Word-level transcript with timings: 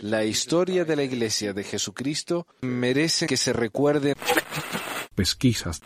La 0.00 0.24
historia 0.24 0.84
de 0.84 0.96
la 0.96 1.02
Iglesia 1.02 1.52
de 1.52 1.64
Jesucristo 1.64 2.46
merece 2.62 3.26
que 3.26 3.36
se 3.36 3.52
recuerde. 3.52 4.14
Pesquisas. 5.14 5.80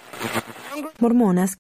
Mormonas. 0.99 1.59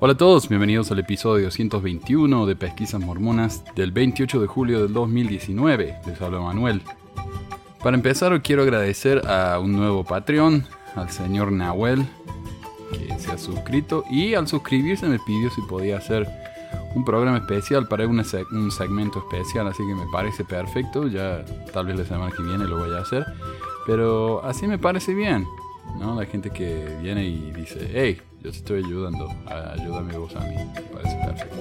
Hola 0.00 0.12
a 0.12 0.16
todos, 0.16 0.48
bienvenidos 0.48 0.92
al 0.92 1.00
episodio 1.00 1.46
221 1.46 2.46
de 2.46 2.54
Pesquisas 2.54 3.00
Mormonas 3.00 3.64
del 3.74 3.90
28 3.90 4.40
de 4.40 4.46
julio 4.46 4.82
del 4.82 4.92
2019. 4.92 6.00
Les 6.06 6.20
habla 6.20 6.40
Manuel. 6.40 6.82
Para 7.82 7.96
empezar, 7.96 8.40
quiero 8.42 8.62
agradecer 8.62 9.26
a 9.26 9.58
un 9.58 9.72
nuevo 9.72 10.04
Patreon, 10.04 10.64
al 10.94 11.10
señor 11.10 11.50
Nahuel, 11.50 12.06
se 13.28 13.34
ha 13.34 13.38
suscrito 13.38 14.04
y 14.10 14.34
al 14.34 14.48
suscribirse 14.48 15.06
me 15.06 15.18
pidió 15.18 15.50
si 15.50 15.60
podía 15.62 15.98
hacer 15.98 16.26
un 16.94 17.04
programa 17.04 17.38
especial 17.38 17.86
para 17.86 18.06
un 18.06 18.24
segmento 18.24 19.18
especial, 19.18 19.68
así 19.68 19.82
que 19.86 19.94
me 19.94 20.06
parece 20.10 20.44
perfecto. 20.44 21.06
Ya 21.06 21.44
tal 21.72 21.86
vez 21.86 21.98
la 21.98 22.04
semana 22.04 22.32
que 22.34 22.42
viene 22.42 22.64
lo 22.64 22.78
voy 22.78 22.94
a 22.94 23.00
hacer, 23.00 23.26
pero 23.86 24.44
así 24.44 24.66
me 24.66 24.78
parece 24.78 25.14
bien. 25.14 25.46
¿no? 25.98 26.18
La 26.18 26.26
gente 26.26 26.50
que 26.50 26.98
viene 27.02 27.24
y 27.24 27.52
dice, 27.52 27.90
hey, 27.94 28.20
yo 28.42 28.50
te 28.50 28.56
estoy 28.56 28.84
ayudando, 28.84 29.28
ayúdame 29.46 30.16
vos 30.16 30.34
a 30.36 30.40
mí, 30.40 30.54
me 30.56 30.80
parece 30.82 31.16
perfecto. 31.24 31.56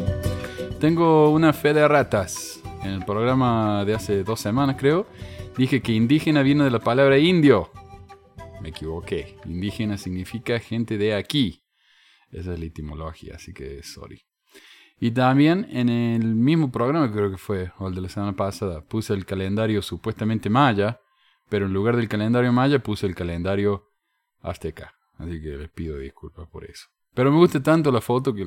Tengo 0.79 1.31
una 1.31 1.53
fe 1.53 1.73
de 1.73 1.87
ratas. 1.87 2.61
En 2.83 2.91
el 2.91 3.05
programa 3.05 3.83
de 3.85 3.95
hace 3.95 4.23
dos 4.23 4.39
semanas, 4.39 4.75
creo, 4.79 5.07
dije 5.57 5.81
que 5.81 5.91
indígena 5.91 6.43
viene 6.43 6.63
de 6.63 6.71
la 6.71 6.79
palabra 6.79 7.17
indio. 7.17 7.69
Me 8.61 8.69
equivoqué. 8.69 9.37
Indígena 9.45 9.97
significa 9.97 10.59
gente 10.59 10.97
de 10.97 11.13
aquí. 11.13 11.63
Esa 12.31 12.53
es 12.53 12.59
la 12.59 12.65
etimología, 12.65 13.35
así 13.35 13.53
que 13.53 13.83
sorry. 13.83 14.23
Y 14.99 15.11
también 15.11 15.67
en 15.69 15.89
el 15.89 16.35
mismo 16.35 16.71
programa, 16.71 17.11
creo 17.11 17.29
que 17.29 17.37
fue, 17.37 17.71
o 17.77 17.87
el 17.87 17.95
de 17.95 18.01
la 18.01 18.09
semana 18.09 18.35
pasada, 18.35 18.81
puse 18.81 19.13
el 19.13 19.25
calendario 19.25 19.81
supuestamente 19.81 20.49
maya, 20.49 20.99
pero 21.49 21.67
en 21.67 21.73
lugar 21.73 21.95
del 21.95 22.09
calendario 22.09 22.51
maya 22.51 22.79
puse 22.79 23.05
el 23.05 23.13
calendario 23.13 23.91
azteca. 24.41 24.93
Así 25.17 25.41
que 25.41 25.57
les 25.57 25.69
pido 25.69 25.97
disculpas 25.97 26.47
por 26.49 26.65
eso. 26.65 26.87
Pero 27.13 27.31
me 27.31 27.37
gusta 27.37 27.61
tanto 27.61 27.91
la 27.91 28.01
foto 28.01 28.33
que, 28.33 28.45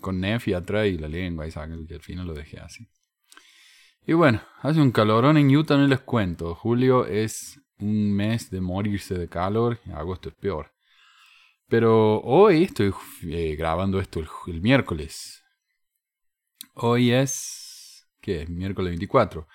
con 0.00 0.20
Nefi 0.20 0.54
atrás 0.54 0.86
y 0.86 0.98
la 0.98 1.08
lengua 1.08 1.46
y 1.46 1.50
saca 1.50 1.74
que 1.86 1.94
al 1.94 2.02
final 2.02 2.26
lo 2.26 2.34
dejé 2.34 2.58
así. 2.60 2.86
Y 4.06 4.14
bueno, 4.14 4.42
hace 4.62 4.80
un 4.80 4.92
calorón 4.92 5.36
en 5.36 5.54
Utah, 5.54 5.76
no 5.76 5.86
les 5.86 6.00
cuento. 6.00 6.54
Julio 6.54 7.06
es 7.06 7.59
un 7.80 8.12
mes 8.12 8.50
de 8.50 8.60
morirse 8.60 9.16
de 9.16 9.28
calor 9.28 9.78
agosto 9.94 10.28
es 10.28 10.34
peor. 10.34 10.72
Pero 11.68 12.20
hoy 12.22 12.64
estoy 12.64 12.92
eh, 13.24 13.54
grabando 13.56 14.00
esto 14.00 14.20
el, 14.46 14.60
miércoles. 14.60 15.42
Hoy 16.74 17.12
es... 17.12 18.08
¿Qué 18.20 18.42
es? 18.42 18.50
Miércoles 18.50 18.90
24. 18.90 19.46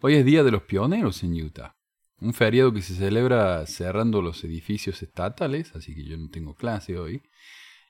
Hoy 0.00 0.14
es 0.14 0.24
Día 0.24 0.42
de 0.42 0.50
los 0.50 0.62
Pioneros 0.62 1.22
en 1.22 1.40
Utah. 1.40 1.76
Un 2.20 2.34
feriado 2.34 2.72
que 2.72 2.82
se 2.82 2.94
celebra 2.94 3.64
cerrando 3.66 4.20
los 4.20 4.42
edificios 4.44 5.02
estatales, 5.02 5.74
así 5.74 5.94
que 5.94 6.04
yo 6.04 6.18
no 6.18 6.28
tengo 6.28 6.54
clase 6.54 6.98
hoy. 6.98 7.22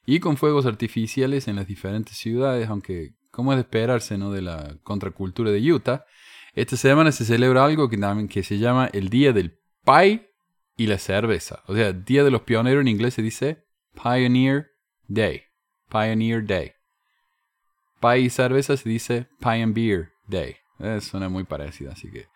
Y 0.04 0.20
con 0.20 0.36
fuegos 0.36 0.66
artificiales 0.66 1.48
en 1.48 1.56
las 1.56 1.66
diferentes 1.66 2.16
ciudades, 2.16 2.69
aunque 2.69 3.14
como 3.30 3.52
es 3.52 3.56
de 3.56 3.62
esperarse 3.62 4.19
¿no? 4.19 4.30
de 4.30 4.42
la 4.42 4.77
contracultura 4.82 5.50
de 5.50 5.72
Utah, 5.72 6.04
esta 6.52 6.77
semana 6.77 7.12
se 7.12 7.25
celebra 7.25 7.64
algo 7.64 7.88
que, 7.88 7.98
que 8.28 8.42
se 8.42 8.58
llama 8.58 8.91
el 8.92 9.08
Día 9.08 9.32
del 9.32 9.59
Pie 9.84 10.31
y 10.77 10.86
la 10.86 10.98
Cerveza. 10.98 11.62
O 11.67 11.75
sea, 11.75 11.92
Día 11.92 12.25
de 12.25 12.31
los 12.31 12.42
Pioneros 12.42 12.83
en 12.83 12.89
inglés 12.89 13.14
se 13.14 13.23
dice 13.23 13.64
Pioneer 13.95 14.70
Day. 15.09 15.42
Pioneer 15.91 16.47
Day. 16.47 16.72
Pie 18.00 18.19
y 18.20 18.31
cerveza 18.31 18.77
se 18.77 18.89
dice 18.89 19.28
Pioneer 19.41 20.12
Day. 20.27 20.56
Eh, 20.78 21.00
suena 21.00 21.28
muy 21.28 21.45
parecida, 21.45 21.92
así 21.92 22.11
que 22.11 22.28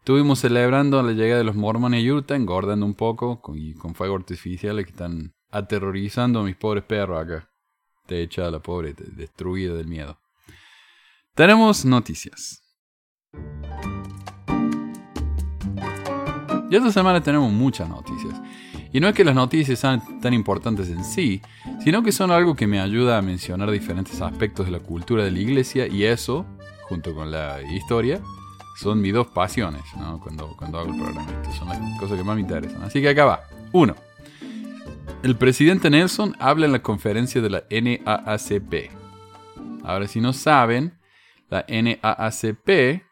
Estuvimos 0.00 0.38
celebrando 0.38 1.02
la 1.02 1.12
llegada 1.12 1.38
de 1.38 1.44
los 1.44 1.56
mormones 1.56 2.02
a 2.02 2.12
Utah, 2.12 2.34
engordando 2.34 2.86
un 2.86 2.94
poco 2.94 3.42
con, 3.42 3.58
y 3.58 3.74
con 3.74 3.94
fuegos 3.94 4.20
artificiales 4.20 4.86
que 4.86 4.92
están 4.92 5.34
aterrorizando 5.50 6.40
a 6.40 6.42
mis 6.42 6.56
pobres 6.56 6.84
perros 6.84 7.22
acá. 7.22 7.50
Te 8.06 8.22
echa 8.22 8.50
la 8.50 8.60
pobre 8.60 8.94
destruida 8.94 9.74
del 9.74 9.86
miedo. 9.86 10.18
Tenemos 11.34 11.84
noticias. 11.84 12.62
Y 16.70 16.76
esta 16.76 16.92
semana 16.92 17.20
tenemos 17.20 17.52
muchas 17.52 17.88
noticias. 17.88 18.40
Y 18.92 19.00
no 19.00 19.08
es 19.08 19.14
que 19.14 19.24
las 19.24 19.34
noticias 19.34 19.78
sean 19.80 20.20
tan 20.20 20.32
importantes 20.32 20.88
en 20.88 21.04
sí, 21.04 21.42
sino 21.82 22.02
que 22.04 22.12
son 22.12 22.30
algo 22.30 22.54
que 22.54 22.68
me 22.68 22.80
ayuda 22.80 23.18
a 23.18 23.22
mencionar 23.22 23.70
diferentes 23.72 24.20
aspectos 24.20 24.66
de 24.66 24.72
la 24.72 24.78
cultura 24.78 25.24
de 25.24 25.32
la 25.32 25.38
iglesia 25.40 25.88
y 25.88 26.04
eso, 26.04 26.46
junto 26.82 27.12
con 27.12 27.32
la 27.32 27.60
historia, 27.62 28.20
son 28.76 29.00
mis 29.00 29.12
dos 29.12 29.26
pasiones 29.26 29.82
¿no? 29.96 30.20
cuando, 30.20 30.56
hago 30.60 30.92
el 30.92 31.00
programa. 31.00 31.30
Estas 31.42 31.56
son 31.56 31.68
las 31.68 31.78
cosas 31.98 32.16
que 32.16 32.24
más 32.24 32.36
me 32.36 32.42
interesan. 32.42 32.82
Así 32.84 33.02
que 33.02 33.08
acá 33.08 33.24
va. 33.24 33.40
Uno. 33.72 33.96
El 35.24 35.36
presidente 35.36 35.90
Nelson 35.90 36.36
habla 36.38 36.66
en 36.66 36.72
la 36.72 36.82
conferencia 36.82 37.40
de 37.40 37.50
la 37.50 37.64
NAACP. 37.68 38.90
Ahora, 39.82 40.06
si 40.06 40.20
no 40.20 40.32
saben, 40.32 40.98
la 41.48 41.66
NAACP 41.68 43.09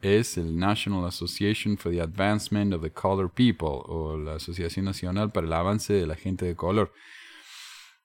es 0.00 0.38
el 0.38 0.56
National 0.56 1.04
Association 1.06 1.76
for 1.76 1.92
the 1.92 2.00
Advancement 2.00 2.72
of 2.72 2.82
the 2.82 2.90
Colored 2.90 3.32
People, 3.32 3.82
o 3.84 4.16
la 4.16 4.34
Asociación 4.34 4.84
Nacional 4.84 5.30
para 5.30 5.46
el 5.46 5.52
Avance 5.52 5.92
de 5.92 6.06
la 6.06 6.16
Gente 6.16 6.46
de 6.46 6.56
Color. 6.56 6.92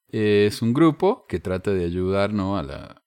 Es 0.08 0.62
un 0.62 0.74
grupo 0.74 1.26
que 1.28 1.40
trata 1.40 1.72
de 1.72 1.86
ayudar 1.86 2.34
¿no? 2.34 2.58
a, 2.58 3.02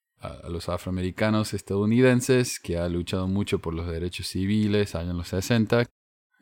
los 0.49 0.67
afroamericanos 0.67 1.53
estadounidenses, 1.53 2.59
que 2.59 2.77
ha 2.77 2.89
luchado 2.89 3.27
mucho 3.27 3.59
por 3.59 3.73
los 3.73 3.87
derechos 3.87 4.27
civiles 4.27 4.95
allá 4.95 5.11
en 5.11 5.17
los 5.17 5.29
60. 5.29 5.85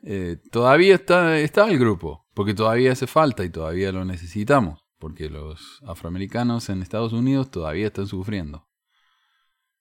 Eh, 0.02 0.38
todavía 0.50 0.96
está, 0.96 1.38
está 1.38 1.70
el 1.70 1.78
grupo, 1.78 2.26
porque 2.34 2.54
todavía 2.54 2.92
hace 2.92 3.06
falta 3.06 3.44
y 3.44 3.50
todavía 3.50 3.92
lo 3.92 4.04
necesitamos, 4.04 4.80
porque 4.98 5.30
los 5.30 5.80
afroamericanos 5.86 6.70
en 6.70 6.82
Estados 6.82 7.12
Unidos 7.12 7.50
todavía 7.50 7.86
están 7.86 8.08
sufriendo 8.08 8.67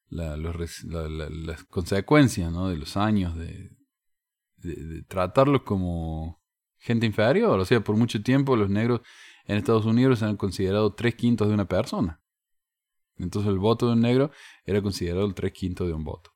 las 0.09 1.63
consecuencias 1.65 2.51
¿no? 2.51 2.69
de 2.69 2.77
los 2.77 2.97
años 2.97 3.35
de, 3.35 3.71
tratarlos 5.07 5.61
como 5.63 6.41
gente 6.77 7.05
inferior. 7.05 7.59
O 7.59 7.65
sea, 7.65 7.81
por 7.81 7.95
mucho 7.95 8.21
tiempo 8.21 8.55
los 8.55 8.69
negros 8.69 9.01
en 9.45 9.57
Estados 9.57 9.85
Unidos 9.85 10.19
se 10.19 10.25
han 10.25 10.37
considerado 10.37 10.93
tres 10.93 11.15
quintos 11.15 11.47
de 11.47 11.53
una 11.53 11.67
persona. 11.67 12.21
Entonces 13.17 13.49
el 13.49 13.59
voto 13.59 13.87
de 13.87 13.93
un 13.93 14.01
negro 14.01 14.31
era 14.65 14.81
considerado 14.81 15.25
el 15.25 15.33
tres 15.33 15.53
quintos 15.53 15.87
de 15.87 15.93
un 15.93 16.03
voto. 16.03 16.31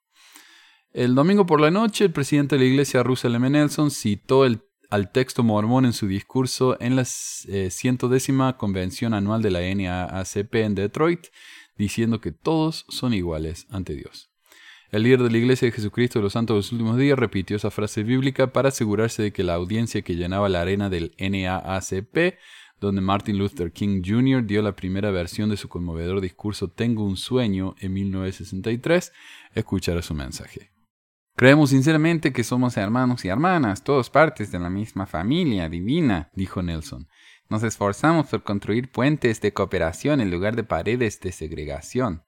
El 0.92 1.16
domingo 1.16 1.46
por 1.46 1.62
la 1.62 1.72
noche, 1.72 2.06
el 2.06 2.12
presidente 2.12 2.56
de 2.56 2.64
la 2.64 2.68
iglesia, 2.68 3.04
Russell 3.04 3.36
M. 3.36 3.50
Nelson, 3.50 3.92
citó 3.92 4.46
el, 4.46 4.62
al 4.90 5.12
texto 5.12 5.42
mormón 5.42 5.86
en 5.86 5.94
su 5.94 6.06
discurso 6.06 6.76
en 6.82 6.98
la 6.98 7.08
eh, 7.48 7.70
cientodécima 7.72 8.58
convención 8.58 9.14
anual 9.14 9.42
de 9.42 9.52
la 9.52 9.62
NAACP 9.62 10.56
en 10.56 10.76
Detroit, 10.76 11.28
diciendo 11.82 12.22
que 12.22 12.32
todos 12.32 12.86
son 12.90 13.16
iguales 13.16 13.66
ante 13.72 13.96
Dios. 13.96 14.30
El 14.92 15.04
líder 15.04 15.24
de 15.24 15.32
la 15.32 15.38
Iglesia 15.38 15.66
de 15.66 15.72
Jesucristo 15.72 16.20
de 16.20 16.24
los 16.24 16.34
Santos 16.34 16.54
de 16.54 16.58
los 16.60 16.72
Últimos 16.72 16.98
Días 16.98 17.18
repitió 17.18 17.56
esa 17.58 17.72
frase 17.72 18.04
bíblica 18.04 18.54
para 18.54 18.70
asegurarse 18.70 19.24
de 19.24 19.34
que 19.34 19.44
la 19.44 19.56
audiencia 19.56 20.04
que 20.04 20.16
llenaba 20.16 20.48
la 20.48 20.62
arena 20.62 20.90
del 20.90 21.16
NAACP 21.18 22.36
donde 22.80 23.02
Martin 23.02 23.38
Luther 23.38 23.72
King 23.72 24.02
Jr. 24.06 24.46
dio 24.46 24.62
la 24.62 24.76
primera 24.76 25.12
versión 25.12 25.50
de 25.50 25.58
su 25.58 25.70
conmovedor 25.70 26.22
discurso 26.22 26.68
Tengo 26.68 27.04
un 27.04 27.16
sueño 27.16 27.76
en 27.80 27.94
1963, 27.94 29.14
escuchará 29.54 30.02
su 30.02 30.14
mensaje. 30.14 30.72
Creemos 31.36 31.72
sinceramente 31.72 32.34
que 32.34 32.44
somos 32.44 32.78
hermanos 32.78 33.24
y 33.24 33.30
hermanas, 33.30 33.84
todos 33.84 34.10
partes 34.10 34.52
de 34.52 34.60
la 34.60 34.70
misma 34.70 35.06
familia 35.06 35.70
divina, 35.70 36.30
dijo 36.34 36.62
Nelson. 36.62 37.08
Nos 37.52 37.64
esforzamos 37.64 38.28
por 38.28 38.44
construir 38.44 38.90
puentes 38.90 39.42
de 39.42 39.52
cooperación 39.52 40.22
en 40.22 40.32
lugar 40.32 40.56
de 40.56 40.64
paredes 40.64 41.20
de 41.20 41.34
segregación. 41.34 42.24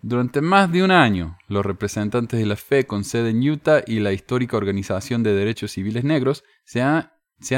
Durante 0.00 0.40
más 0.40 0.72
de 0.72 0.82
un 0.82 0.90
año, 0.90 1.38
los 1.46 1.64
representantes 1.64 2.40
de 2.40 2.46
la 2.46 2.56
fe 2.56 2.84
con 2.84 3.04
sede 3.04 3.30
en 3.30 3.48
Utah 3.48 3.84
y 3.86 4.00
la 4.00 4.12
histórica 4.12 4.56
Organización 4.56 5.22
de 5.22 5.32
Derechos 5.34 5.70
Civiles 5.70 6.02
Negros 6.02 6.42
se 6.64 6.82
han 6.82 7.12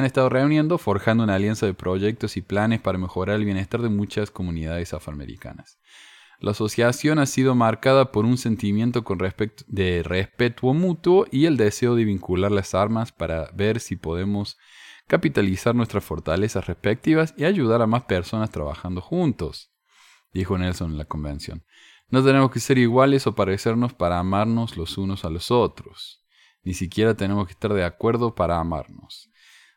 estado 0.04 0.28
reuniendo, 0.28 0.76
forjando 0.76 1.24
una 1.24 1.36
alianza 1.36 1.64
de 1.64 1.72
proyectos 1.72 2.36
y 2.36 2.42
planes 2.42 2.82
para 2.82 2.98
mejorar 2.98 3.36
el 3.36 3.46
bienestar 3.46 3.80
de 3.80 3.88
muchas 3.88 4.30
comunidades 4.30 4.92
afroamericanas. 4.92 5.78
La 6.40 6.50
asociación 6.50 7.20
ha 7.20 7.24
sido 7.24 7.54
marcada 7.54 8.12
por 8.12 8.26
un 8.26 8.36
sentimiento 8.36 9.02
de 9.66 10.02
respeto 10.02 10.74
mutuo 10.74 11.24
y 11.32 11.46
el 11.46 11.56
deseo 11.56 11.94
de 11.94 12.04
vincular 12.04 12.52
las 12.52 12.74
armas 12.74 13.12
para 13.12 13.50
ver 13.54 13.80
si 13.80 13.96
podemos 13.96 14.58
capitalizar 15.06 15.74
nuestras 15.74 16.04
fortalezas 16.04 16.66
respectivas 16.66 17.34
y 17.36 17.44
ayudar 17.44 17.82
a 17.82 17.86
más 17.86 18.04
personas 18.04 18.50
trabajando 18.50 19.00
juntos, 19.00 19.72
dijo 20.32 20.56
Nelson 20.58 20.92
en 20.92 20.98
la 20.98 21.04
convención. 21.04 21.64
No 22.08 22.22
tenemos 22.24 22.50
que 22.50 22.60
ser 22.60 22.78
iguales 22.78 23.26
o 23.26 23.34
parecernos 23.34 23.92
para 23.94 24.18
amarnos 24.18 24.76
los 24.76 24.98
unos 24.98 25.24
a 25.24 25.30
los 25.30 25.50
otros. 25.50 26.24
Ni 26.62 26.74
siquiera 26.74 27.14
tenemos 27.14 27.46
que 27.46 27.52
estar 27.52 27.72
de 27.72 27.84
acuerdo 27.84 28.34
para 28.34 28.58
amarnos. 28.58 29.30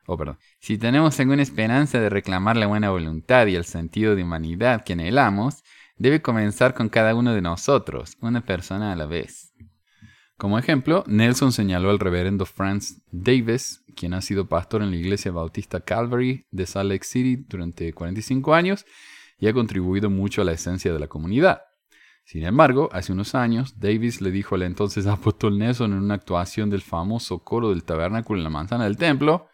Oh, 0.05 0.17
perdón. 0.17 0.39
Si 0.59 0.77
tenemos 0.77 1.19
alguna 1.19 1.41
esperanza 1.41 1.99
de 1.99 2.09
reclamar 2.09 2.55
la 2.55 2.67
buena 2.67 2.89
voluntad 2.89 3.47
y 3.47 3.55
el 3.55 3.65
sentido 3.65 4.15
de 4.15 4.23
humanidad 4.23 4.83
que 4.83 4.93
anhelamos, 4.93 5.63
debe 5.97 6.21
comenzar 6.21 6.73
con 6.73 6.87
cada 6.89 7.13
uno 7.13 7.33
de 7.33 7.41
nosotros, 7.41 8.17
una 8.21 8.45
persona 8.45 8.93
a 8.93 8.95
la 8.95 9.05
vez. 9.05 9.53
Como 10.37 10.59
ejemplo, 10.59 11.03
Nelson 11.07 11.51
señaló 11.51 11.89
al 11.89 11.97
reverendo 11.97 12.45
Franz 12.45 13.01
Davis, 13.11 13.83
quien 13.95 14.13
ha 14.13 14.21
sido 14.21 14.47
pastor 14.47 14.83
en 14.83 14.91
la 14.91 14.95
iglesia 14.95 15.31
bautista 15.31 15.79
Calvary 15.79 16.45
de 16.51 16.67
Salt 16.67 16.91
Lake 16.91 17.05
City 17.05 17.43
durante 17.49 17.91
45 17.91 18.53
años 18.53 18.85
y 19.39 19.47
ha 19.47 19.53
contribuido 19.53 20.11
mucho 20.11 20.43
a 20.43 20.45
la 20.45 20.51
esencia 20.51 20.93
de 20.93 20.99
la 20.99 21.07
comunidad. 21.07 21.63
Sin 22.23 22.43
embargo, 22.43 22.89
hace 22.91 23.13
unos 23.13 23.33
años, 23.33 23.79
Davis 23.79 24.21
le 24.21 24.29
dijo 24.29 24.53
al 24.53 24.61
entonces 24.61 25.07
apóstol 25.07 25.57
Nelson 25.57 25.93
en 25.93 26.03
una 26.03 26.13
actuación 26.13 26.69
del 26.69 26.83
famoso 26.83 27.39
coro 27.39 27.71
del 27.71 27.83
tabernáculo 27.83 28.39
en 28.39 28.43
la 28.43 28.51
manzana 28.51 28.83
del 28.83 28.97
templo, 28.97 29.47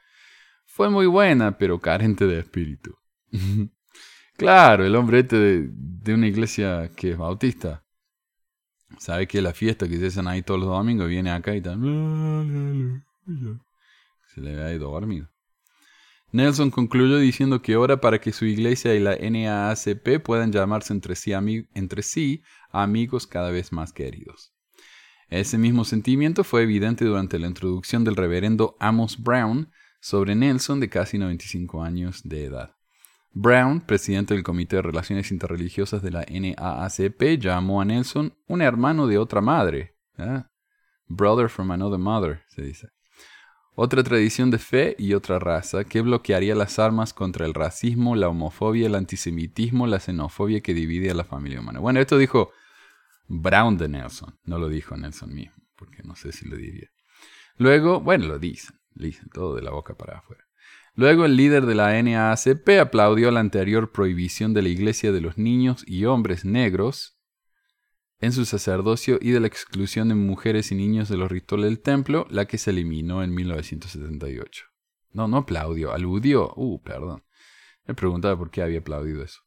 fue 0.65 0.89
muy 0.89 1.05
buena, 1.05 1.57
pero 1.57 1.79
carente 1.79 2.27
de 2.27 2.39
espíritu. 2.39 2.97
claro, 4.35 4.85
el 4.85 4.97
hombre 4.97 5.19
este 5.19 5.37
de, 5.37 5.69
de 5.71 6.13
una 6.13 6.27
iglesia 6.27 6.91
que 6.93 7.11
es 7.11 7.17
bautista 7.17 7.83
sabe 8.97 9.27
que 9.27 9.41
la 9.41 9.53
fiesta 9.53 9.87
que 9.87 9.97
se 9.97 10.07
hacen 10.07 10.27
ahí 10.27 10.41
todos 10.41 10.59
los 10.59 10.69
domingos 10.69 11.07
viene 11.07 11.31
acá 11.31 11.55
y 11.55 11.61
tal. 11.61 11.79
Se 14.33 14.41
le 14.41 14.61
ha 14.63 14.73
ido 14.73 14.91
dormido. 14.91 15.29
Nelson 16.31 16.71
concluyó 16.71 17.17
diciendo 17.19 17.61
que 17.61 17.75
ora 17.75 18.01
para 18.01 18.19
que 18.19 18.33
su 18.33 18.45
iglesia 18.45 18.95
y 18.95 18.99
la 18.99 19.15
NAACP 19.15 20.23
puedan 20.23 20.51
llamarse 20.51 20.91
entre 20.91 21.15
sí, 21.15 21.31
entre 21.75 22.01
sí 22.01 22.41
amigos 22.71 23.27
cada 23.27 23.51
vez 23.51 23.71
más 23.71 23.93
queridos. 23.93 24.51
Ese 25.29 25.59
mismo 25.59 25.85
sentimiento 25.85 26.43
fue 26.43 26.63
evidente 26.63 27.05
durante 27.05 27.37
la 27.37 27.47
introducción 27.47 28.03
del 28.03 28.15
reverendo 28.15 28.75
Amos 28.79 29.21
Brown 29.21 29.69
sobre 30.01 30.33
Nelson 30.33 30.79
de 30.79 30.89
casi 30.89 31.19
95 31.19 31.83
años 31.83 32.21
de 32.23 32.45
edad. 32.45 32.75
Brown, 33.35 33.81
presidente 33.81 34.35
del 34.35 34.43
Comité 34.43 34.75
de 34.75 34.83
Relaciones 34.83 35.31
Interreligiosas 35.31 36.03
de 36.03 36.11
la 36.11 36.23
NAACP, 36.29 37.39
llamó 37.39 37.81
a 37.81 37.85
Nelson 37.85 38.37
un 38.47 38.61
hermano 38.61 39.07
de 39.07 39.17
otra 39.17 39.41
madre. 39.41 39.95
Brother 41.07 41.49
from 41.49 41.71
another 41.71 41.97
mother, 41.97 42.43
se 42.47 42.61
dice. 42.61 42.89
Otra 43.75 44.03
tradición 44.03 44.51
de 44.51 44.59
fe 44.59 44.95
y 44.99 45.15
otra 45.15 45.39
raza 45.39 45.83
que 45.83 46.01
bloquearía 46.01 46.53
las 46.53 46.77
armas 46.77 47.11
contra 47.11 47.47
el 47.47 47.55
racismo, 47.55 48.15
la 48.15 48.29
homofobia, 48.29 48.85
el 48.85 48.93
antisemitismo, 48.93 49.87
la 49.87 49.99
xenofobia 49.99 50.61
que 50.61 50.75
divide 50.75 51.09
a 51.09 51.15
la 51.15 51.23
familia 51.23 51.59
humana. 51.59 51.79
Bueno, 51.79 51.99
esto 51.99 52.19
dijo 52.19 52.51
Brown 53.27 53.77
de 53.79 53.89
Nelson, 53.89 54.37
no 54.43 54.59
lo 54.59 54.69
dijo 54.69 54.95
Nelson 54.95 55.33
mismo, 55.33 55.55
porque 55.75 56.03
no 56.03 56.15
sé 56.15 56.31
si 56.31 56.47
lo 56.47 56.55
diría. 56.55 56.89
Luego, 57.57 57.99
bueno, 57.99 58.27
lo 58.27 58.37
dicen, 58.37 58.79
lo 58.93 59.05
dicen 59.05 59.29
todo 59.29 59.55
de 59.55 59.63
la 59.63 59.71
boca 59.71 59.95
para 59.95 60.19
afuera. 60.19 60.43
Luego 60.95 61.25
el 61.25 61.35
líder 61.35 61.65
de 61.65 61.73
la 61.73 62.01
NAACP 62.01 62.79
aplaudió 62.79 63.31
la 63.31 63.39
anterior 63.39 63.91
prohibición 63.91 64.53
de 64.53 64.61
la 64.61 64.69
Iglesia 64.69 65.11
de 65.11 65.21
los 65.21 65.39
niños 65.39 65.83
y 65.87 66.05
hombres 66.05 66.45
negros 66.45 67.17
en 68.19 68.31
su 68.31 68.45
sacerdocio 68.45 69.17
y 69.19 69.31
de 69.31 69.39
la 69.39 69.47
exclusión 69.47 70.09
de 70.09 70.15
mujeres 70.15 70.71
y 70.71 70.75
niños 70.75 71.09
de 71.09 71.17
los 71.17 71.31
rituales 71.31 71.65
del 71.65 71.79
templo, 71.79 72.27
la 72.29 72.45
que 72.45 72.57
se 72.57 72.69
eliminó 72.69 73.23
en 73.23 73.33
1978. 73.33 74.65
No, 75.11 75.27
no 75.27 75.37
aplaudió, 75.37 75.93
aludió. 75.93 76.53
Uh, 76.55 76.81
perdón. 76.81 77.23
Me 77.85 77.95
preguntaba 77.95 78.37
por 78.37 78.49
qué 78.49 78.61
había 78.61 78.79
aplaudido 78.79 79.23
eso. 79.23 79.41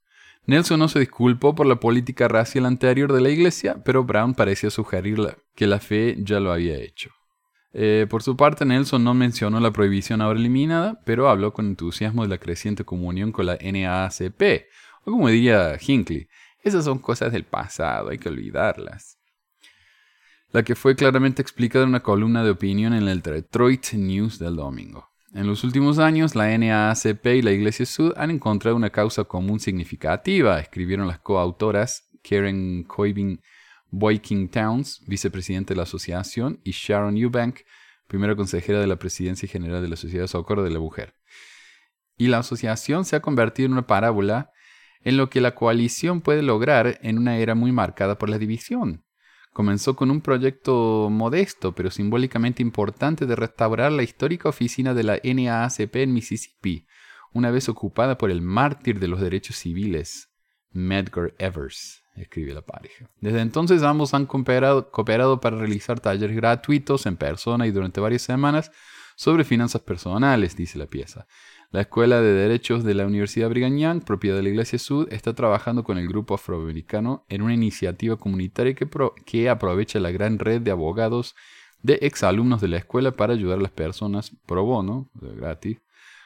Nelson 0.47 0.79
no 0.79 0.89
se 0.89 1.01
disculpó 1.01 1.55
por 1.55 1.67
la 1.67 1.81
política 1.81 2.29
racial 2.29 2.67
anterior 2.67 3.13
de 3.13 3.21
la 3.21 3.31
Iglesia, 3.31 3.83
pero 3.85 4.05
Brown 4.05 4.35
parecía 4.35 4.71
sugerir 4.71 5.19
que 5.55 5.67
la 5.67 5.81
fe 5.81 6.17
ya 6.19 6.39
lo 6.39 6.53
había 6.53 6.77
hecho. 6.77 7.16
Eh, 7.73 8.07
por 8.09 8.23
su 8.23 8.37
parte, 8.37 8.65
Nelson 8.65 9.05
no 9.05 9.15
mencionó 9.15 9.61
la 9.61 9.71
prohibición 9.71 10.23
ahora 10.23 10.39
eliminada, 10.39 11.01
pero 11.05 11.29
habló 11.29 11.53
con 11.53 11.67
entusiasmo 11.67 12.23
de 12.23 12.29
la 12.29 12.39
creciente 12.39 12.85
comunión 12.85 13.33
con 13.33 13.47
la 13.47 13.57
NAACP, 13.57 14.67
o 15.05 15.11
como 15.11 15.29
diría 15.29 15.77
Hinckley, 15.81 16.29
esas 16.63 16.85
son 16.85 16.99
cosas 16.99 17.33
del 17.33 17.45
pasado, 17.45 18.09
hay 18.09 18.19
que 18.19 18.29
olvidarlas. 18.29 19.19
La 20.53 20.63
que 20.63 20.75
fue 20.75 20.97
claramente 20.97 21.43
explicada 21.43 21.83
en 21.85 21.91
una 21.91 22.03
columna 22.03 22.43
de 22.43 22.51
opinión 22.51 22.95
en 22.95 23.09
el 23.09 23.21
Detroit 23.21 23.93
News 23.93 24.39
del 24.39 24.57
domingo. 24.57 25.11
En 25.35 25.47
los 25.47 25.65
últimos 25.65 25.99
años, 25.99 26.35
la 26.35 26.57
NAACP 26.57 27.27
y 27.27 27.43
la 27.43 27.53
Iglesia 27.53 27.85
Sud 27.85 28.15
han 28.17 28.31
encontrado 28.31 28.77
una 28.77 28.91
causa 28.91 29.25
común 29.25 29.61
significativa, 29.61 30.59
escribieron 30.59 31.07
las 31.07 31.19
coautoras 31.19 32.09
Karen 32.23 32.85
Coibin 32.85 33.43
Boykin 33.99 34.51
Towns, 34.51 35.01
vicepresidente 35.07 35.73
de 35.73 35.79
la 35.79 35.85
asociación, 35.85 36.61
y 36.65 36.73
Sharon 36.73 37.17
Eubank, 37.17 37.61
primera 38.07 38.37
consejera 38.37 38.79
de 38.79 38.87
la 38.87 38.99
presidencia 38.99 39.49
general 39.49 39.81
de 39.81 39.89
la 39.89 39.97
Sociedad 39.97 40.25
de 40.25 40.29
Socorro 40.29 40.63
de 40.63 40.71
la 40.71 40.79
Mujer. 40.79 41.15
Y 42.19 42.27
la 42.27 42.39
asociación 42.39 43.07
se 43.07 43.17
ha 43.17 43.21
convertido 43.21 43.67
en 43.67 43.73
una 43.73 43.87
parábola 43.87 44.51
en 45.01 45.17
lo 45.17 45.31
que 45.31 45.41
la 45.41 45.55
coalición 45.55 46.21
puede 46.21 46.43
lograr 46.43 46.99
en 47.01 47.17
una 47.17 47.39
era 47.39 47.55
muy 47.55 47.73
marcada 47.73 48.19
por 48.19 48.29
la 48.29 48.39
división. 48.39 49.07
Comenzó 49.55 49.97
con 49.97 50.11
un 50.11 50.21
proyecto 50.21 51.09
modesto 51.11 51.75
pero 51.75 51.91
simbólicamente 51.91 52.63
importante 52.63 53.25
de 53.25 53.35
restaurar 53.35 53.93
la 53.93 54.03
histórica 54.03 54.51
oficina 54.51 54.93
de 54.93 55.05
la 55.05 55.21
NAACP 55.25 55.97
en 55.97 56.13
Mississippi, 56.13 56.87
una 57.33 57.51
vez 57.51 57.71
ocupada 57.71 58.19
por 58.19 58.31
el 58.31 58.43
mártir 58.43 59.01
de 59.01 59.09
los 59.09 59.23
derechos 59.23 59.57
civiles, 59.57 60.29
Medgar 60.71 61.35
Evers 61.39 62.06
escribe 62.17 62.55
la 62.55 62.63
pareja. 62.63 63.09
Desde 63.21 63.41
entonces 63.41 63.83
ambos 63.83 64.15
han 64.15 64.27
cooperado, 64.27 64.91
cooperado, 64.91 65.41
para 65.41 65.57
realizar 65.57 66.01
talleres 66.01 66.37
gratuitos 66.37 67.07
en 67.07 67.17
persona 67.17 67.67
y 67.67 67.71
durante 67.71 68.01
varias 68.01 68.23
semanas 68.23 68.73
sobre 69.17 69.45
finanzas 69.45 69.83
personales, 69.83 70.57
dice 70.57 70.79
la 70.79 70.87
pieza. 70.87 71.27
La 71.73 71.81
Escuela 71.81 72.21
de 72.21 72.33
Derechos 72.33 72.85
de 72.85 72.95
la 72.95 73.07
Universidad 73.07 73.51
Brigham 73.51 73.77
Young, 73.77 74.05
propiedad 74.05 74.37
de 74.37 74.43
la 74.43 74.51
Iglesia 74.51 74.79
Sud, 74.79 75.09
está 75.11 75.35
trabajando 75.35 75.85
con 75.85 75.99
el 75.99 76.07
grupo 76.07 76.35
afroamericano 76.35 77.25
en 77.29 77.43
una 77.43 77.55
iniciativa 77.55 78.17
comunitaria 78.17 78.75
que, 78.75 78.89
que 79.25 79.49
aprovecha 79.49 79.99
la 79.99 80.13
gran 80.13 80.39
red 80.39 80.61
de 80.61 80.71
abogados 80.71 81.35
de 81.83 81.99
exalumnos 82.03 82.61
de 82.61 82.69
la 82.69 82.79
escuela 82.79 83.13
para 83.13 83.33
ayudar 83.33 83.59
a 83.59 83.63
las 83.63 83.73
personas 83.73 84.33
pro 84.47 84.65
bono, 84.65 85.11
gratis, 85.15 85.79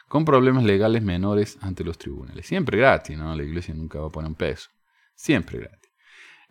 con 0.08 0.24
problemas 0.24 0.64
legales 0.64 1.02
menores 1.02 1.56
ante 1.60 1.84
los 1.84 1.96
tribunales. 1.96 2.46
Siempre 2.46 2.78
gratis, 2.78 3.16
¿no? 3.16 3.34
La 3.34 3.42
iglesia 3.42 3.74
nunca 3.74 4.00
va 4.00 4.08
a 4.08 4.10
poner 4.10 4.28
un 4.28 4.34
peso. 4.34 4.68
Siempre 5.14 5.58
gratis. 5.58 5.79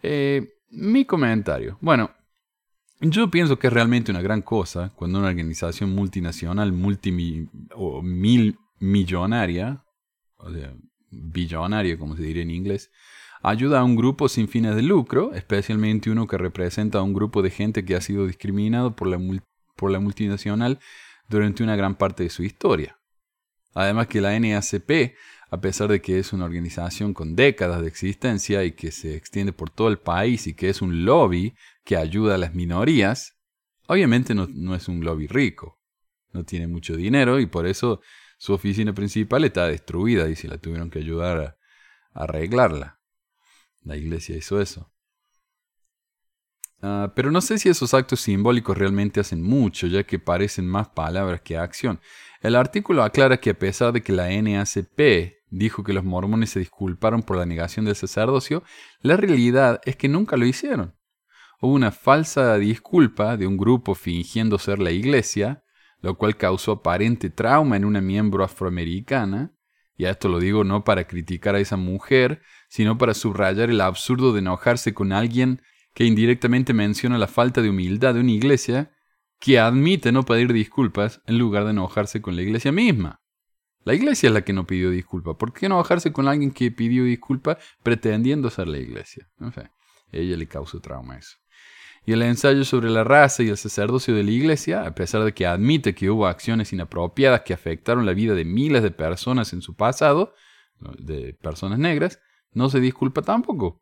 Eh, 0.04 0.56
mi 0.70 1.06
comentario. 1.06 1.78
Bueno, 1.82 2.12
yo 3.02 3.30
pienso 3.32 3.58
que 3.58 3.68
es 3.68 3.74
realmente 3.74 4.12
una 4.12 4.22
gran 4.22 4.42
cosa 4.42 4.92
cuando 4.96 5.20
una 5.20 5.30
organización 5.30 5.96
multinacional, 5.96 6.74
o 7.76 8.02
mil 8.02 8.58
millonaria, 8.80 9.84
sea, 10.54 10.74
billonaria 11.10 11.98
como 11.98 12.16
se 12.16 12.24
diría 12.24 12.44
en 12.44 12.52
inglés, 12.52 12.92
ayuda 13.42 13.80
a 13.80 13.84
un 13.84 13.96
grupo 13.96 14.28
sin 14.28 14.48
fines 14.48 14.76
de 14.76 14.84
lucro, 14.84 15.34
especialmente 15.34 16.12
uno 16.12 16.28
que 16.28 16.38
representa 16.38 17.00
a 17.00 17.04
un 17.04 17.14
grupo 17.14 17.42
de 17.42 17.52
gente 17.52 17.86
que 17.86 17.96
ha 17.96 18.02
sido 18.02 18.28
discriminado 18.28 18.96
por 18.96 19.08
la, 19.08 19.20
por 19.76 19.92
la 19.92 20.00
multinacional 20.00 20.80
durante 21.30 21.64
una 21.64 21.76
gran 21.76 21.96
parte 21.96 22.24
de 22.24 22.30
su 22.30 22.44
historia. 22.44 23.00
Además 23.74 24.08
que 24.08 24.20
la 24.20 24.38
NACP 24.38 25.16
a 25.52 25.62
pesar 25.62 25.90
de 25.90 26.02
que 26.02 26.20
es 26.20 26.32
una 26.32 26.46
organización 26.46 27.14
con 27.14 27.36
décadas 27.36 27.82
de 27.82 27.88
existencia 27.88 28.64
y 28.64 28.74
que 28.74 28.92
se 28.92 29.16
extiende 29.16 29.52
por 29.52 29.70
todo 29.70 29.88
el 29.88 29.98
país 29.98 30.46
y 30.48 30.54
que 30.54 30.70
es 30.70 30.82
un 30.82 31.06
lobby 31.06 31.56
que 31.84 31.98
ayuda 31.98 32.36
a 32.36 32.38
las 32.38 32.54
minorías, 32.54 33.38
obviamente 33.88 34.36
no, 34.36 34.76
es 34.76 34.88
un 34.88 35.04
lobby 35.04 35.28
rico, 35.28 35.80
no 36.34 36.44
tiene 36.44 36.68
mucho 36.68 36.96
dinero 36.96 37.40
y 37.40 37.48
por 37.48 37.66
eso 37.66 38.02
su 38.38 38.54
oficina 38.54 38.94
principal 38.94 39.44
está 39.44 39.68
destruida 39.68 40.30
y 40.30 40.36
se 40.36 40.48
la 40.48 40.60
tuvieron 40.60 40.90
que 40.90 41.00
ayudar 41.00 41.40
a, 41.40 41.58
arreglarla. 42.14 43.00
La 43.84 43.96
iglesia 43.98 44.36
hizo 44.36 44.62
eso. 44.62 44.92
Ah, 46.82 47.12
pero 47.16 47.32
no 47.32 47.42
sé 47.42 47.58
si 47.58 47.70
esos 47.70 47.94
actos 47.94 48.22
simbólicos 48.22 48.78
realmente 48.78 49.20
hacen 49.20 49.42
mucho, 49.42 49.88
ya 49.88 50.04
que 50.04 50.20
parecen 50.20 50.68
más 50.68 50.90
palabras 50.90 51.42
que 51.42 51.58
acción. 51.58 52.00
El 52.42 52.56
artículo 52.56 53.04
aclara 53.04 53.38
que 53.38 53.50
a 53.50 53.60
pesar 53.60 53.92
de 53.92 54.02
que 54.02 54.14
la 54.14 54.30
NACP 54.30 55.40
dijo 55.50 55.84
que 55.84 55.92
los 55.92 56.06
mormones 56.06 56.52
se 56.52 56.60
disculparon 56.60 57.22
por 57.22 57.38
la 57.38 57.46
negación 57.46 57.86
del 57.86 57.96
sacerdocio, 57.96 58.64
la 59.02 59.18
realidad 59.18 59.82
es 59.84 59.98
que 59.98 60.08
nunca 60.08 60.38
lo 60.38 60.46
hicieron. 60.46 60.96
Hubo 61.62 61.74
una 61.74 61.92
falsa 61.92 62.58
disculpa 62.58 63.36
de 63.36 63.46
un 63.46 63.58
grupo 63.58 63.94
fingiendo 63.94 64.58
ser 64.58 64.80
la 64.80 64.92
iglesia, 64.92 65.64
lo 66.02 66.16
cual 66.16 66.38
causó 66.38 66.74
aparente 66.74 67.30
trauma 67.30 67.76
en 67.76 67.84
una 67.84 68.00
miembro 68.00 68.46
afroamericana, 68.46 69.54
y 69.98 70.06
a 70.06 70.12
esto 70.12 70.30
lo 70.30 70.40
digo 70.40 70.64
no 70.64 70.86
para 70.86 71.06
criticar 71.06 71.56
a 71.56 71.60
esa 71.60 71.76
mujer, 71.76 72.42
sino 72.70 72.98
para 72.98 73.14
subrayar 73.14 73.70
el 73.70 73.82
absurdo 73.82 74.32
de 74.32 74.40
enojarse 74.40 74.94
con 74.94 75.12
alguien 75.12 75.62
que 75.94 76.06
indirectamente 76.06 76.74
menciona 76.74 77.18
la 77.18 77.28
falta 77.28 77.62
de 77.62 77.70
humildad 77.70 78.14
de 78.14 78.22
una 78.22 78.32
iglesia 78.32 78.92
que 79.40 79.60
admite 79.60 80.12
no 80.12 80.24
pedir 80.24 80.54
disculpas 80.54 81.22
en 81.26 81.38
lugar 81.38 81.64
de 81.64 81.72
enojarse 81.72 82.22
con 82.22 82.36
la 82.36 82.42
iglesia 82.42 82.72
misma. 82.72 83.22
La 83.86 83.94
iglesia 83.94 84.28
es 84.28 84.34
la 84.34 84.42
que 84.42 84.54
no 84.54 84.68
pidió 84.68 84.90
disculpa. 84.92 85.38
¿Por 85.38 85.54
qué 85.54 85.70
no 85.70 85.78
bajarse 85.78 86.12
con 86.12 86.28
alguien 86.28 86.52
que 86.52 86.72
pidió 86.72 87.06
disculpa 87.06 87.58
pretendiendo 87.82 88.50
ser 88.50 88.68
la 88.68 88.78
iglesia? 88.78 89.30
No 89.38 89.52
sé. 89.52 89.72
Ella 90.12 90.36
le 90.36 90.48
causó 90.48 90.82
trauma 90.82 91.18
eso. 91.18 91.38
Y 92.06 92.14
el 92.14 92.22
ensayo 92.22 92.66
sobre 92.66 92.90
la 92.90 93.04
raza 93.04 93.44
y 93.44 93.50
el 93.50 93.58
sacerdocio 93.58 94.16
de 94.16 94.24
la 94.24 94.32
iglesia, 94.32 94.86
a 94.86 94.96
pesar 94.96 95.24
de 95.24 95.34
que 95.34 95.46
admite 95.46 95.96
que 95.96 96.10
hubo 96.10 96.28
acciones 96.28 96.74
inapropiadas 96.74 97.42
que 97.42 97.54
afectaron 97.54 98.06
la 98.06 98.14
vida 98.14 98.34
de 98.36 98.46
miles 98.46 98.84
de 98.84 98.92
personas 98.92 99.54
en 99.54 99.62
su 99.62 99.76
pasado, 99.76 100.34
de 100.98 101.34
personas 101.34 101.78
negras, 101.80 102.20
no 102.52 102.70
se 102.70 102.80
disculpa 102.80 103.22
tampoco. 103.22 103.82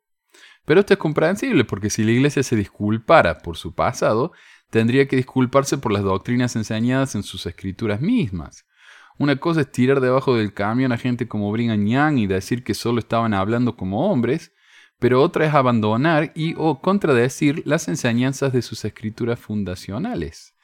Pero 0.66 0.82
esto 0.82 0.94
es 0.94 1.00
comprensible 1.00 1.64
porque 1.64 1.90
si 1.90 2.04
la 2.04 2.12
iglesia 2.12 2.44
se 2.44 2.56
disculpara 2.56 3.40
por 3.40 3.56
su 3.56 3.74
pasado, 3.74 4.34
tendría 4.70 5.08
que 5.08 5.16
disculparse 5.16 5.78
por 5.78 5.92
las 5.92 6.04
doctrinas 6.04 6.56
enseñadas 6.56 7.16
en 7.16 7.24
sus 7.24 7.46
escrituras 7.46 8.02
mismas. 8.02 8.66
Una 9.18 9.38
cosa 9.38 9.62
es 9.62 9.72
tirar 9.72 10.00
debajo 10.00 10.36
del 10.36 10.54
camión 10.54 10.92
a 10.92 10.98
gente 10.98 11.28
como 11.28 11.52
Brigham 11.52 11.86
Young 11.88 12.20
y 12.20 12.28
decir 12.28 12.64
que 12.64 12.74
solo 12.74 13.00
estaban 13.00 13.34
hablando 13.34 13.76
como 13.76 14.12
hombres, 14.12 14.54
pero 15.00 15.22
otra 15.22 15.46
es 15.46 15.54
abandonar 15.54 16.32
y 16.36 16.54
o 16.58 16.82
contradecir 16.82 17.64
las 17.66 17.88
enseñanzas 17.88 18.54
de 18.54 18.62
sus 18.62 18.84
escrituras 18.86 19.40
fundacionales. 19.40 20.56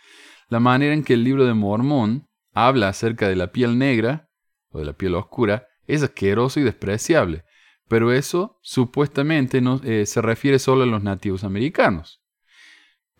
La 0.49 0.59
manera 0.59 0.93
en 0.93 1.03
que 1.03 1.13
el 1.13 1.23
libro 1.23 1.45
de 1.45 1.53
Mormón 1.53 2.27
habla 2.53 2.89
acerca 2.89 3.27
de 3.27 3.35
la 3.35 3.51
piel 3.51 3.77
negra 3.77 4.29
o 4.69 4.79
de 4.79 4.85
la 4.85 4.93
piel 4.93 5.15
oscura 5.15 5.67
es 5.87 6.03
asqueroso 6.03 6.59
y 6.59 6.63
despreciable, 6.63 7.43
pero 7.87 8.11
eso 8.11 8.59
supuestamente 8.61 9.61
no, 9.61 9.81
eh, 9.83 10.05
se 10.05 10.21
refiere 10.21 10.59
solo 10.59 10.83
a 10.83 10.87
los 10.87 11.03
nativos 11.03 11.43
americanos. 11.43 12.22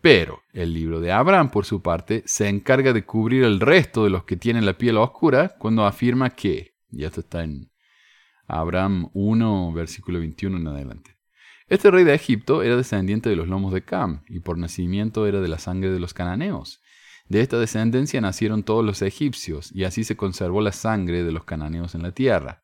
Pero 0.04 0.42
el 0.52 0.74
libro 0.74 1.00
de 1.00 1.12
Abraham, 1.12 1.50
por 1.50 1.64
su 1.64 1.80
parte, 1.80 2.22
se 2.26 2.46
encarga 2.50 2.92
de 2.92 3.06
cubrir 3.06 3.42
el 3.42 3.58
resto 3.58 4.04
de 4.04 4.10
los 4.10 4.24
que 4.24 4.36
tienen 4.36 4.66
la 4.66 4.76
piel 4.76 4.98
oscura 4.98 5.54
cuando 5.58 5.86
afirma 5.86 6.28
que, 6.28 6.74
y 6.90 7.04
esto 7.04 7.20
está 7.20 7.42
en 7.42 7.70
Abraham 8.46 9.08
1, 9.14 9.72
versículo 9.72 10.18
21 10.18 10.58
en 10.58 10.66
adelante. 10.66 11.16
Este 11.68 11.90
rey 11.90 12.04
de 12.04 12.12
Egipto 12.12 12.62
era 12.62 12.76
descendiente 12.76 13.30
de 13.30 13.36
los 13.36 13.48
lomos 13.48 13.72
de 13.72 13.82
Cam 13.82 14.24
y 14.28 14.40
por 14.40 14.58
nacimiento 14.58 15.26
era 15.26 15.40
de 15.40 15.48
la 15.48 15.58
sangre 15.58 15.90
de 15.90 16.00
los 16.00 16.12
cananeos. 16.12 16.82
De 17.30 17.40
esta 17.40 17.58
descendencia 17.58 18.20
nacieron 18.20 18.62
todos 18.62 18.84
los 18.84 19.00
egipcios 19.00 19.72
y 19.72 19.84
así 19.84 20.04
se 20.04 20.18
conservó 20.18 20.60
la 20.60 20.72
sangre 20.72 21.24
de 21.24 21.32
los 21.32 21.44
cananeos 21.44 21.94
en 21.94 22.02
la 22.02 22.12
tierra. 22.12 22.63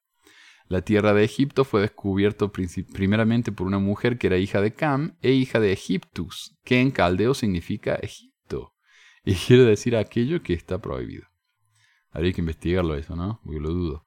La 0.71 0.83
tierra 0.83 1.13
de 1.15 1.25
Egipto 1.25 1.65
fue 1.65 1.81
descubierto 1.81 2.53
primeramente 2.53 3.51
por 3.51 3.67
una 3.67 3.81
mujer 3.81 4.19
que 4.19 4.29
era 4.29 4.39
hija 4.39 4.61
de 4.61 4.73
Cam 4.73 5.17
e 5.21 5.33
hija 5.33 5.59
de 5.59 5.73
Egiptus, 5.73 6.57
que 6.65 6.81
en 6.81 6.93
caldeo 6.93 7.35
significa 7.35 7.97
Egipto, 7.97 8.77
y 9.25 9.35
quiere 9.35 9.65
decir 9.65 9.97
aquello 9.97 10.45
que 10.45 10.55
está 10.55 10.79
prohibido. 10.79 11.27
Habría 12.13 12.33
que 12.33 12.43
investigarlo 12.43 12.95
eso, 12.95 13.17
¿no? 13.17 13.41
Porque 13.43 13.59
lo 13.59 13.71
dudo. 13.71 14.07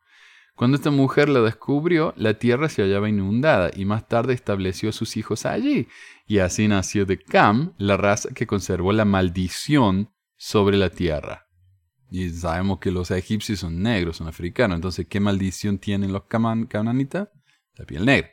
Cuando 0.56 0.78
esta 0.78 0.90
mujer 0.90 1.28
la 1.28 1.42
descubrió, 1.42 2.14
la 2.16 2.36
tierra 2.36 2.70
se 2.70 2.82
hallaba 2.82 3.10
inundada 3.10 3.70
y 3.76 3.84
más 3.84 4.08
tarde 4.08 4.34
estableció 4.34 4.88
a 4.88 4.94
sus 4.94 5.18
hijos 5.18 5.46
allí. 5.46 5.90
Y 6.28 6.38
así 6.38 6.70
nació 6.70 7.06
de 7.06 7.18
Cam 7.18 7.74
la 7.78 7.98
raza 7.98 8.30
que 8.34 8.48
conservó 8.48 8.94
la 8.94 9.04
maldición 9.04 10.14
sobre 10.38 10.78
la 10.78 10.90
tierra. 10.90 11.50
Y 12.14 12.30
sabemos 12.30 12.78
que 12.78 12.92
los 12.92 13.10
egipcios 13.10 13.62
son 13.62 13.82
negros, 13.82 14.18
son 14.18 14.28
africanos. 14.28 14.76
Entonces, 14.76 15.08
¿qué 15.10 15.20
maldición 15.20 15.80
tienen 15.80 16.14
los 16.14 16.26
cananitas? 16.26 17.30
La 17.74 17.86
piel 17.86 18.06
negra. 18.06 18.30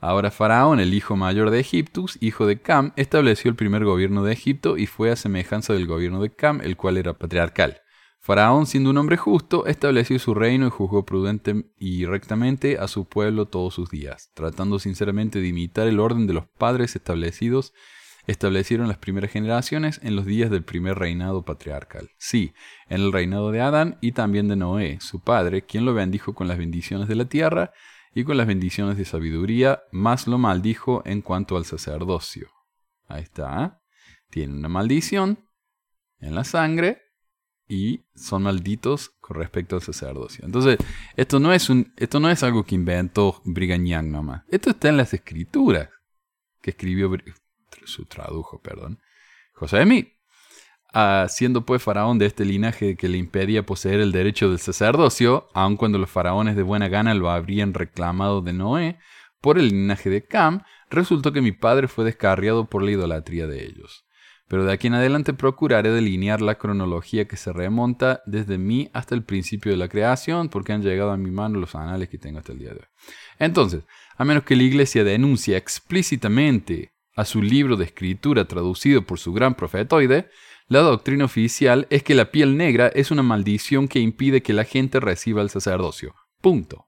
Ahora 0.00 0.32
Faraón, 0.32 0.80
el 0.80 0.92
hijo 0.92 1.14
mayor 1.14 1.50
de 1.50 1.60
Egiptus, 1.60 2.18
hijo 2.20 2.46
de 2.46 2.60
Cam, 2.60 2.92
estableció 2.96 3.48
el 3.48 3.54
primer 3.54 3.84
gobierno 3.84 4.24
de 4.24 4.32
Egipto 4.32 4.76
y 4.76 4.86
fue 4.86 5.12
a 5.12 5.16
semejanza 5.16 5.72
del 5.72 5.86
gobierno 5.86 6.20
de 6.20 6.34
Cam, 6.34 6.60
el 6.62 6.76
cual 6.76 6.96
era 6.96 7.16
patriarcal. 7.16 7.80
Faraón, 8.18 8.66
siendo 8.66 8.90
un 8.90 8.98
hombre 8.98 9.16
justo, 9.16 9.66
estableció 9.66 10.18
su 10.18 10.34
reino 10.34 10.66
y 10.66 10.70
juzgó 10.70 11.06
prudente 11.06 11.70
y 11.78 12.06
rectamente 12.06 12.76
a 12.76 12.88
su 12.88 13.08
pueblo 13.08 13.46
todos 13.46 13.72
sus 13.72 13.88
días, 13.88 14.32
tratando 14.34 14.80
sinceramente 14.80 15.40
de 15.40 15.46
imitar 15.46 15.86
el 15.86 16.00
orden 16.00 16.26
de 16.26 16.32
los 16.32 16.48
padres 16.48 16.96
establecidos 16.96 17.72
establecieron 18.26 18.88
las 18.88 18.98
primeras 18.98 19.30
generaciones 19.30 20.00
en 20.02 20.16
los 20.16 20.26
días 20.26 20.50
del 20.50 20.64
primer 20.64 20.98
reinado 20.98 21.44
patriarcal. 21.44 22.10
Sí, 22.18 22.52
en 22.88 23.00
el 23.00 23.12
reinado 23.12 23.50
de 23.50 23.60
Adán 23.60 23.98
y 24.00 24.12
también 24.12 24.48
de 24.48 24.56
Noé, 24.56 24.98
su 25.00 25.20
padre, 25.20 25.62
quien 25.62 25.84
lo 25.84 25.94
bendijo 25.94 26.34
con 26.34 26.48
las 26.48 26.58
bendiciones 26.58 27.08
de 27.08 27.14
la 27.14 27.26
tierra 27.26 27.72
y 28.14 28.24
con 28.24 28.36
las 28.36 28.46
bendiciones 28.46 28.96
de 28.96 29.04
sabiduría, 29.04 29.82
más 29.92 30.26
lo 30.26 30.38
maldijo 30.38 31.02
en 31.04 31.22
cuanto 31.22 31.56
al 31.56 31.64
sacerdocio. 31.64 32.48
Ahí 33.08 33.22
está. 33.22 33.80
Tiene 34.30 34.54
una 34.54 34.68
maldición 34.68 35.38
en 36.20 36.34
la 36.34 36.44
sangre 36.44 37.02
y 37.68 38.04
son 38.14 38.44
malditos 38.44 39.10
con 39.20 39.36
respecto 39.36 39.76
al 39.76 39.82
sacerdocio. 39.82 40.44
Entonces, 40.44 40.78
esto 41.16 41.40
no 41.40 41.52
es, 41.52 41.68
un, 41.68 41.92
esto 41.96 42.20
no 42.20 42.30
es 42.30 42.42
algo 42.42 42.64
que 42.64 42.74
inventó 42.74 43.42
Brigham 43.44 43.84
Young 43.84 44.06
nomás. 44.06 44.44
Esto 44.48 44.70
está 44.70 44.88
en 44.88 44.96
las 44.96 45.12
escrituras 45.14 45.90
que 46.60 46.70
escribió 46.70 47.10
su 47.86 48.06
tradujo, 48.06 48.60
perdón, 48.60 49.00
José 49.54 49.78
de 49.78 50.16
siendo 51.28 51.66
pues 51.66 51.82
faraón 51.82 52.18
de 52.18 52.26
este 52.26 52.44
linaje 52.44 52.96
que 52.96 53.08
le 53.08 53.18
impedía 53.18 53.66
poseer 53.66 54.00
el 54.00 54.12
derecho 54.12 54.48
del 54.48 54.58
sacerdocio, 54.58 55.48
aun 55.52 55.76
cuando 55.76 55.98
los 55.98 56.10
faraones 56.10 56.56
de 56.56 56.62
buena 56.62 56.88
gana 56.88 57.14
lo 57.14 57.30
habrían 57.30 57.74
reclamado 57.74 58.40
de 58.40 58.52
Noé, 58.52 58.98
por 59.40 59.58
el 59.58 59.68
linaje 59.68 60.08
de 60.08 60.24
Cam, 60.24 60.62
resultó 60.90 61.32
que 61.32 61.42
mi 61.42 61.52
padre 61.52 61.88
fue 61.88 62.04
descarriado 62.04 62.66
por 62.66 62.82
la 62.82 62.92
idolatría 62.92 63.46
de 63.46 63.64
ellos. 63.64 64.06
Pero 64.48 64.64
de 64.64 64.72
aquí 64.72 64.86
en 64.86 64.94
adelante 64.94 65.34
procuraré 65.34 65.90
delinear 65.90 66.40
la 66.40 66.54
cronología 66.54 67.26
que 67.26 67.36
se 67.36 67.52
remonta 67.52 68.22
desde 68.26 68.58
mí 68.58 68.90
hasta 68.92 69.14
el 69.14 69.24
principio 69.24 69.72
de 69.72 69.78
la 69.78 69.88
creación, 69.88 70.48
porque 70.48 70.72
han 70.72 70.82
llegado 70.82 71.10
a 71.10 71.16
mi 71.16 71.30
mano 71.30 71.58
los 71.58 71.74
anales 71.74 72.08
que 72.08 72.18
tengo 72.18 72.38
hasta 72.38 72.52
el 72.52 72.60
día 72.60 72.70
de 72.70 72.76
hoy. 72.76 72.86
Entonces, 73.38 73.82
a 74.16 74.24
menos 74.24 74.44
que 74.44 74.56
la 74.56 74.62
iglesia 74.62 75.04
denuncie 75.04 75.56
explícitamente 75.56 76.92
a 77.16 77.24
su 77.24 77.42
libro 77.42 77.76
de 77.76 77.86
escritura 77.86 78.46
traducido 78.46 79.02
por 79.02 79.18
su 79.18 79.32
gran 79.32 79.54
profetoide, 79.54 80.28
la 80.68 80.80
doctrina 80.80 81.24
oficial 81.24 81.86
es 81.90 82.02
que 82.02 82.14
la 82.14 82.30
piel 82.30 82.56
negra 82.56 82.88
es 82.88 83.10
una 83.10 83.22
maldición 83.22 83.88
que 83.88 84.00
impide 84.00 84.42
que 84.42 84.52
la 84.52 84.64
gente 84.64 85.00
reciba 85.00 85.42
el 85.42 85.50
sacerdocio. 85.50 86.14
Punto. 86.40 86.86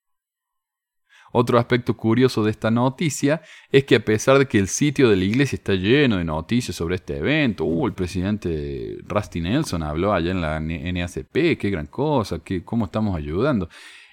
Otro 1.33 1.59
aspecto 1.59 1.97
curioso 1.97 2.43
de 2.43 2.51
esta 2.51 2.71
noticia 2.71 3.43
es 3.71 3.85
que 3.85 3.97
a 3.97 4.05
pesar 4.05 4.39
de 4.39 4.47
que 4.47 4.59
el 4.59 4.69
sitio 4.69 5.09
de 5.09 5.17
la 5.17 5.25
iglesia 5.25 5.57
está 5.57 5.75
lleno 5.75 6.17
de 6.17 6.25
noticias 6.25 6.77
sobre 6.77 6.97
este 6.97 7.19
evento, 7.19 7.65
uh, 7.65 7.87
el 7.87 7.93
presidente 7.93 8.99
Rusty 9.07 9.41
Nelson 9.41 9.83
habló 9.83 10.13
allá 10.13 10.31
en 10.31 10.41
la 10.41 10.59
NACP, 10.59 11.59
qué 11.59 11.71
gran 11.71 11.87
cosa, 11.87 12.41
qué, 12.43 12.65
cómo 12.65 12.87
estamos 12.87 13.17
ayudando. 13.17 13.69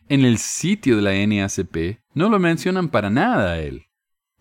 En 0.10 0.26
el 0.26 0.38
sitio 0.38 0.98
de 0.98 1.02
la 1.02 1.14
NACP 1.14 2.00
no 2.14 2.30
lo 2.30 2.38
mencionan 2.38 2.90
para 2.90 3.10
nada 3.10 3.54
a 3.54 3.60
él. 3.60 3.86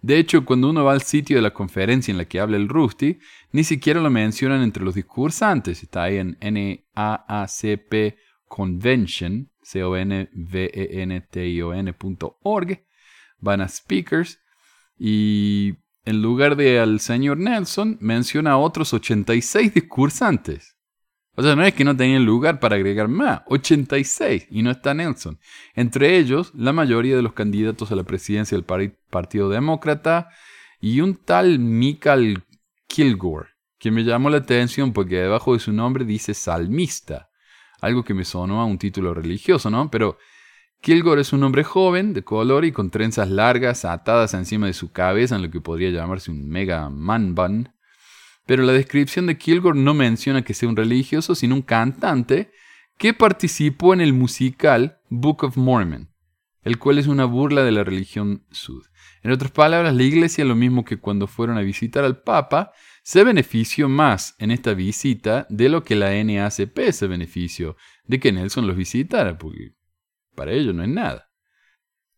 De 0.04 0.18
hecho, 0.18 0.44
cuando 0.44 0.68
uno 0.68 0.84
va 0.84 0.92
al 0.92 1.00
sitio 1.00 1.36
de 1.36 1.40
la 1.40 1.54
conferencia 1.54 2.12
en 2.12 2.18
la 2.18 2.26
que 2.26 2.38
habla 2.38 2.58
el 2.58 2.68
Rusty, 2.68 3.20
ni 3.52 3.64
siquiera 3.64 4.02
lo 4.02 4.10
mencionan 4.10 4.60
entre 4.60 4.84
los 4.84 4.94
discursantes. 4.94 5.82
Está 5.82 6.02
ahí 6.02 6.18
en 6.18 6.36
NAACP 6.42 8.14
Convention, 8.46 9.50
c 9.62 9.82
o 9.82 9.96
n 9.96 10.28
v 10.30 10.70
e 10.74 11.00
n 11.00 11.20
t 11.22 11.48
i 11.48 11.62
o 11.62 11.72
n.org. 11.72 12.84
Van 13.38 13.62
a 13.62 13.68
speakers 13.68 14.38
y 14.98 15.76
en 16.04 16.20
lugar 16.20 16.56
de 16.56 16.80
al 16.80 17.00
señor 17.00 17.38
Nelson, 17.38 17.96
menciona 17.98 18.50
a 18.50 18.58
otros 18.58 18.92
86 18.92 19.72
discursantes. 19.72 20.73
O 21.36 21.42
sea, 21.42 21.56
no 21.56 21.64
es 21.64 21.74
que 21.74 21.84
no 21.84 21.96
tenían 21.96 22.24
lugar 22.24 22.60
para 22.60 22.76
agregar 22.76 23.08
más, 23.08 23.42
86, 23.46 24.46
y 24.50 24.62
no 24.62 24.70
está 24.70 24.94
Nelson. 24.94 25.38
Entre 25.74 26.16
ellos, 26.16 26.52
la 26.54 26.72
mayoría 26.72 27.16
de 27.16 27.22
los 27.22 27.32
candidatos 27.32 27.90
a 27.90 27.96
la 27.96 28.04
presidencia 28.04 28.56
del 28.56 28.64
Partido 29.10 29.48
Demócrata 29.48 30.28
y 30.80 31.00
un 31.00 31.16
tal 31.16 31.58
Michael 31.58 32.44
Kilgore, 32.86 33.48
que 33.78 33.90
me 33.90 34.04
llamó 34.04 34.30
la 34.30 34.38
atención 34.38 34.92
porque 34.92 35.16
debajo 35.16 35.54
de 35.54 35.58
su 35.58 35.72
nombre 35.72 36.04
dice 36.04 36.34
salmista, 36.34 37.30
algo 37.80 38.04
que 38.04 38.14
me 38.14 38.24
sonó 38.24 38.60
a 38.60 38.64
un 38.64 38.78
título 38.78 39.12
religioso, 39.12 39.70
¿no? 39.70 39.90
Pero 39.90 40.18
Kilgore 40.80 41.22
es 41.22 41.32
un 41.32 41.42
hombre 41.42 41.64
joven, 41.64 42.12
de 42.12 42.22
color 42.22 42.64
y 42.64 42.70
con 42.70 42.90
trenzas 42.90 43.28
largas 43.28 43.84
atadas 43.84 44.34
encima 44.34 44.66
de 44.66 44.72
su 44.72 44.92
cabeza 44.92 45.34
en 45.34 45.42
lo 45.42 45.50
que 45.50 45.60
podría 45.60 45.90
llamarse 45.90 46.30
un 46.30 46.48
mega 46.48 46.90
man 46.90 47.34
bun 47.34 47.73
pero 48.46 48.62
la 48.62 48.72
descripción 48.72 49.26
de 49.26 49.38
Kilgore 49.38 49.78
no 49.78 49.94
menciona 49.94 50.42
que 50.42 50.54
sea 50.54 50.68
un 50.68 50.76
religioso, 50.76 51.34
sino 51.34 51.54
un 51.54 51.62
cantante 51.62 52.50
que 52.98 53.14
participó 53.14 53.94
en 53.94 54.00
el 54.00 54.12
musical 54.12 54.98
Book 55.08 55.44
of 55.44 55.56
Mormon, 55.56 56.10
el 56.62 56.78
cual 56.78 56.98
es 56.98 57.06
una 57.06 57.24
burla 57.24 57.64
de 57.64 57.72
la 57.72 57.84
religión 57.84 58.44
sud. 58.50 58.84
En 59.22 59.30
otras 59.30 59.50
palabras, 59.50 59.94
la 59.94 60.02
iglesia, 60.02 60.44
lo 60.44 60.54
mismo 60.54 60.84
que 60.84 60.98
cuando 60.98 61.26
fueron 61.26 61.56
a 61.56 61.62
visitar 61.62 62.04
al 62.04 62.22
Papa, 62.22 62.72
se 63.02 63.24
benefició 63.24 63.88
más 63.88 64.34
en 64.38 64.50
esta 64.50 64.74
visita 64.74 65.46
de 65.50 65.68
lo 65.68 65.82
que 65.82 65.94
la 65.94 66.10
NACP 66.22 66.90
se 66.90 67.06
benefició 67.06 67.76
de 68.04 68.20
que 68.20 68.32
Nelson 68.32 68.66
los 68.66 68.76
visitara, 68.76 69.38
porque 69.38 69.74
para 70.34 70.52
ellos 70.52 70.74
no 70.74 70.82
es 70.82 70.88
nada. 70.88 71.30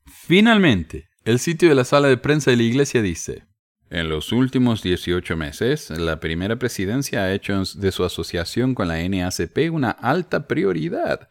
Finalmente, 0.05 1.09
el 1.25 1.39
sitio 1.39 1.69
de 1.69 1.75
la 1.75 1.85
sala 1.85 2.09
de 2.09 2.17
prensa 2.17 2.51
de 2.51 2.57
la 2.57 2.63
iglesia 2.63 3.03
dice, 3.03 3.47
en 3.89 4.09
los 4.09 4.33
últimos 4.33 4.83
18 4.83 5.37
meses, 5.37 5.91
la 5.91 6.19
primera 6.19 6.57
presidencia 6.57 7.23
ha 7.23 7.33
hecho 7.33 7.63
de 7.77 7.93
su 7.93 8.05
asociación 8.05 8.75
con 8.75 8.89
la 8.89 9.09
NACP 9.09 9.71
una 9.71 9.91
alta 9.91 10.49
prioridad. 10.49 11.29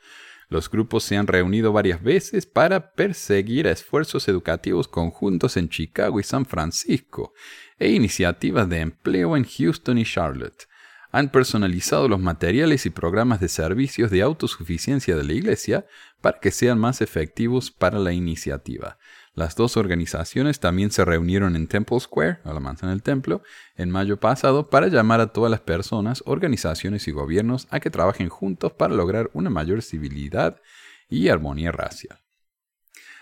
Los 0.47 0.69
grupos 0.69 1.03
se 1.03 1.17
han 1.17 1.27
reunido 1.27 1.73
varias 1.73 2.01
veces 2.01 2.45
para 2.45 2.93
perseguir 2.93 3.67
esfuerzos 3.67 4.27
educativos 4.29 4.87
conjuntos 4.87 5.57
en 5.57 5.67
Chicago 5.67 6.19
y 6.19 6.23
San 6.23 6.45
Francisco 6.45 7.33
e 7.77 7.89
iniciativas 7.89 8.69
de 8.69 8.79
empleo 8.79 9.35
en 9.35 9.43
Houston 9.43 9.97
y 9.97 10.05
Charlotte. 10.05 10.67
Han 11.11 11.31
personalizado 11.31 12.07
los 12.07 12.19
materiales 12.19 12.85
y 12.85 12.89
programas 12.89 13.39
de 13.41 13.49
servicios 13.49 14.11
de 14.11 14.21
autosuficiencia 14.21 15.15
de 15.15 15.23
la 15.23 15.33
Iglesia 15.33 15.85
para 16.21 16.39
que 16.39 16.51
sean 16.51 16.79
más 16.79 17.01
efectivos 17.01 17.71
para 17.71 17.99
la 17.99 18.13
iniciativa. 18.13 18.97
Las 19.35 19.57
dos 19.57 19.75
organizaciones 19.75 20.61
también 20.61 20.91
se 20.91 21.03
reunieron 21.03 21.57
en 21.57 21.67
Temple 21.67 21.99
Square, 21.99 22.39
a 22.45 22.53
la 22.53 22.61
manzana 22.61 22.93
del 22.93 23.03
templo, 23.03 23.43
en 23.75 23.91
mayo 23.91 24.17
pasado 24.17 24.69
para 24.69 24.87
llamar 24.87 25.19
a 25.19 25.27
todas 25.27 25.51
las 25.51 25.59
personas, 25.59 26.23
organizaciones 26.25 27.05
y 27.09 27.11
gobiernos 27.11 27.67
a 27.69 27.81
que 27.81 27.89
trabajen 27.89 28.29
juntos 28.29 28.71
para 28.71 28.95
lograr 28.95 29.29
una 29.33 29.49
mayor 29.49 29.81
civilidad 29.81 30.61
y 31.09 31.27
armonía 31.27 31.73
racial. 31.73 32.17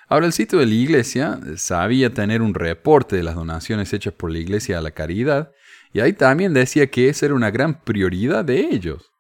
Ahora, 0.07 0.27
el 0.27 0.33
sitio 0.33 0.59
de 0.59 0.67
la 0.67 0.73
iglesia 0.75 1.39
sabía 1.55 2.13
tener 2.13 2.43
un 2.43 2.53
reporte 2.53 3.15
de 3.15 3.23
las 3.23 3.33
donaciones 3.33 3.91
hechas 3.91 4.13
por 4.13 4.29
la 4.29 4.37
iglesia 4.37 4.77
a 4.77 4.81
la 4.81 4.91
caridad, 4.91 5.51
y 5.93 6.01
ahí 6.01 6.13
también 6.13 6.53
decía 6.53 6.91
que 6.91 7.09
esa 7.09 7.25
era 7.25 7.33
una 7.33 7.49
gran 7.49 7.81
prioridad 7.81 8.45
de 8.45 8.59
ellos. 8.59 9.11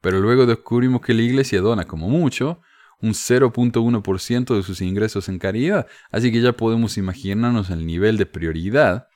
Pero 0.00 0.20
luego 0.20 0.46
descubrimos 0.46 1.02
que 1.02 1.12
la 1.12 1.22
iglesia 1.22 1.60
dona 1.60 1.84
como 1.84 2.08
mucho 2.08 2.62
un 3.00 3.12
0.1% 3.12 4.56
de 4.56 4.62
sus 4.62 4.80
ingresos 4.80 5.28
en 5.28 5.38
caridad. 5.38 5.86
Así 6.10 6.32
que 6.32 6.40
ya 6.40 6.52
podemos 6.52 6.98
imaginarnos 6.98 7.70
el 7.70 7.86
nivel 7.86 8.16
de 8.16 8.26
prioridad 8.26 9.08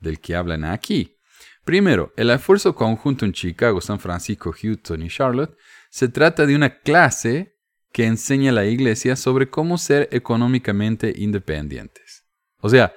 del 0.00 0.20
que 0.20 0.36
hablan 0.36 0.64
aquí. 0.64 1.18
Primero, 1.64 2.12
el 2.16 2.30
esfuerzo 2.30 2.74
conjunto 2.74 3.24
en 3.24 3.32
Chicago, 3.32 3.80
San 3.80 3.98
Francisco, 3.98 4.52
Houston 4.52 5.02
y 5.02 5.08
Charlotte 5.08 5.56
se 5.90 6.08
trata 6.08 6.46
de 6.46 6.54
una 6.54 6.78
clase 6.78 7.56
que 7.92 8.06
enseña 8.06 8.50
a 8.50 8.54
la 8.54 8.66
iglesia 8.66 9.16
sobre 9.16 9.50
cómo 9.50 9.78
ser 9.78 10.08
económicamente 10.12 11.12
independientes. 11.16 12.24
O 12.60 12.68
sea, 12.68 12.94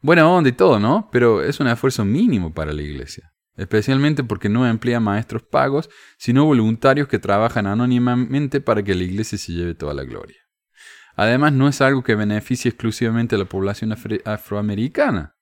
buena 0.00 0.28
onda 0.28 0.48
y 0.48 0.52
todo, 0.52 0.78
¿no? 0.78 1.08
Pero 1.12 1.42
es 1.42 1.60
un 1.60 1.68
esfuerzo 1.68 2.04
mínimo 2.04 2.54
para 2.54 2.72
la 2.72 2.82
iglesia 2.82 3.35
especialmente 3.56 4.24
porque 4.24 4.48
no 4.48 4.66
emplea 4.66 5.00
maestros 5.00 5.42
pagos, 5.42 5.88
sino 6.18 6.44
voluntarios 6.44 7.08
que 7.08 7.18
trabajan 7.18 7.66
anónimamente 7.66 8.60
para 8.60 8.82
que 8.82 8.94
la 8.94 9.04
iglesia 9.04 9.38
se 9.38 9.52
lleve 9.52 9.74
toda 9.74 9.94
la 9.94 10.04
gloria. 10.04 10.36
Además, 11.14 11.52
no 11.54 11.66
es 11.66 11.80
algo 11.80 12.02
que 12.04 12.14
beneficie 12.14 12.68
exclusivamente 12.68 13.36
a 13.36 13.38
la 13.38 13.46
población 13.46 13.94
afroamericana. 14.24 15.36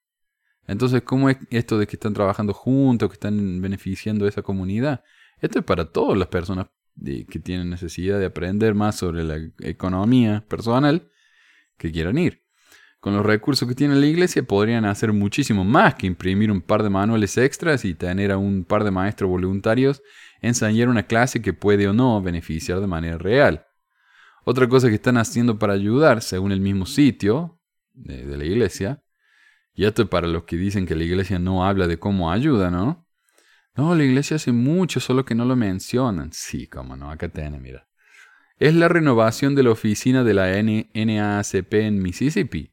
Entonces, 0.67 1.01
¿cómo 1.03 1.29
es 1.29 1.37
esto 1.49 1.77
de 1.77 1.85
que 1.85 1.97
están 1.97 2.13
trabajando 2.13 2.53
juntos, 2.53 3.09
que 3.09 3.15
están 3.15 3.61
beneficiando 3.61 4.25
a 4.25 4.29
esa 4.29 4.41
comunidad? 4.41 5.03
Esto 5.39 5.59
es 5.59 5.65
para 5.65 5.91
todas 5.91 6.17
las 6.17 6.29
personas 6.29 6.67
que 7.03 7.39
tienen 7.39 7.69
necesidad 7.69 8.19
de 8.19 8.25
aprender 8.25 8.73
más 8.73 8.95
sobre 8.95 9.25
la 9.25 9.37
economía 9.59 10.45
personal 10.47 11.11
que 11.77 11.91
quieran 11.91 12.17
ir. 12.17 12.44
Con 13.05 13.15
los 13.15 13.23
recursos 13.23 13.69
que 13.69 13.75
tiene 13.75 13.93
la 13.93 14.07
iglesia 14.07 14.41
podrían 14.41 14.83
hacer 14.83 15.13
muchísimo 15.13 15.63
más 15.63 15.93
que 15.93 16.07
imprimir 16.07 16.51
un 16.51 16.59
par 16.59 16.81
de 16.81 16.89
manuales 16.89 17.37
extras 17.37 17.85
y 17.85 17.93
tener 17.93 18.31
a 18.31 18.39
un 18.39 18.65
par 18.65 18.83
de 18.83 18.89
maestros 18.89 19.29
voluntarios 19.29 20.01
enseñar 20.41 20.89
una 20.89 21.03
clase 21.03 21.39
que 21.39 21.53
puede 21.53 21.87
o 21.87 21.93
no 21.93 22.19
beneficiar 22.19 22.79
de 22.79 22.87
manera 22.87 23.19
real. 23.19 23.67
Otra 24.43 24.67
cosa 24.67 24.89
que 24.89 24.95
están 24.95 25.17
haciendo 25.17 25.59
para 25.59 25.73
ayudar, 25.73 26.23
según 26.23 26.51
el 26.51 26.61
mismo 26.61 26.87
sitio 26.87 27.61
de, 27.93 28.25
la 28.25 28.43
iglesia, 28.43 29.03
y 29.75 29.85
esto 29.85 30.01
es 30.01 30.09
para 30.09 30.25
los 30.25 30.45
que 30.45 30.57
dicen 30.57 30.87
que 30.87 30.95
la 30.95 31.03
iglesia 31.03 31.37
no 31.37 31.63
habla 31.63 31.85
de 31.85 31.99
cómo 31.99 32.31
ayuda, 32.31 32.71
¿no? 32.71 33.07
No, 33.75 33.93
la 33.93 34.03
iglesia 34.03 34.37
hace 34.37 34.51
mucho, 34.51 34.99
solo 34.99 35.25
que 35.25 35.35
no 35.35 35.45
lo 35.45 35.55
mencionan. 35.55 36.31
Sí, 36.33 36.65
cómo 36.65 36.95
no, 36.95 37.11
acá 37.11 37.29
tiene, 37.29 37.59
mira. 37.59 37.87
Es 38.57 38.73
la 38.73 38.87
renovación 38.87 39.53
de 39.53 39.61
la 39.61 39.69
oficina 39.69 40.23
de 40.23 40.33
la 40.33 40.47
NAACP 40.63 41.71
en 41.75 42.01
Mississippi. 42.01 42.71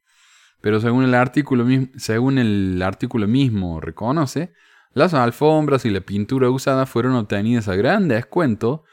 Pero 0.63 0.79
según 0.79 1.03
el 1.03 1.13
artículo, 1.13 1.67
según 1.97 2.37
el 2.37 2.81
artículo 2.81 3.27
mismo 3.27 3.81
reconoce, 3.81 4.53
las 4.93 5.13
alfombras 5.13 5.83
y 5.83 5.89
la 5.89 5.99
pintura 5.99 6.49
usada 6.49 6.85
fueron 6.85 7.15
obtenidas 7.15 7.67
a 7.67 7.75
gran 7.75 8.07
descuento 8.07 8.85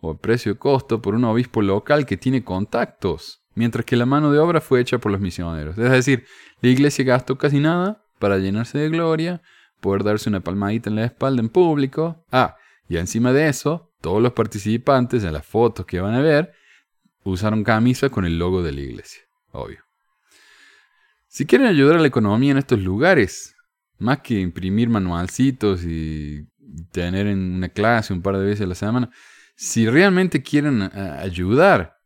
o 0.00 0.18
precio 0.18 0.58
costo 0.58 1.00
por 1.00 1.14
un 1.14 1.24
obispo 1.24 1.62
local 1.62 2.04
que 2.04 2.18
tiene 2.18 2.44
contactos, 2.44 3.42
mientras 3.54 3.86
que 3.86 3.96
la 3.96 4.04
mano 4.04 4.32
de 4.32 4.38
obra 4.38 4.60
fue 4.60 4.82
hecha 4.82 4.98
por 4.98 5.12
los 5.12 5.20
misioneros. 5.22 5.78
Es 5.78 5.90
decir, 5.90 6.26
la 6.60 6.68
iglesia 6.68 7.06
gastó 7.06 7.38
casi 7.38 7.58
nada 7.58 8.04
para 8.18 8.36
llenarse 8.36 8.76
de 8.76 8.90
gloria, 8.90 9.40
poder 9.80 10.04
darse 10.04 10.28
una 10.28 10.40
palmadita 10.40 10.90
en 10.90 10.96
la 10.96 11.06
espalda 11.06 11.40
en 11.40 11.48
público. 11.48 12.22
Ah, 12.32 12.58
y 12.86 12.98
encima 12.98 13.32
de 13.32 13.48
eso, 13.48 13.94
todos 14.02 14.20
los 14.20 14.34
participantes 14.34 15.24
en 15.24 15.32
las 15.32 15.46
fotos 15.46 15.86
que 15.86 16.02
van 16.02 16.12
a 16.12 16.20
ver 16.20 16.52
usaron 17.22 17.64
camisa 17.64 18.10
con 18.10 18.26
el 18.26 18.38
logo 18.38 18.62
de 18.62 18.72
la 18.72 18.82
iglesia, 18.82 19.22
obvio. 19.52 19.83
Si 21.34 21.46
quieren 21.46 21.66
ayudar 21.66 21.96
a 21.96 22.00
la 22.00 22.06
economía 22.06 22.52
en 22.52 22.58
estos 22.58 22.78
lugares, 22.78 23.56
más 23.98 24.20
que 24.20 24.38
imprimir 24.38 24.88
manualcitos 24.88 25.82
y 25.82 26.46
tener 26.92 27.26
en 27.26 27.56
una 27.56 27.70
clase 27.70 28.12
un 28.12 28.22
par 28.22 28.38
de 28.38 28.44
veces 28.44 28.60
a 28.60 28.68
la 28.68 28.76
semana, 28.76 29.10
si 29.56 29.88
realmente 29.88 30.44
quieren 30.44 30.82
eh, 30.82 30.90
ayudar, 30.94 31.96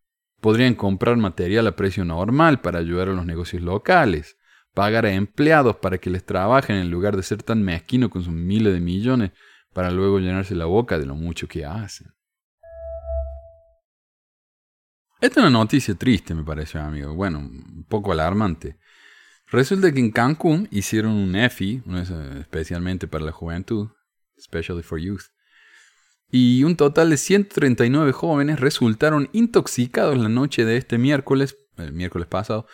podrían 0.41 0.75
comprar 0.75 1.19
material 1.19 1.67
a 1.67 1.77
precio 1.77 2.07
normal 2.07 2.63
para 2.63 2.79
ayudar 2.79 3.11
a 3.11 3.13
los 3.13 3.27
negocios 3.27 3.61
locales, 3.61 4.39
pagar 4.73 5.05
a 5.05 5.13
empleados 5.13 5.77
para 5.77 5.99
que 5.99 6.09
les 6.09 6.25
trabajen 6.25 6.77
en 6.77 6.91
lugar 6.91 7.15
de 7.15 7.23
ser 7.23 7.43
tan 7.43 7.63
mezquino 7.63 8.09
con 8.09 8.23
sus 8.23 8.33
miles 8.33 8.73
de 8.73 8.81
millones 8.81 9.33
para 9.75 9.91
luego 9.91 10.21
llenarse 10.21 10.55
la 10.55 10.65
boca 10.65 10.99
de 10.99 11.05
lo 11.05 11.15
mucho 11.15 11.47
que 11.47 11.67
hacen. 11.67 12.15
Esta 15.21 15.41
es 15.41 15.47
una 15.47 15.51
noticia 15.51 15.95
triste, 15.97 16.35
me 16.35 16.45
parece, 16.45 16.79
amigo. 16.79 17.13
Bueno, 17.13 17.41
un 17.41 17.85
poco 17.87 18.13
alarmante. 18.13 18.79
Resulta 19.51 19.93
que 19.93 20.01
en 20.01 20.11
Cancún 20.11 20.69
hicieron 20.71 21.13
un 21.13 21.35
EFI, 21.35 21.83
especialmente 22.39 23.09
para 23.09 23.25
la 23.25 23.33
juventud, 23.33 23.89
especially 24.37 24.83
for 24.83 25.01
youth, 25.01 25.23
y 26.31 26.65
un 26.65 26.77
total 26.77 27.09
de 27.09 27.17
139 27.17 28.13
jóvenes 28.13 28.61
resultaron 28.61 29.31
intoxicados 29.33 30.19
la 30.19 30.29
noche 30.29 30.67
de 30.67 30.77
este 30.77 30.99
miércoles, 30.99 31.57
el 31.79 31.95
miércoles 31.95 32.29
pasado, 32.29 32.67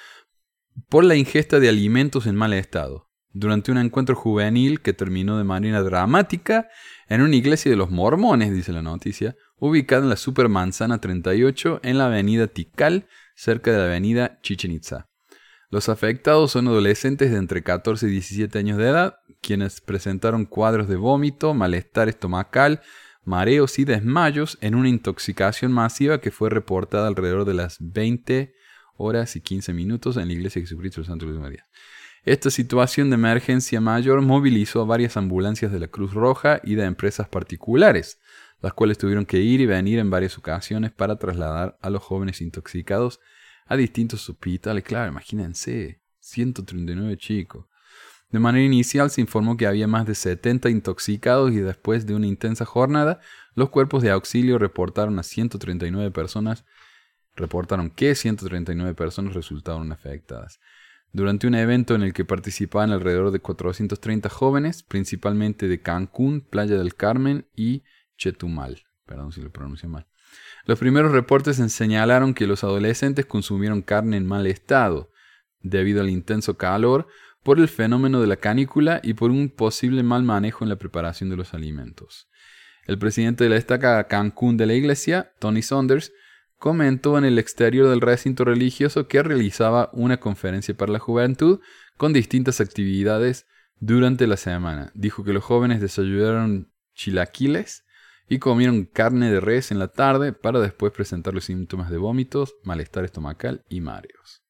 por 0.89 1.05
la 1.05 1.15
ingesta 1.15 1.61
de 1.61 1.69
alimentos 1.69 2.27
en 2.27 2.35
mal 2.35 2.53
estado, 2.53 3.09
durante 3.31 3.71
un 3.71 3.79
encuentro 3.79 4.17
juvenil 4.17 4.81
que 4.81 4.93
terminó 4.93 5.39
de 5.39 5.45
manera 5.45 5.83
dramática 5.83 6.69
en 7.09 7.23
una 7.23 7.37
iglesia 7.37 7.71
de 7.71 7.77
los 7.77 7.91
mormones, 7.91 8.53
dice 8.53 8.73
la 8.73 8.83
noticia, 8.83 9.37
ubicada 9.59 10.03
en 10.03 10.09
la 10.09 10.17
Supermanzana 10.17 11.01
38 11.01 11.81
en 11.85 11.99
la 11.99 12.07
avenida 12.07 12.49
Tikal, 12.49 13.07
cerca 13.37 13.71
de 13.71 13.79
la 13.79 13.85
avenida 13.85 14.41
Chichen 14.43 14.73
Itza. 14.73 15.09
Los 15.75 15.89
afectados 15.89 16.53
son 16.53 16.69
adolescentes 16.69 17.33
de 17.33 17.37
entre 17.37 17.65
14 17.65 18.07
y 18.07 18.11
17 18.11 18.61
años 18.61 18.79
de 18.79 18.91
edad, 18.91 19.19
quienes 19.41 19.81
presentaron 19.81 20.45
cuadros 20.45 20.87
de 20.87 20.95
vómito, 20.95 21.53
malestar 21.53 22.09
estomacal, 22.09 22.81
mareos 23.25 23.81
y 23.81 23.85
desmayos 23.85 24.57
en 24.61 24.77
una 24.77 24.89
intoxicación 24.89 25.73
masiva 25.73 26.21
que 26.21 26.31
fue 26.31 26.49
reportada 26.49 27.09
alrededor 27.09 27.45
de 27.45 27.55
las 27.55 27.79
20 27.81 28.55
horas 28.99 29.35
y 29.35 29.41
15 29.41 29.73
minutos 29.73 30.17
en 30.17 30.29
la 30.29 30.35
iglesia 30.35 30.61
de 30.61 30.69
Jesucristo 30.69 31.01
del 31.01 31.09
Santo 31.09 31.27
de 31.27 31.41
María. 31.41 31.67
Esta 32.25 32.51
situación 32.51 33.11
de 33.11 33.15
emergencia 33.15 33.81
mayor 33.81 34.23
movilizó 34.23 34.83
a 34.83 34.85
varias 34.85 35.17
ambulancias 35.17 35.73
de 35.73 35.81
la 35.81 35.89
Cruz 35.89 36.15
Roja 36.15 36.61
y 36.63 36.77
de 36.77 36.85
empresas 36.85 37.27
particulares, 37.27 38.21
las 38.63 38.75
cuales 38.75 38.97
tuvieron 38.97 39.27
que 39.27 39.41
ir 39.41 39.61
y 39.61 39.67
venir 39.67 39.99
en 39.99 40.09
varias 40.09 40.39
ocasiones 40.39 40.93
para 40.93 41.17
trasladar 41.17 41.77
a 41.83 41.91
los 41.91 42.01
jóvenes 42.01 42.41
intoxicados 42.43 43.19
a 43.67 43.77
distintos 43.77 44.29
hospitales. 44.29 44.85
Claro, 44.85 45.11
imagínense, 45.11 46.01
139 46.21 47.17
chicos. 47.17 47.67
De 48.31 48.41
manera 48.41 48.65
inicial 48.65 49.11
se 49.11 49.21
informó 49.21 49.57
que 49.57 49.67
había 49.67 49.87
más 49.87 50.07
de 50.07 50.15
70 50.15 50.69
intoxicados 50.71 51.53
y 51.53 51.59
después 51.59 52.05
de 52.05 52.15
una 52.15 52.27
intensa 52.27 52.65
jornada, 52.65 53.21
los 53.55 53.71
cuerpos 53.71 54.03
de 54.03 54.11
auxilio 54.11 54.59
reportaron 54.59 55.19
a 55.19 55.23
139 55.23 56.11
personas, 56.11 56.65
reportaron 57.37 57.91
que 57.91 58.15
139 58.15 58.95
personas 58.95 59.35
resultaron 59.35 59.93
afectadas. 59.93 60.59
Durante 61.13 61.47
un 61.47 61.55
evento 61.55 61.95
en 61.95 62.03
el 62.03 62.13
que 62.13 62.25
participaban 62.25 62.91
alrededor 62.91 63.31
de 63.31 63.39
430 63.39 64.29
jóvenes, 64.29 64.83
principalmente 64.83 65.69
de 65.69 65.81
Cancún, 65.81 66.41
Playa 66.41 66.77
del 66.77 66.97
Carmen 66.97 67.47
y 67.55 67.85
Chetumal. 68.17 68.83
Perdón 69.07 69.31
si 69.31 69.43
lo 69.43 69.53
pronuncio 69.53 69.89
mal. 69.89 70.09
Los 70.67 70.79
primeros 70.79 71.13
reportes 71.13 71.57
señalaron 71.73 72.35
que 72.35 72.47
los 72.47 72.65
adolescentes 72.65 73.27
consumieron 73.27 73.83
carne 73.83 74.17
en 74.17 74.27
mal 74.27 74.47
estado, 74.47 75.11
debido 75.61 76.01
al 76.01 76.11
intenso 76.11 76.57
calor, 76.57 77.07
por 77.43 77.59
el 77.59 77.69
fenómeno 77.69 78.21
de 78.21 78.27
la 78.27 78.37
canícula 78.37 79.01
y 79.03 79.15
por 79.15 79.31
un 79.31 79.51
posible 79.51 80.03
mal 80.03 80.23
manejo 80.23 80.65
en 80.65 80.71
la 80.71 80.77
preparación 80.77 81.29
de 81.29 81.37
los 81.37 81.53
alimentos. 81.53 82.29
El 82.87 82.99
presidente 82.99 83.45
de 83.45 83.51
la 83.51 83.57
estaca 83.57 84.03
Cancún 84.09 84.57
de 84.57 84.67
la 84.67 84.75
iglesia, 84.75 85.33
Tony 85.39 85.63
Saunders, 85.63 86.13
comentó 86.59 87.19
en 87.19 87.25
el 87.25 87.39
exterior 87.39 87.89
del 87.89 88.01
recinto 88.01 88.45
religioso 88.45 89.07
que 89.07 89.23
realizaba 89.23 89.91
una 89.93 90.19
conferencia 90.19 90.75
para 90.75 90.93
la 90.93 90.99
juventud 90.99 91.61
con 91.99 92.15
distintas 92.15 92.61
actividades 92.61 93.47
durante 93.81 94.27
la 94.27 94.39
semana. 94.39 94.91
Dijo 94.95 95.25
que 95.25 95.35
los 95.35 95.45
jóvenes 95.45 95.83
desayunaron 95.83 96.73
chilaquiles, 96.95 97.85
y 98.29 98.39
comieron 98.39 98.85
carne 98.85 99.31
de 99.31 99.41
res 99.41 99.71
en 99.71 99.79
la 99.79 99.89
tarde 99.89 100.33
para 100.33 100.61
después 100.61 100.93
presentar 100.93 101.35
los 101.35 101.45
síntomas 101.45 101.91
de 101.91 101.99
vómitos, 101.99 102.55
malestar 102.65 103.05
estomacal 103.05 103.63
y 103.69 103.81
mareos. 103.81 104.41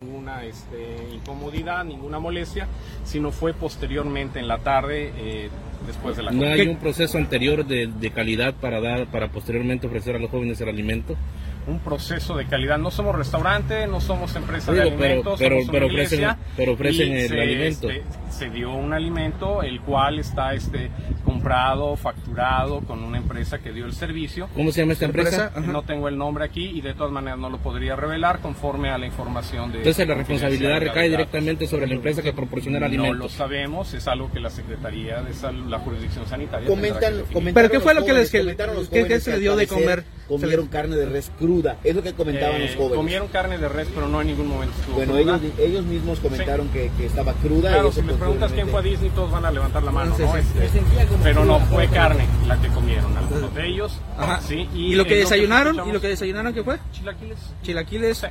Ninguna 0.00 0.44
este, 0.44 0.96
incomodidad, 1.14 1.84
ninguna 1.84 2.18
molestia, 2.18 2.66
sino 3.04 3.30
fue 3.30 3.54
posteriormente 3.54 4.40
en 4.40 4.48
la 4.48 4.58
tarde, 4.58 5.12
eh, 5.16 5.48
después 5.86 6.16
de 6.16 6.24
la 6.24 6.32
¿No 6.32 6.44
hay 6.44 6.62
un 6.66 6.76
proceso 6.76 7.18
anterior 7.18 7.64
de, 7.64 8.10
calidad 8.12 8.52
para 8.54 8.80
dar, 8.80 9.06
para 9.06 9.30
posteriormente 9.30 9.86
ofrecer 9.86 10.16
a 10.16 10.18
los 10.18 10.30
jóvenes 10.30 10.60
el 10.60 10.68
alimento? 10.68 11.16
un 11.64 11.78
proceso 11.78 12.36
de 12.36 12.44
calidad. 12.46 12.76
No 12.76 12.90
somos 12.90 13.14
restaurante, 13.14 13.86
no 13.86 14.00
somos 14.00 14.34
empresa 14.34 14.72
de 14.72 14.82
Digo, 14.82 14.96
pero- 14.96 15.04
alimentos, 15.04 15.38
pero- 15.38 15.56
somos 15.60 15.70
pero 15.70 15.86
ofrecen- 15.86 16.36
pero 16.56 16.72
ofrecen 16.72 17.12
el 17.12 17.28
se, 17.28 17.40
alimento. 17.40 17.88
este, 17.88 18.02
se 18.42 18.50
dio 18.50 18.72
un 18.74 18.92
alimento 18.92 19.62
el 19.62 19.80
cual 19.82 20.18
está 20.18 20.52
este 20.54 20.90
comprado, 21.24 21.94
facturado 21.96 22.80
con 22.80 23.04
una 23.04 23.18
empresa 23.18 23.58
que 23.58 23.72
dio 23.72 23.86
el 23.86 23.92
servicio. 23.92 24.48
¿Cómo 24.54 24.72
se 24.72 24.80
llama 24.80 24.94
esta 24.94 25.04
empresa? 25.04 25.52
No 25.64 25.82
tengo 25.82 26.08
el 26.08 26.18
nombre 26.18 26.44
aquí 26.44 26.64
y 26.66 26.80
de 26.80 26.94
todas 26.94 27.12
maneras 27.12 27.38
no 27.38 27.50
lo 27.50 27.58
podría 27.58 27.94
revelar 27.94 28.40
conforme 28.40 28.90
a 28.90 28.98
la 28.98 29.06
información 29.06 29.70
de 29.70 29.78
Entonces 29.78 30.08
la 30.08 30.14
responsabilidad 30.14 30.80
recae 30.80 31.08
directamente 31.08 31.66
sobre 31.68 31.86
la 31.86 31.94
empresa 31.94 32.22
que 32.22 32.32
proporciona 32.32 32.78
el 32.78 32.82
No 32.82 32.88
lo 32.88 33.02
alimento. 33.04 33.28
sabemos, 33.28 33.94
es 33.94 34.08
algo 34.08 34.30
que 34.32 34.40
la 34.40 34.50
Secretaría 34.50 35.22
de 35.22 35.34
Salud, 35.34 35.66
la 35.68 35.78
jurisdicción 35.78 36.26
sanitaria 36.26 36.66
Comentan, 36.68 37.14
que 37.28 37.32
comentaron 37.32 37.54
¿Pero 37.54 37.70
qué 37.70 37.80
fue 37.80 37.94
los 37.94 38.02
lo 38.02 38.06
que 38.06 38.12
les- 38.12 38.28
se 38.28 38.38
que 38.38 39.30
le 39.32 39.38
dio 39.38 39.54
de 39.56 39.66
comer? 39.68 40.04
Comieron 40.28 40.66
carne 40.68 40.96
de 40.96 41.04
res 41.04 41.30
cruda, 41.38 41.76
es 41.84 41.94
lo 41.94 42.02
que 42.02 42.14
comentaban 42.14 42.56
Eh, 42.56 42.66
los 42.66 42.76
jóvenes. 42.76 42.96
Comieron 42.96 43.28
carne 43.28 43.58
de 43.58 43.68
res, 43.68 43.88
pero 43.94 44.08
no 44.08 44.20
en 44.22 44.28
ningún 44.28 44.46
momento 44.48 44.74
estuvo 44.80 44.96
Bueno, 44.96 45.12
cruda. 45.14 45.36
ellos, 45.36 45.52
ellos 45.58 45.84
mismos 45.84 46.20
comentaron 46.20 46.68
que, 46.68 46.90
que 46.96 47.04
estaba 47.06 47.34
cruda. 47.34 47.68
y 47.68 47.72
Claro, 47.74 47.88
eso 47.88 48.00
si 48.00 48.06
les 48.06 48.16
pues, 48.16 48.30
preguntas 48.32 48.52
quién 48.52 48.68
fue 48.68 48.80
a 48.80 48.82
Disney, 48.82 49.10
todos 49.10 49.30
van 49.30 49.44
a 49.44 49.50
levantar 49.50 49.82
la 49.82 49.90
mano, 49.90 50.10
¿no? 50.10 50.16
sí. 50.16 50.24
Este, 50.58 50.82
pero 51.22 51.44
no, 51.44 51.60
fue 51.60 51.88
carne 51.88 52.26
la 52.46 52.60
que 52.60 52.68
comieron 52.68 53.16
algunos 53.16 53.54
de 53.54 53.66
ellos. 53.66 53.98
Ajá. 54.18 54.40
Sí, 54.40 54.68
¿Y, 54.74 54.94
lo 54.94 55.04
que 55.04 55.16
desayunaron? 55.16 55.74
¿Y 55.74 55.78
escuchamos- 55.78 55.94
lo 55.94 56.00
que 56.00 56.08
desayunaron 56.08 56.54
qué 56.54 56.64
fue? 56.64 56.78
Chilaquiles. 56.92 57.38
Chilaquiles. 57.62 58.18
Sí. 58.18 58.26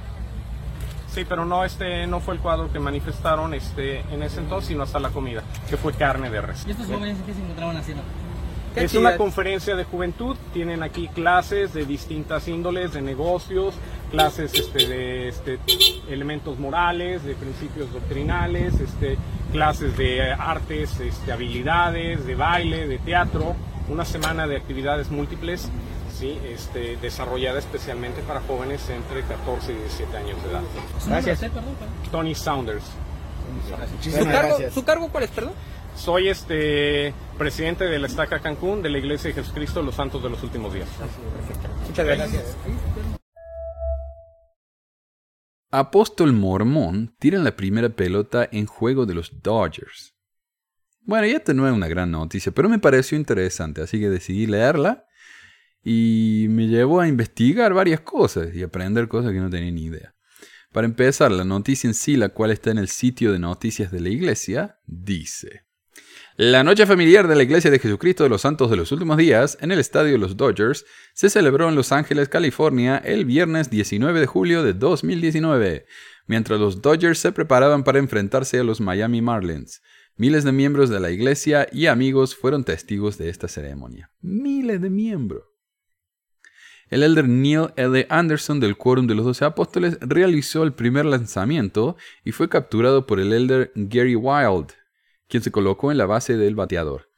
Sí, 1.14 1.26
pero 1.28 1.44
no 1.46 1.66
este 1.66 2.08
no 2.08 2.22
fue 2.22 2.36
el 2.36 2.40
cuadro 2.40 2.72
que 2.72 2.80
manifestaron 2.80 3.54
este 3.54 4.00
en 4.14 4.24
ese 4.24 4.40
entonces, 4.40 4.70
sino 4.70 4.84
hasta 4.84 4.98
la 5.00 5.10
comida, 5.10 5.44
que 5.70 5.76
fue 5.76 5.94
carne 5.94 6.30
de 6.30 6.42
res. 6.42 6.64
¿Y 6.66 6.72
estos 6.72 6.88
jóvenes 6.88 7.18
qué 7.26 7.34
se 7.34 7.42
encontraban 7.42 7.76
haciendo? 7.76 8.04
Qué 8.74 8.86
Es 8.86 8.92
chida. 8.92 9.02
una 9.02 9.18
conferencia 9.18 9.76
de 9.76 9.84
juventud, 9.84 10.36
tienen 10.54 10.82
aquí 10.84 11.08
clases 11.10 11.74
de 11.74 11.86
distintas 11.86 12.48
índoles, 12.48 12.94
de 12.94 13.02
negocios, 13.02 13.74
clases 14.12 14.54
este, 14.54 14.88
de 14.88 15.28
este, 15.28 15.60
elementos 16.10 16.58
morales, 16.58 17.24
de 17.24 17.34
principios 17.36 17.92
doctrinales, 17.92 18.80
este, 18.80 19.18
clases 19.52 19.98
de 19.98 20.32
artes, 20.32 21.00
este, 21.00 21.32
habilidades, 21.32 22.26
de 22.26 22.36
baile, 22.36 22.88
de 22.88 22.98
teatro, 23.00 23.56
una 23.90 24.06
semana 24.06 24.48
de 24.48 24.56
actividades 24.56 25.10
múltiples, 25.12 25.68
¿sí? 26.18 26.38
este, 26.46 26.96
desarrollada 26.98 27.60
especialmente 27.60 28.22
para 28.22 28.40
jóvenes 28.42 28.90
entre 28.90 29.22
14 29.24 29.74
y 29.74 29.76
17 29.76 30.18
años 30.18 30.44
de 30.44 30.50
edad. 30.52 30.62
¿Su 31.00 31.10
nombre 31.10 31.34
Gracias. 31.34 31.52
Tony 32.12 32.36
Saunders. 32.36 32.84
¿Su 33.68 33.96
Muchísimas 33.96 34.34
cargo, 34.34 34.48
gracias. 34.50 34.74
¿Su 34.74 34.84
cargo 34.86 35.10
cuál 35.10 35.24
es, 35.26 35.30
perdón? 35.32 35.54
Soy 35.96 36.30
este 36.30 37.14
presidente 37.38 37.86
de 37.86 38.00
la 38.00 38.08
Estaca 38.08 38.40
Cancún 38.40 38.82
de 38.82 38.90
la 38.90 38.98
Iglesia 38.98 39.30
de 39.30 39.36
Jesucristo 39.36 39.80
de 39.80 39.86
los 39.86 39.96
Santos 39.96 40.24
de 40.24 40.30
los 40.30 40.42
Últimos 40.44 40.74
Días. 40.74 40.90
Muchas 41.88 42.06
gracias. 42.06 42.58
Apóstol 45.70 46.34
Mormón 46.34 47.16
tira 47.18 47.40
la 47.40 47.56
primera 47.56 47.90
pelota 47.90 48.48
en 48.52 48.66
juego 48.66 49.06
de 49.06 49.14
los 49.14 49.42
Dodgers. 49.42 50.16
Bueno, 51.04 51.28
y 51.28 51.32
esta 51.32 51.54
no 51.54 51.68
es 51.68 51.74
una 51.74 51.88
gran 51.88 52.12
noticia, 52.12 52.52
pero 52.52 52.68
me 52.68 52.80
pareció 52.80 53.18
interesante, 53.18 53.82
así 53.82 54.00
que 54.00 54.10
decidí 54.10 54.48
leerla 54.48 55.06
y 55.84 56.48
me 56.50 56.68
llevó 56.68 57.00
a 57.00 57.08
investigar 57.08 57.74
varias 57.74 58.02
cosas 58.02 58.54
y 58.54 58.64
aprender 58.64 59.08
cosas 59.08 59.32
que 59.32 59.40
no 59.40 59.50
tenía 59.50 59.72
ni 59.72 59.86
idea. 59.86 60.14
Para 60.72 60.88
empezar, 60.88 61.32
la 61.32 61.44
noticia 61.44 61.88
en 61.88 61.94
sí, 61.94 62.16
la 62.16 62.30
cual 62.30 62.52
está 62.52 62.72
en 62.72 62.78
el 62.78 62.88
sitio 62.88 63.32
de 63.32 63.40
noticias 63.40 63.92
de 63.92 64.00
la 64.00 64.10
iglesia, 64.10 64.80
dice... 64.86 65.66
La 66.38 66.64
noche 66.64 66.86
familiar 66.86 67.28
de 67.28 67.36
la 67.36 67.44
Iglesia 67.44 67.70
de 67.70 67.78
Jesucristo 67.78 68.24
de 68.24 68.30
los 68.30 68.42
Santos 68.42 68.72
de 68.72 68.78
los 68.78 68.94
Últimos 68.94 69.18
Días 69.18 69.58
en 69.60 69.74
el 69.74 69.80
estadio 69.80 70.14
de 70.14 70.18
los 70.18 70.38
Dodgers 70.38 70.86
se 71.14 71.30
celebró 71.30 71.68
en 71.68 71.76
Los 71.76 71.92
Ángeles, 71.92 72.30
California, 72.30 72.98
el 72.98 73.26
viernes 73.26 73.70
19 73.70 74.22
de 74.22 74.26
julio 74.28 74.64
de 74.64 74.74
2019, 74.74 75.86
mientras 76.28 76.58
los 76.58 76.82
Dodgers 76.82 77.20
se 77.20 77.34
preparaban 77.34 77.84
para 77.84 78.00
enfrentarse 78.00 78.60
a 78.60 78.64
los 78.64 78.80
Miami 78.80 79.22
Marlins. 79.22 79.82
Miles 80.16 80.46
de 80.46 80.54
miembros 80.54 80.90
de 80.90 81.02
la 81.02 81.12
iglesia 81.12 81.68
y 81.70 81.88
amigos 81.88 82.34
fueron 82.34 82.64
testigos 82.64 83.18
de 83.18 83.28
esta 83.28 83.50
ceremonia. 83.50 84.10
Miles 84.22 84.82
de 84.82 84.90
miembros. 84.90 85.44
El 86.90 87.04
elder 87.04 87.28
Neil 87.28 87.74
L. 87.76 88.08
Anderson 88.10 88.62
del 88.62 88.78
Quórum 88.78 89.06
de 89.06 89.16
los 89.16 89.26
Doce 89.26 89.44
Apóstoles 89.44 89.98
realizó 90.00 90.64
el 90.64 90.74
primer 90.74 91.06
lanzamiento 91.06 91.98
y 92.24 92.32
fue 92.32 92.48
capturado 92.48 93.06
por 93.06 93.20
el 93.20 93.34
elder 93.34 93.72
Gary 93.76 94.16
Wild, 94.16 94.74
quien 95.32 95.42
se 95.42 95.52
colocó 95.52 95.92
en 95.92 95.98
la 95.98 96.06
base 96.06 96.36
del 96.38 96.56
bateador. 96.56 97.10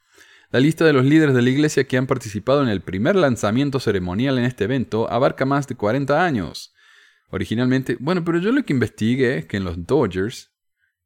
La 0.50 0.60
lista 0.60 0.84
de 0.84 0.92
los 0.92 1.04
líderes 1.04 1.34
de 1.34 1.42
la 1.42 1.50
iglesia 1.50 1.84
que 1.84 1.96
han 1.96 2.06
participado 2.06 2.62
en 2.62 2.68
el 2.68 2.80
primer 2.80 3.16
lanzamiento 3.16 3.80
ceremonial 3.80 4.38
en 4.38 4.44
este 4.44 4.64
evento 4.64 5.10
abarca 5.10 5.44
más 5.44 5.66
de 5.66 5.74
40 5.74 6.24
años. 6.24 6.72
Originalmente, 7.30 7.96
bueno, 7.98 8.24
pero 8.24 8.38
yo 8.38 8.52
lo 8.52 8.62
que 8.64 8.72
investigué 8.72 9.38
es 9.38 9.46
que 9.46 9.56
en 9.56 9.64
los 9.64 9.84
Dodgers 9.84 10.54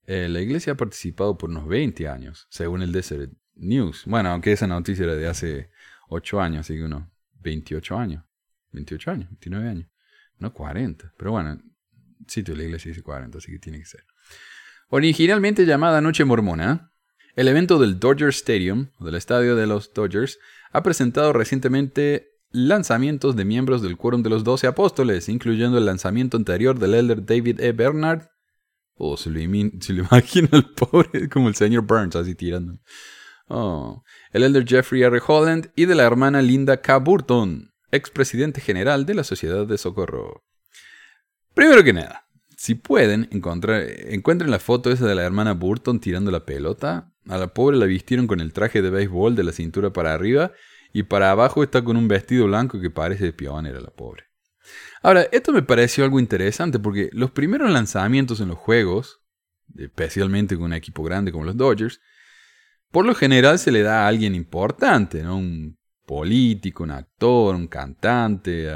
eh, 0.07 0.29
la 0.29 0.41
iglesia 0.43 0.75
ha 0.75 0.77
participado 0.77 1.39
por 1.39 1.49
unos 1.49 1.67
20 1.67 2.07
años, 2.09 2.47
según 2.51 2.83
el 2.83 2.93
Desert 2.93 3.33
News. 3.55 4.03
Bueno, 4.05 4.29
aunque 4.31 4.53
esa 4.53 4.67
noticia 4.67 5.05
era 5.05 5.15
de 5.15 5.27
hace 5.27 5.71
8 6.11 6.41
años, 6.43 6.61
así 6.61 6.75
que 6.75 6.85
unos 6.85 7.05
28 7.41 7.97
años. 7.97 8.25
28 8.73 9.11
años, 9.11 9.31
29 9.31 9.69
años. 9.69 9.89
No 10.39 10.53
40, 10.53 11.15
pero 11.17 11.33
bueno, 11.33 11.59
sitio 12.27 12.53
de 12.53 12.59
la 12.59 12.65
iglesia 12.67 12.91
dice 12.91 13.03
40, 13.03 13.39
así 13.39 13.51
que 13.51 13.59
tiene 13.59 13.79
que 13.79 13.87
ser. 13.87 14.05
Originalmente 14.91 15.65
llamada 15.65 16.01
Noche 16.01 16.25
Mormona, 16.25 16.93
el 17.39 17.47
evento 17.47 17.79
del 17.79 18.01
Dodger 18.01 18.31
Stadium, 18.31 18.89
o 18.99 19.05
del 19.05 19.15
estadio 19.15 19.55
de 19.55 19.69
los 19.69 19.95
Dodgers, 19.95 20.41
ha 20.73 20.83
presentado 20.83 21.33
recientemente 21.33 22.33
lanzamientos 22.51 23.37
de 23.37 23.45
miembros 23.45 23.81
del 23.81 23.97
Quórum 23.97 24.25
de 24.25 24.29
los 24.29 24.43
Doce 24.43 24.67
Apóstoles, 24.67 25.29
incluyendo 25.29 25.79
el 25.79 25.87
lanzamiento 25.87 26.37
anterior 26.37 26.81
del 26.81 26.95
elder 26.95 27.25
David 27.25 27.61
E. 27.61 27.71
Bernard. 27.71 28.23
Oh, 28.97 29.17
se 29.17 29.31
lo, 29.31 29.41
imagino 29.41 30.49
al 30.51 30.69
pobre, 30.71 31.29
como 31.29 31.47
el 31.47 31.55
señor 31.55 31.83
Burns, 31.83 32.17
así 32.17 32.35
tirando. 32.35 32.81
Oh, 33.47 34.03
el 34.33 34.43
elder 34.43 34.67
Jeffrey 34.67 35.03
R. 35.05 35.21
Holland 35.25 35.71
y 35.77 35.85
de 35.85 35.95
la 35.95 36.03
hermana 36.03 36.43
Linda 36.43 36.79
K. 36.81 36.99
Burton, 36.99 37.71
expresidente 37.93 38.61
general 38.61 39.07
de 39.07 39.15
la 39.15 39.23
Sociedad 39.23 39.65
de 39.65 39.79
Socorro. 39.79 40.43
Primero 41.55 41.85
que 41.85 41.93
nada, 41.93 42.29
si 42.59 42.75
pueden, 42.75 43.29
encontrar, 43.31 43.87
encuentren 44.09 44.51
la 44.51 44.59
foto 44.59 44.91
esa 44.91 45.07
de 45.07 45.15
la 45.15 45.23
hermana 45.23 45.55
Burton 45.55 46.01
tirando 46.01 46.33
la 46.33 46.45
pelota. 46.45 47.13
A 47.29 47.37
la 47.39 47.49
pobre 47.49 47.77
la 47.77 47.87
vistieron 47.87 48.27
con 48.27 48.41
el 48.41 48.53
traje 48.53 48.83
de 48.83 48.91
béisbol 48.91 49.37
de 49.37 49.45
la 49.45 49.53
cintura 49.53 49.93
para 49.93 50.15
arriba 50.15 50.53
y 50.93 51.03
para 51.03 51.31
abajo 51.31 51.63
está 51.63 51.83
con 51.85 51.97
un 51.97 52.09
vestido 52.09 52.47
blanco 52.47 52.81
que 52.81 52.91
parece 52.91 53.25
de 53.25 53.33
pionera 53.33 53.81
la 53.81 53.91
pobre. 53.91 54.25
Ahora, 55.03 55.27
esto 55.31 55.53
me 55.53 55.63
pareció 55.63 56.05
algo 56.05 56.19
interesante 56.19 56.79
porque 56.79 57.11
los 57.13 57.31
primeros 57.31 57.71
lanzamientos 57.71 58.41
en 58.41 58.49
los 58.49 58.59
juegos, 58.59 59.21
especialmente 59.77 60.57
con 60.57 60.67
un 60.67 60.73
equipo 60.73 61.03
grande 61.03 61.31
como 61.31 61.45
los 61.45 61.57
Dodgers, 61.57 62.01
por 62.91 63.05
lo 63.05 63.15
general 63.15 63.59
se 63.59 63.71
le 63.71 63.83
da 63.83 64.05
a 64.05 64.09
alguien 64.09 64.35
importante, 64.35 65.23
¿no? 65.23 65.37
Un 65.37 65.79
político, 66.07 66.85
un 66.85 66.91
actor, 66.91 67.55
un 67.55 67.69
cantante, 67.69 68.67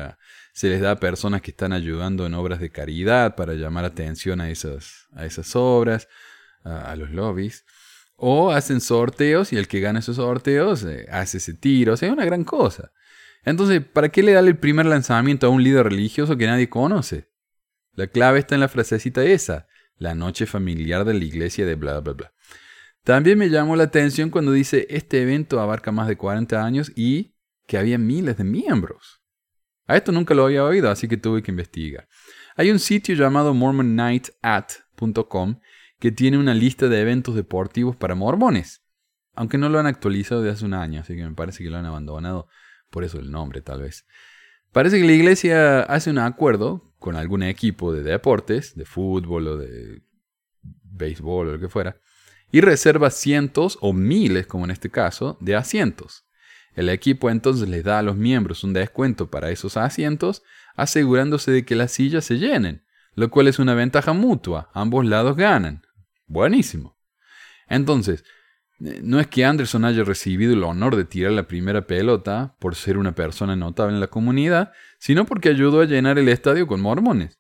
se 0.53 0.69
les 0.69 0.83
da 0.83 0.93
a 0.93 1.01
personas 1.01 1.41
que 1.41 1.51
están 1.51 1.73
ayudando 1.73 2.27
en 2.27 2.35
obras 2.35 2.61
de 2.61 2.71
caridad 2.71 3.35
para 3.35 3.55
llamar 3.55 3.87
atención 3.87 4.43
a 4.43 4.51
esas, 4.51 5.09
a 5.15 5.25
esas 5.25 5.57
obras, 5.57 6.09
a, 6.63 6.93
a 6.93 6.97
los 6.97 7.11
lobbies. 7.11 7.65
O 8.25 8.53
hacen 8.53 8.81
sorteos 8.81 9.53
y 9.53 9.57
el 9.57 9.67
que 9.67 9.81
gana 9.81 9.99
esos 9.99 10.15
sorteos 10.15 10.85
eh, 10.85 11.09
hace 11.11 11.39
ese 11.39 11.55
tiro. 11.55 11.95
O 11.95 11.97
sea, 11.97 12.07
es 12.07 12.15
una 12.15 12.25
gran 12.25 12.45
cosa. 12.45 12.93
Entonces, 13.45 13.85
¿para 13.85 14.11
qué 14.11 14.23
le 14.23 14.31
darle 14.31 14.51
el 14.51 14.59
primer 14.59 14.87
lanzamiento 14.87 15.49
a 15.49 15.51
un 15.51 15.65
líder 15.65 15.87
religioso 15.87 16.37
que 16.37 16.47
nadie 16.47 16.69
conoce? 16.69 17.29
La 17.95 18.07
clave 18.07 18.39
está 18.39 18.55
en 18.55 18.61
la 18.61 18.69
frasecita 18.69 19.25
esa, 19.25 19.67
la 19.97 20.15
noche 20.15 20.47
familiar 20.47 21.05
de 21.05 21.15
la 21.15 21.25
iglesia 21.25 21.67
de 21.67 21.75
bla 21.75 21.99
bla 21.99 22.13
bla. 22.13 22.33
También 23.03 23.39
me 23.39 23.51
llamó 23.51 23.75
la 23.75 23.83
atención 23.83 24.31
cuando 24.31 24.53
dice 24.53 24.87
este 24.89 25.23
evento 25.23 25.59
abarca 25.59 25.91
más 25.91 26.07
de 26.07 26.17
40 26.17 26.65
años 26.65 26.93
y 26.95 27.35
que 27.67 27.77
había 27.77 27.99
miles 27.99 28.37
de 28.37 28.45
miembros. 28.45 29.21
A 29.89 29.97
esto 29.97 30.13
nunca 30.13 30.35
lo 30.35 30.45
había 30.45 30.63
oído, 30.63 30.93
así 30.93 31.09
que 31.09 31.17
tuve 31.17 31.43
que 31.43 31.51
investigar. 31.51 32.07
Hay 32.55 32.71
un 32.71 32.79
sitio 32.79 33.17
llamado 33.17 33.53
mormonnightat.com 33.53 35.57
que 36.03 36.11
tiene 36.11 36.37
una 36.37 36.53
lista 36.53 36.89
de 36.89 37.01
eventos 37.01 37.37
deportivos 37.37 37.95
para 37.95 38.17
mormones, 38.17 38.83
aunque 39.37 39.57
no 39.57 39.69
lo 39.69 39.79
han 39.79 39.87
actualizado 39.87 40.43
desde 40.43 40.57
hace 40.57 40.65
un 40.65 40.75
año, 40.75 41.01
así 41.01 41.15
que 41.15 41.23
me 41.23 41.33
parece 41.33 41.63
que 41.63 41.71
lo 41.71 41.77
han 41.77 41.87
abandonado, 41.87 42.49
por 42.91 43.05
eso 43.05 43.21
el 43.21 43.31
nombre 43.31 43.63
tal 43.63 43.83
vez. 43.83 44.05
Parece 44.73 44.99
que 44.99 45.07
la 45.07 45.13
iglesia 45.13 45.83
hace 45.83 46.11
un 46.11 46.19
acuerdo 46.19 46.93
con 46.99 47.15
algún 47.15 47.45
equipo 47.45 47.93
de 47.93 48.03
deportes, 48.03 48.75
de 48.75 48.85
fútbol 48.85 49.47
o 49.47 49.57
de 49.59 50.03
béisbol 50.63 51.47
o 51.47 51.53
lo 51.53 51.61
que 51.61 51.69
fuera, 51.69 52.01
y 52.51 52.63
reserva 52.63 53.09
cientos 53.11 53.79
o 53.81 53.93
miles, 53.93 54.49
como 54.49 54.65
en 54.65 54.73
este 54.73 54.91
caso, 54.91 55.39
de 55.41 55.55
asientos. 55.55 56.25
El 56.75 56.89
equipo 56.89 57.31
entonces 57.31 57.69
les 57.69 57.85
da 57.85 58.01
a 58.01 58.03
los 58.03 58.17
miembros 58.17 58.65
un 58.65 58.73
descuento 58.73 59.31
para 59.31 59.53
esos 59.53 59.77
asientos, 59.77 60.43
asegurándose 60.75 61.53
de 61.53 61.65
que 61.65 61.77
las 61.77 61.93
sillas 61.93 62.25
se 62.25 62.39
llenen, 62.39 62.83
lo 63.15 63.31
cual 63.31 63.47
es 63.47 63.61
una 63.61 63.75
ventaja 63.75 64.13
mutua, 64.13 64.69
ambos 64.75 65.07
lados 65.07 65.37
ganan. 65.37 65.83
Buenísimo. 66.33 66.97
Entonces, 67.69 68.25
Eh, 68.85 69.01
No 69.05 69.21
es 69.21 69.29
que 69.29 69.45
Anderson 69.45 69.85
haya 69.85 70.03
recibido 70.03 70.55
el 70.55 70.65
honor 70.65 70.97
de 70.97 71.05
tirar 71.05 71.33
la 71.33 71.47
primera 71.47 71.87
pelota 71.87 72.57
por 72.59 72.75
ser 72.75 72.99
una 72.99 73.15
persona 73.15 73.55
notable 73.55 73.95
en 73.95 74.01
la 74.01 74.09
comunidad, 74.09 74.73
sino 74.99 75.25
porque 75.25 75.51
ayudó 75.51 75.83
a 75.83 75.85
llenar 75.85 76.19
el 76.19 76.29
estadio 76.29 76.67
con 76.67 76.81
mormones. 76.81 77.39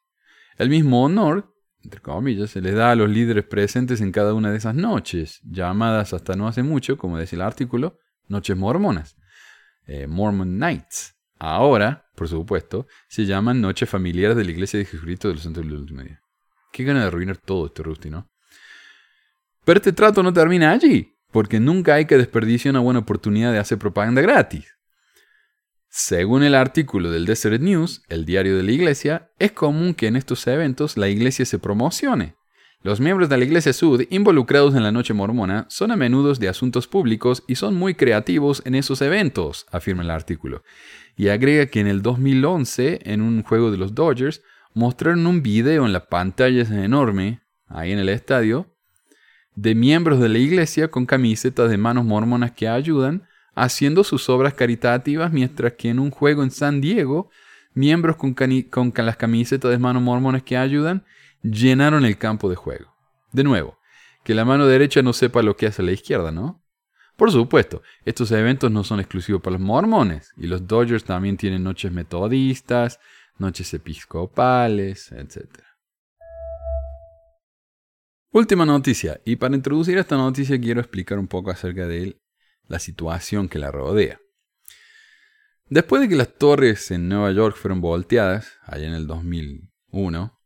El 0.56 0.68
mismo 0.68 1.02
honor, 1.02 1.52
entre 1.82 2.00
comillas, 2.00 2.50
se 2.50 2.60
le 2.60 2.70
da 2.72 2.92
a 2.92 2.94
los 2.94 3.10
líderes 3.10 3.44
presentes 3.44 4.00
en 4.00 4.12
cada 4.12 4.34
una 4.34 4.52
de 4.52 4.58
esas 4.58 4.76
noches, 4.76 5.40
llamadas 5.42 6.12
hasta 6.12 6.36
no 6.36 6.46
hace 6.46 6.62
mucho, 6.62 6.96
como 6.96 7.18
dice 7.18 7.34
el 7.34 7.42
artículo, 7.42 7.98
noches 8.28 8.56
mormonas, 8.56 9.16
eh, 9.86 10.06
Mormon 10.06 10.58
Nights. 10.58 11.16
Ahora, 11.40 12.04
por 12.14 12.28
supuesto, 12.28 12.86
se 13.08 13.24
llaman 13.26 13.60
noches 13.60 13.88
familiares 13.88 14.36
de 14.36 14.44
la 14.44 14.52
Iglesia 14.52 14.78
de 14.78 14.84
Jesucristo 14.84 15.26
de 15.26 15.34
los 15.34 15.42
Santos 15.42 15.64
del 15.64 15.74
Último 15.74 16.02
Día. 16.02 16.20
Qué 16.72 16.84
gana 16.84 17.00
de 17.00 17.06
arruinar 17.06 17.38
todo 17.38 17.66
este 17.66 17.82
Rusty, 17.82 18.10
¿no? 18.10 18.28
Pero 19.64 19.78
este 19.78 19.92
trato 19.92 20.22
no 20.22 20.32
termina 20.32 20.72
allí, 20.72 21.14
porque 21.30 21.60
nunca 21.60 21.94
hay 21.94 22.06
que 22.06 22.18
desperdiciar 22.18 22.72
una 22.72 22.80
buena 22.80 23.00
oportunidad 23.00 23.52
de 23.52 23.58
hacer 23.58 23.78
propaganda 23.78 24.20
gratis. 24.20 24.76
Según 25.88 26.42
el 26.42 26.54
artículo 26.54 27.10
del 27.10 27.26
Desert 27.26 27.60
News, 27.60 28.02
el 28.08 28.24
diario 28.24 28.56
de 28.56 28.62
la 28.62 28.72
iglesia, 28.72 29.30
es 29.38 29.52
común 29.52 29.94
que 29.94 30.06
en 30.06 30.16
estos 30.16 30.46
eventos 30.46 30.96
la 30.96 31.08
iglesia 31.08 31.44
se 31.44 31.58
promocione. 31.58 32.34
Los 32.82 32.98
miembros 32.98 33.28
de 33.28 33.36
la 33.36 33.44
iglesia 33.44 33.72
Sud 33.72 34.06
involucrados 34.10 34.74
en 34.74 34.82
la 34.82 34.90
noche 34.90 35.14
mormona 35.14 35.66
son 35.68 35.92
a 35.92 35.96
menudo 35.96 36.34
de 36.34 36.48
asuntos 36.48 36.88
públicos 36.88 37.44
y 37.46 37.54
son 37.54 37.76
muy 37.76 37.94
creativos 37.94 38.60
en 38.64 38.74
esos 38.74 39.02
eventos, 39.02 39.66
afirma 39.70 40.02
el 40.02 40.10
artículo. 40.10 40.64
Y 41.14 41.28
agrega 41.28 41.66
que 41.66 41.78
en 41.78 41.86
el 41.86 42.02
2011, 42.02 43.00
en 43.04 43.20
un 43.20 43.44
juego 43.44 43.70
de 43.70 43.76
los 43.76 43.94
Dodgers, 43.94 44.42
mostraron 44.74 45.26
un 45.28 45.42
video 45.42 45.86
en 45.86 45.92
la 45.92 46.06
pantalla 46.06 46.62
enorme, 46.62 47.42
ahí 47.68 47.92
en 47.92 48.00
el 48.00 48.08
estadio, 48.08 48.71
de 49.54 49.74
miembros 49.74 50.20
de 50.20 50.28
la 50.28 50.38
iglesia 50.38 50.88
con 50.88 51.06
camisetas 51.06 51.70
de 51.70 51.76
manos 51.76 52.04
mormonas 52.04 52.52
que 52.52 52.68
ayudan, 52.68 53.26
haciendo 53.54 54.04
sus 54.04 54.28
obras 54.28 54.54
caritativas, 54.54 55.32
mientras 55.32 55.74
que 55.74 55.90
en 55.90 55.98
un 55.98 56.10
juego 56.10 56.42
en 56.42 56.50
San 56.50 56.80
Diego, 56.80 57.30
miembros 57.74 58.16
con, 58.16 58.34
las 58.96 59.16
camisetas 59.16 59.70
de 59.70 59.78
manos 59.78 60.02
mormonas 60.02 60.42
que 60.42 60.56
ayudan, 60.56 61.04
llenaron 61.42 62.04
el 62.04 62.16
campo 62.16 62.48
de 62.48 62.56
juego. 62.56 62.94
De 63.32 63.44
nuevo, 63.44 63.78
que 64.24 64.34
la 64.34 64.44
mano 64.44 64.66
derecha 64.66 65.02
no 65.02 65.12
sepa 65.12 65.42
lo 65.42 65.56
que 65.56 65.66
hace 65.66 65.82
la 65.82 65.92
izquierda, 65.92 66.32
¿no? 66.32 66.62
Por 67.16 67.30
supuesto, 67.30 67.82
estos 68.04 68.32
eventos 68.32 68.70
no 68.70 68.84
son 68.84 69.00
exclusivos 69.00 69.42
para 69.42 69.54
los 69.54 69.60
mormones, 69.60 70.32
y 70.36 70.46
los 70.46 70.66
Dodgers 70.66 71.04
también 71.04 71.36
tienen 71.36 71.62
noches 71.62 71.92
metodistas, 71.92 73.00
noches 73.38 73.72
episcopales, 73.74 75.12
etc. 75.12 75.46
Última 78.34 78.64
noticia, 78.64 79.20
y 79.26 79.36
para 79.36 79.54
introducir 79.54 79.98
esta 79.98 80.16
noticia 80.16 80.58
quiero 80.58 80.80
explicar 80.80 81.18
un 81.18 81.28
poco 81.28 81.50
acerca 81.50 81.86
de 81.86 82.18
la 82.66 82.78
situación 82.78 83.46
que 83.46 83.58
la 83.58 83.70
rodea. 83.70 84.22
Después 85.68 86.00
de 86.00 86.08
que 86.08 86.16
las 86.16 86.38
torres 86.38 86.90
en 86.92 87.10
Nueva 87.10 87.30
York 87.32 87.58
fueron 87.58 87.82
volteadas, 87.82 88.58
allá 88.62 88.86
en 88.86 88.94
el 88.94 89.06
2001, 89.06 90.40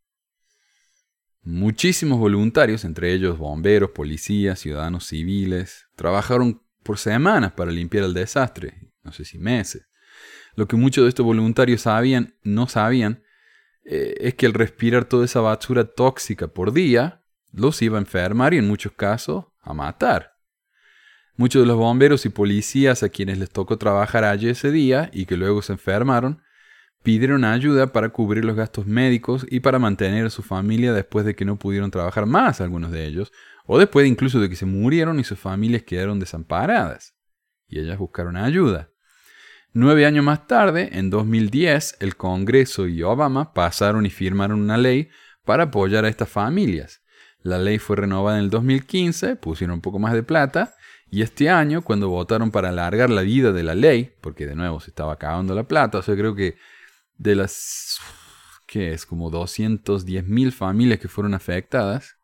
muchísimos 1.43 2.19
voluntarios, 2.19 2.85
entre 2.85 3.13
ellos 3.13 3.39
bomberos, 3.39 3.91
policías, 3.91 4.59
ciudadanos 4.59 5.07
civiles, 5.07 5.87
trabajaron 5.95 6.67
por 6.83 6.99
semanas 6.99 7.53
para 7.53 7.71
limpiar 7.71 8.03
el 8.03 8.15
desastre, 8.15 8.91
no 9.05 9.13
sé 9.13 9.25
si 9.25 9.39
meses. 9.39 9.87
Lo 10.57 10.67
que 10.67 10.75
muchos 10.75 11.05
de 11.05 11.11
estos 11.11 11.25
voluntarios 11.25 11.83
sabían, 11.83 12.35
no 12.43 12.67
sabían, 12.67 13.23
eh, 13.85 14.15
es 14.19 14.35
que 14.35 14.47
al 14.47 14.55
respirar 14.55 15.05
toda 15.05 15.25
esa 15.25 15.41
basura 15.41 15.85
tóxica 15.85 16.49
por 16.49 16.73
día, 16.73 17.23
los 17.57 17.81
iba 17.83 17.99
a 17.99 18.01
enfermar 18.01 18.55
y 18.55 18.59
en 18.59 18.69
muchos 18.69 18.93
casos 18.93 19.47
a 19.61 19.75
matar. 19.75 20.37
Muchos 21.37 21.63
de 21.63 21.67
los 21.67 21.77
bomberos 21.77 22.25
y 22.25 22.29
policías 22.31 23.03
a 23.03 23.09
quienes 23.09 23.39
les 23.39 23.51
tocó 23.51 23.77
trabajar 23.77 24.25
allí 24.25 24.49
ese 24.49 24.71
día 24.71 25.11
y 25.13 25.27
que 25.27 25.37
luego 25.37 25.61
se 25.63 25.73
enfermaron, 25.73 26.43
pidieron 27.03 27.45
ayuda 27.45 27.93
para 27.93 28.09
cubrir 28.09 28.45
los 28.45 28.57
gastos 28.57 28.87
médicos 28.87 29.47
y 29.51 29.61
para 29.61 29.79
mantener 29.79 30.27
a 30.27 30.31
su 30.31 30.43
familia 30.43 30.93
después 30.93 31.27
de 31.27 31.35
que 31.35 31.45
no 31.45 31.59
pudieron 31.59 31.91
trabajar 31.91 32.27
más 32.27 32.61
algunos 32.61 32.91
de 32.91 33.07
ellos, 33.07 33.33
o 33.67 33.79
después 33.79 34.07
incluso 34.07 34.41
de 34.41 34.49
que 34.49 34.57
se 34.57 34.67
murieron 34.67 35.21
y 35.21 35.25
sus 35.25 35.39
familias 35.39 35.83
quedaron 35.83 36.19
desamparadas. 36.19 37.15
Y 37.69 37.81
ellas 37.81 37.99
buscaron 37.99 38.37
ayuda. 38.37 38.91
Nueve 39.73 40.07
años 40.07 40.25
más 40.25 40.47
tarde, 40.47 40.89
en 40.93 41.11
2010, 41.11 41.99
el 42.01 42.17
Congreso 42.17 42.87
y 42.87 43.03
Obama 43.03 43.53
pasaron 43.53 44.07
y 44.07 44.11
firmaron 44.11 44.61
una 44.63 44.79
ley 44.79 45.11
para 45.45 45.65
apoyar 45.65 46.07
a 46.07 46.09
estas 46.09 46.31
familias. 46.31 47.03
La 47.47 47.59
ley 47.59 47.79
fue 47.79 47.95
renovada 47.95 48.39
en 48.39 48.45
el 48.45 48.51
2015, 48.51 49.37
pusieron 49.37 49.75
un 49.75 49.81
poco 49.81 50.01
más 50.01 50.13
de 50.15 50.25
plata, 50.25 50.75
y 51.09 51.23
este 51.23 51.49
año, 51.49 51.83
cuando 51.83 52.09
votaron 52.09 52.51
para 52.51 52.71
alargar 52.71 53.09
la 53.09 53.23
vida 53.23 53.53
de 53.53 53.63
la 53.63 53.77
ley, 53.77 54.13
porque 54.21 54.47
de 54.47 54.57
nuevo 54.57 54.81
se 54.81 54.91
estaba 54.91 55.13
acabando 55.13 55.55
la 55.55 55.63
plata, 55.63 55.99
o 55.99 56.03
sea, 56.03 56.17
creo 56.17 56.35
que 56.35 56.57
de 57.19 57.37
las, 57.37 58.01
¿qué 58.67 58.93
es? 58.93 59.07
Como 59.07 59.31
210 59.31 60.27
mil 60.27 60.51
familias 60.51 60.99
que 60.99 61.07
fueron 61.07 61.35
afectadas, 61.35 62.19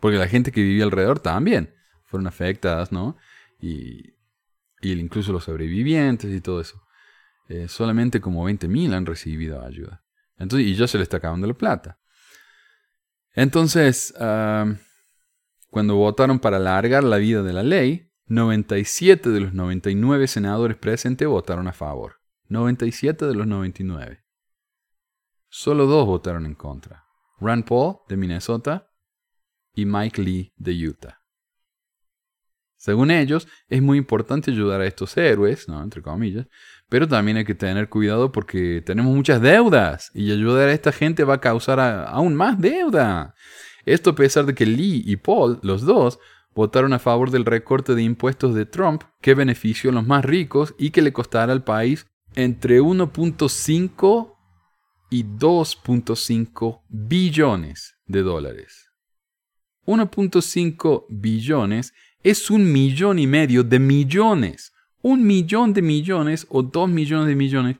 porque 0.00 0.16
la 0.16 0.28
gente 0.28 0.50
que 0.50 0.62
vivía 0.62 0.84
alrededor 0.84 1.20
también 1.20 1.74
fueron 2.04 2.26
afectadas, 2.26 2.90
¿no? 2.90 3.18
Y, 3.60 4.14
y 4.80 4.92
incluso 4.92 5.30
los 5.30 5.44
sobrevivientes 5.44 6.32
y 6.34 6.40
todo 6.40 6.62
eso. 6.62 6.82
Eh, 7.50 7.68
solamente 7.68 8.22
como 8.22 8.44
20 8.44 8.66
mil 8.66 8.94
han 8.94 9.04
recibido 9.04 9.62
ayuda. 9.62 10.02
Entonces, 10.38 10.68
y 10.68 10.74
ya 10.74 10.86
se 10.86 10.96
le 10.96 11.02
está 11.02 11.18
acabando 11.18 11.46
la 11.46 11.52
plata. 11.52 11.98
Entonces, 13.38 14.12
ah, 14.18 14.66
cuando 15.70 15.94
votaron 15.94 16.40
para 16.40 16.56
alargar 16.56 17.04
la 17.04 17.18
vida 17.18 17.44
de 17.44 17.52
la 17.52 17.62
ley, 17.62 18.10
97 18.26 19.30
de 19.30 19.38
los 19.38 19.54
99 19.54 20.26
senadores 20.26 20.76
presentes 20.76 21.28
votaron 21.28 21.68
a 21.68 21.72
favor. 21.72 22.16
97 22.48 23.26
de 23.26 23.34
los 23.36 23.46
99. 23.46 24.24
Solo 25.48 25.86
dos 25.86 26.04
votaron 26.04 26.46
en 26.46 26.56
contra. 26.56 27.04
Rand 27.38 27.64
Paul, 27.64 27.98
de 28.08 28.16
Minnesota, 28.16 28.90
y 29.72 29.86
Mike 29.86 30.20
Lee, 30.20 30.52
de 30.56 30.88
Utah. 30.88 31.22
Según 32.76 33.12
ellos, 33.12 33.46
es 33.68 33.80
muy 33.80 33.98
importante 33.98 34.50
ayudar 34.50 34.80
a 34.80 34.86
estos 34.86 35.16
héroes, 35.16 35.68
¿no? 35.68 35.80
entre 35.80 36.02
comillas, 36.02 36.48
pero 36.88 37.06
también 37.06 37.36
hay 37.36 37.44
que 37.44 37.54
tener 37.54 37.88
cuidado 37.88 38.32
porque 38.32 38.82
tenemos 38.84 39.14
muchas 39.14 39.40
deudas 39.40 40.10
y 40.14 40.32
ayudar 40.32 40.68
a 40.68 40.72
esta 40.72 40.92
gente 40.92 41.24
va 41.24 41.34
a 41.34 41.40
causar 41.40 41.80
aún 41.80 42.34
más 42.34 42.58
deuda. 42.58 43.34
Esto 43.84 44.10
a 44.10 44.14
pesar 44.14 44.46
de 44.46 44.54
que 44.54 44.66
Lee 44.66 45.02
y 45.06 45.16
Paul, 45.16 45.60
los 45.62 45.82
dos, 45.82 46.18
votaron 46.54 46.92
a 46.92 46.98
favor 46.98 47.30
del 47.30 47.44
recorte 47.44 47.94
de 47.94 48.02
impuestos 48.02 48.54
de 48.54 48.66
Trump 48.66 49.02
que 49.20 49.34
benefició 49.34 49.90
a 49.90 49.92
los 49.92 50.06
más 50.06 50.24
ricos 50.24 50.74
y 50.78 50.90
que 50.90 51.02
le 51.02 51.12
costará 51.12 51.52
al 51.52 51.64
país 51.64 52.06
entre 52.34 52.80
1.5 52.80 54.34
y 55.10 55.24
2.5 55.24 56.82
billones 56.88 57.96
de 58.06 58.22
dólares. 58.22 58.90
1.5 59.86 61.06
billones 61.08 61.94
es 62.22 62.50
un 62.50 62.70
millón 62.70 63.18
y 63.18 63.26
medio 63.26 63.62
de 63.62 63.78
millones. 63.78 64.72
Un 65.02 65.26
millón 65.26 65.72
de 65.72 65.82
millones 65.82 66.46
o 66.50 66.62
dos 66.62 66.88
millones 66.88 67.28
de 67.28 67.36
millones 67.36 67.76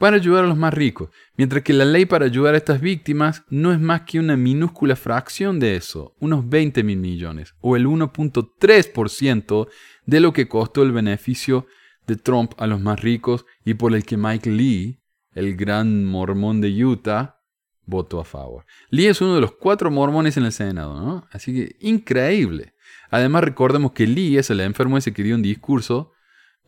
para 0.00 0.16
ayudar 0.16 0.44
a 0.44 0.48
los 0.48 0.56
más 0.56 0.72
ricos. 0.72 1.10
Mientras 1.36 1.62
que 1.62 1.74
la 1.74 1.84
ley 1.84 2.06
para 2.06 2.24
ayudar 2.24 2.54
a 2.54 2.56
estas 2.56 2.80
víctimas 2.80 3.44
no 3.50 3.70
es 3.70 3.78
más 3.78 4.00
que 4.02 4.18
una 4.18 4.34
minúscula 4.34 4.96
fracción 4.96 5.60
de 5.60 5.76
eso, 5.76 6.14
unos 6.20 6.48
20 6.48 6.82
mil 6.82 6.96
millones, 6.96 7.54
o 7.60 7.76
el 7.76 7.86
1.3% 7.86 9.68
de 10.06 10.20
lo 10.20 10.32
que 10.32 10.48
costó 10.48 10.82
el 10.82 10.92
beneficio 10.92 11.66
de 12.06 12.16
Trump 12.16 12.52
a 12.56 12.66
los 12.66 12.80
más 12.80 12.98
ricos 13.00 13.44
y 13.62 13.74
por 13.74 13.94
el 13.94 14.04
que 14.06 14.16
Mike 14.16 14.50
Lee, 14.50 15.02
el 15.34 15.54
gran 15.54 16.06
mormón 16.06 16.62
de 16.62 16.82
Utah, 16.82 17.36
votó 17.84 18.20
a 18.20 18.24
favor. 18.24 18.64
Lee 18.88 19.08
es 19.08 19.20
uno 19.20 19.34
de 19.34 19.42
los 19.42 19.52
cuatro 19.52 19.90
mormones 19.90 20.38
en 20.38 20.46
el 20.46 20.52
Senado, 20.52 20.98
¿no? 20.98 21.28
Así 21.30 21.52
que 21.52 21.76
increíble. 21.80 22.72
Además 23.10 23.44
recordemos 23.44 23.92
que 23.92 24.06
Lee 24.06 24.38
es 24.38 24.48
el 24.48 24.60
enfermo 24.60 24.96
ese 24.96 25.12
que 25.12 25.22
dio 25.22 25.34
un 25.34 25.42
discurso 25.42 26.12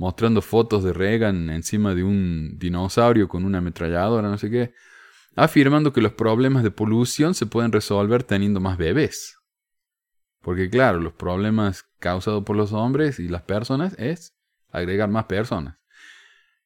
mostrando 0.03 0.43
fotos 0.43 0.83
de 0.83 0.93
Reagan 0.93 1.49
encima 1.49 1.95
de 1.95 2.03
un 2.03 2.59
dinosaurio 2.59 3.29
con 3.29 3.45
una 3.45 3.59
ametralladora, 3.59 4.29
no 4.29 4.37
sé 4.37 4.51
qué, 4.51 4.75
afirmando 5.37 5.93
que 5.93 6.01
los 6.01 6.12
problemas 6.15 6.65
de 6.65 6.73
polución 6.73 7.35
se 7.35 7.47
pueden 7.47 7.71
resolver 7.71 8.25
teniendo 8.25 8.59
más 8.59 8.79
bebés. 8.79 9.38
Porque 10.41 10.69
claro, 10.69 10.99
los 10.99 11.12
problemas 11.12 11.85
causados 12.01 12.43
por 12.43 12.57
los 12.57 12.73
hombres 12.73 13.21
y 13.21 13.29
las 13.29 13.43
personas 13.43 13.95
es 13.97 14.35
agregar 14.73 15.09
más 15.09 15.27
personas. 15.27 15.79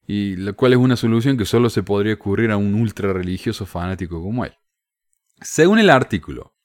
Y 0.06 0.36
lo 0.36 0.56
cual 0.56 0.72
es 0.72 0.78
una 0.78 0.96
solución 0.96 1.36
que 1.36 1.44
solo 1.44 1.68
se 1.68 1.82
podría 1.82 2.14
ocurrir 2.14 2.50
a 2.50 2.56
un 2.56 2.74
ultra 2.74 3.12
religioso 3.12 3.66
fanático 3.66 4.22
como 4.22 4.46
él. 4.46 4.54
Según 5.42 5.78
el 5.78 5.90
artículo, 5.90 6.55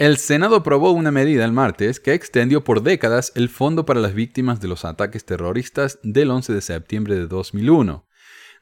el 0.00 0.16
Senado 0.16 0.56
aprobó 0.56 0.92
una 0.92 1.10
medida 1.10 1.44
el 1.44 1.52
martes 1.52 2.00
que 2.00 2.14
extendió 2.14 2.64
por 2.64 2.82
décadas 2.82 3.32
el 3.34 3.50
Fondo 3.50 3.84
para 3.84 4.00
las 4.00 4.14
Víctimas 4.14 4.58
de 4.58 4.66
los 4.66 4.86
Ataques 4.86 5.26
Terroristas 5.26 5.98
del 6.02 6.30
11 6.30 6.54
de 6.54 6.62
septiembre 6.62 7.16
de 7.16 7.26
2001, 7.26 8.08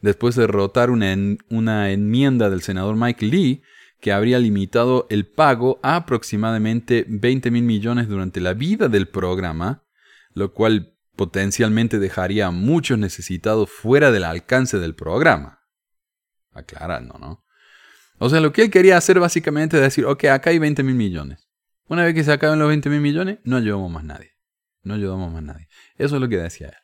después 0.01 0.35
de 0.35 0.42
derrotar 0.42 0.90
una, 0.90 1.14
una 1.48 1.92
enmienda 1.92 2.51
del 2.51 2.62
senador 2.62 2.96
Mike 2.96 3.24
Lee 3.24 3.62
que 4.01 4.11
habría 4.11 4.40
limitado 4.40 5.07
el 5.11 5.29
pago 5.29 5.79
a 5.85 5.94
aproximadamente 5.94 7.05
20 7.09 7.53
mil 7.53 7.62
millones 7.62 8.09
durante 8.09 8.40
la 8.40 8.55
vida 8.55 8.88
del 8.88 9.07
programa, 9.07 9.85
lo 10.35 10.53
cual 10.53 10.96
potencialmente 11.14 12.01
dejaría 12.01 12.48
a 12.48 12.51
muchos 12.51 12.98
necesitados 12.98 13.70
fuera 13.70 14.11
del 14.11 14.24
alcance 14.24 14.81
del 14.81 14.96
programa. 14.96 15.61
Aclarando, 16.51 17.16
¿no? 17.16 17.44
O 18.18 18.28
sea, 18.28 18.40
lo 18.40 18.52
que 18.52 18.62
él 18.62 18.70
quería 18.70 18.96
hacer 18.96 19.20
básicamente 19.20 19.76
es 19.76 19.83
decir, 19.83 20.04
ok, 20.04 20.24
acá 20.26 20.50
hay 20.50 20.59
20 20.59 20.83
mil 20.83 20.94
millones. 20.94 21.48
Una 21.87 22.04
vez 22.04 22.14
que 22.14 22.24
se 22.24 22.33
acaben 22.33 22.59
los 22.59 22.68
20 22.68 22.90
mil 22.90 23.00
millones, 23.00 23.38
no 23.44 23.57
ayudamos 23.57 23.90
más 23.90 24.04
nadie. 24.04 24.33
No 24.83 24.94
ayudamos 24.94 25.33
más 25.33 25.42
nadie. 25.42 25.68
Eso 25.96 26.16
es 26.16 26.20
lo 26.20 26.28
que 26.28 26.37
decía 26.37 26.68
él. 26.68 26.74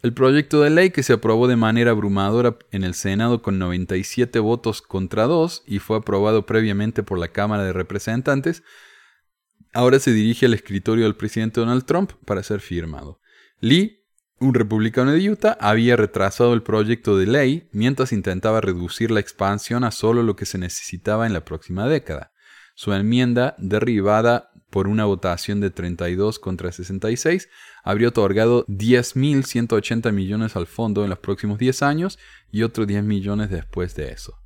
El 0.00 0.14
proyecto 0.14 0.60
de 0.60 0.70
ley 0.70 0.90
que 0.90 1.02
se 1.02 1.14
aprobó 1.14 1.48
de 1.48 1.56
manera 1.56 1.90
abrumadora 1.90 2.56
en 2.70 2.84
el 2.84 2.94
Senado 2.94 3.42
con 3.42 3.58
97 3.58 4.38
votos 4.38 4.80
contra 4.80 5.24
2 5.24 5.64
y 5.66 5.80
fue 5.80 5.96
aprobado 5.96 6.46
previamente 6.46 7.02
por 7.02 7.18
la 7.18 7.28
Cámara 7.28 7.64
de 7.64 7.72
Representantes, 7.72 8.62
ahora 9.72 9.98
se 9.98 10.12
dirige 10.12 10.46
al 10.46 10.54
escritorio 10.54 11.04
del 11.04 11.16
presidente 11.16 11.60
Donald 11.60 11.84
Trump 11.84 12.12
para 12.24 12.44
ser 12.44 12.60
firmado. 12.60 13.20
Lee, 13.60 13.97
un 14.40 14.54
republicano 14.54 15.12
de 15.12 15.30
Utah, 15.30 15.56
había 15.60 15.96
retrasado 15.96 16.54
el 16.54 16.62
proyecto 16.62 17.16
de 17.16 17.26
ley 17.26 17.68
mientras 17.72 18.12
intentaba 18.12 18.60
reducir 18.60 19.10
la 19.10 19.20
expansión 19.20 19.84
a 19.84 19.90
solo 19.90 20.22
lo 20.22 20.36
que 20.36 20.46
se 20.46 20.58
necesitaba 20.58 21.26
en 21.26 21.32
la 21.32 21.44
próxima 21.44 21.88
década. 21.88 22.32
Su 22.74 22.92
enmienda, 22.92 23.56
derribada 23.58 24.50
por 24.70 24.86
una 24.86 25.04
votación 25.04 25.60
de 25.60 25.70
32 25.70 26.38
contra 26.38 26.70
66, 26.70 27.48
habría 27.82 28.08
otorgado 28.08 28.64
10.180 28.66 30.12
millones 30.12 30.54
al 30.56 30.66
fondo 30.66 31.02
en 31.02 31.10
los 31.10 31.18
próximos 31.18 31.58
10 31.58 31.82
años 31.82 32.18
y 32.50 32.62
otros 32.62 32.86
10 32.86 33.02
millones 33.02 33.50
después 33.50 33.94
de 33.94 34.12
eso. 34.12 34.38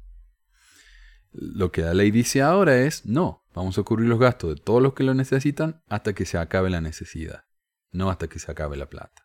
Lo 1.32 1.72
que 1.72 1.82
la 1.82 1.94
ley 1.94 2.10
dice 2.10 2.42
ahora 2.42 2.78
es, 2.78 3.04
no, 3.06 3.44
vamos 3.54 3.78
a 3.78 3.82
cubrir 3.82 4.08
los 4.08 4.18
gastos 4.18 4.54
de 4.54 4.62
todos 4.62 4.82
los 4.82 4.94
que 4.94 5.04
lo 5.04 5.14
necesitan 5.14 5.82
hasta 5.88 6.14
que 6.14 6.24
se 6.24 6.38
acabe 6.38 6.70
la 6.70 6.80
necesidad, 6.80 7.44
no 7.90 8.10
hasta 8.10 8.28
que 8.28 8.38
se 8.38 8.50
acabe 8.50 8.76
la 8.76 8.86
plata. 8.86 9.21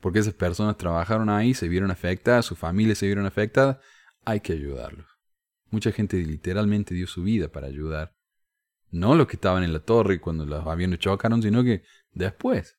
Porque 0.00 0.20
esas 0.20 0.34
personas 0.34 0.76
trabajaron 0.76 1.28
ahí, 1.28 1.54
se 1.54 1.68
vieron 1.68 1.90
afectadas, 1.90 2.46
sus 2.46 2.58
familias 2.58 2.98
se 2.98 3.06
vieron 3.06 3.26
afectadas, 3.26 3.78
hay 4.24 4.40
que 4.40 4.52
ayudarlos. 4.52 5.06
Mucha 5.70 5.92
gente 5.92 6.16
literalmente 6.18 6.94
dio 6.94 7.06
su 7.06 7.22
vida 7.22 7.48
para 7.48 7.66
ayudar. 7.66 8.14
No 8.90 9.14
los 9.14 9.26
que 9.26 9.36
estaban 9.36 9.64
en 9.64 9.72
la 9.72 9.80
torre 9.80 10.20
cuando 10.20 10.46
los 10.46 10.66
aviones 10.66 10.98
chocaron, 11.00 11.42
sino 11.42 11.62
que 11.62 11.82
después. 12.12 12.78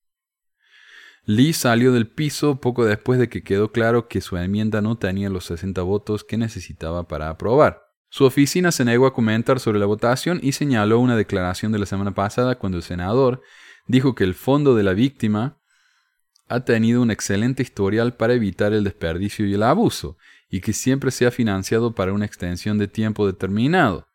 Lee 1.26 1.54
salió 1.54 1.92
del 1.92 2.10
piso 2.10 2.60
poco 2.60 2.86
después 2.86 3.20
de 3.20 3.30
que 3.30 3.44
quedó 3.44 3.72
claro 3.72 4.08
que 4.08 4.22
su 4.22 4.38
enmienda 4.38 4.82
no 4.82 4.98
tenía 4.98 5.30
los 5.30 5.46
60 5.46 5.82
votos 5.84 6.24
que 6.24 6.38
necesitaba 6.38 7.08
para 7.08 7.30
aprobar. 7.30 7.84
Su 8.10 8.26
oficina 8.26 8.72
se 8.72 8.86
negó 8.86 9.06
a 9.06 9.14
comentar 9.14 9.60
sobre 9.60 9.78
la 9.78 9.86
votación 9.86 10.40
y 10.42 10.54
señaló 10.54 11.00
una 11.00 11.16
declaración 11.16 11.72
de 11.72 11.78
la 11.78 11.86
semana 11.86 12.16
pasada 12.16 12.58
cuando 12.58 12.80
el 12.80 12.84
senador 12.84 13.44
dijo 13.86 14.16
que 14.16 14.24
el 14.24 14.34
fondo 14.34 14.74
de 14.76 14.82
la 14.82 14.94
víctima 14.94 15.59
ha 16.50 16.66
tenido 16.66 17.02
un 17.02 17.12
excelente 17.12 17.62
historial 17.62 18.16
para 18.16 18.34
evitar 18.34 18.74
el 18.74 18.84
desperdicio 18.84 19.46
y 19.46 19.54
el 19.54 19.64
abuso, 19.64 20.18
y 20.50 20.62
que 20.62 20.74
siempre 20.74 21.12
se 21.12 21.28
ha 21.28 21.32
financiado 21.32 21.94
para 21.94 22.12
una 22.12 22.26
extensión 22.26 22.80
de 22.80 22.88
tiempo 22.88 23.28
determinado. 23.28 24.08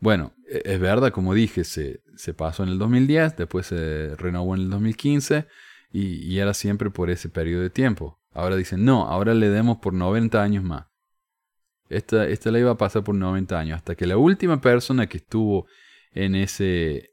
Bueno, 0.00 0.32
e- 0.48 0.62
es 0.64 0.80
verdad, 0.80 1.12
como 1.12 1.34
dije, 1.34 1.64
se, 1.64 2.02
se 2.16 2.32
pasó 2.32 2.62
en 2.62 2.70
el 2.70 2.78
2010, 2.78 3.36
después 3.36 3.66
se 3.66 4.16
renovó 4.16 4.54
en 4.54 4.62
el 4.62 4.70
2015 4.70 5.46
y, 5.92 6.16
y 6.24 6.38
era 6.38 6.54
siempre 6.54 6.90
por 6.90 7.10
ese 7.10 7.28
periodo 7.28 7.62
de 7.62 7.70
tiempo. 7.70 8.18
Ahora 8.32 8.56
dicen, 8.56 8.84
no, 8.84 9.06
ahora 9.06 9.34
le 9.34 9.50
demos 9.50 9.78
por 9.78 9.92
90 9.92 10.42
años 10.42 10.64
más. 10.64 10.86
Esta, 11.90 12.26
esta 12.26 12.50
ley 12.50 12.62
va 12.62 12.72
a 12.72 12.78
pasar 12.78 13.04
por 13.04 13.14
90 13.14 13.58
años, 13.58 13.76
hasta 13.76 13.94
que 13.94 14.06
la 14.06 14.16
última 14.16 14.62
persona 14.62 15.06
que 15.06 15.18
estuvo 15.18 15.66
en 16.12 16.34
ese, 16.36 17.10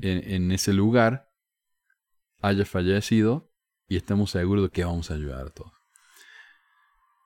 en, 0.00 0.32
en 0.32 0.50
ese 0.50 0.72
lugar 0.72 1.31
haya 2.42 2.64
fallecido 2.64 3.50
y 3.88 3.96
estemos 3.96 4.30
seguros 4.30 4.64
de 4.64 4.70
que 4.70 4.84
vamos 4.84 5.10
a 5.10 5.14
ayudar 5.14 5.46
a 5.46 5.50
todos. 5.50 5.72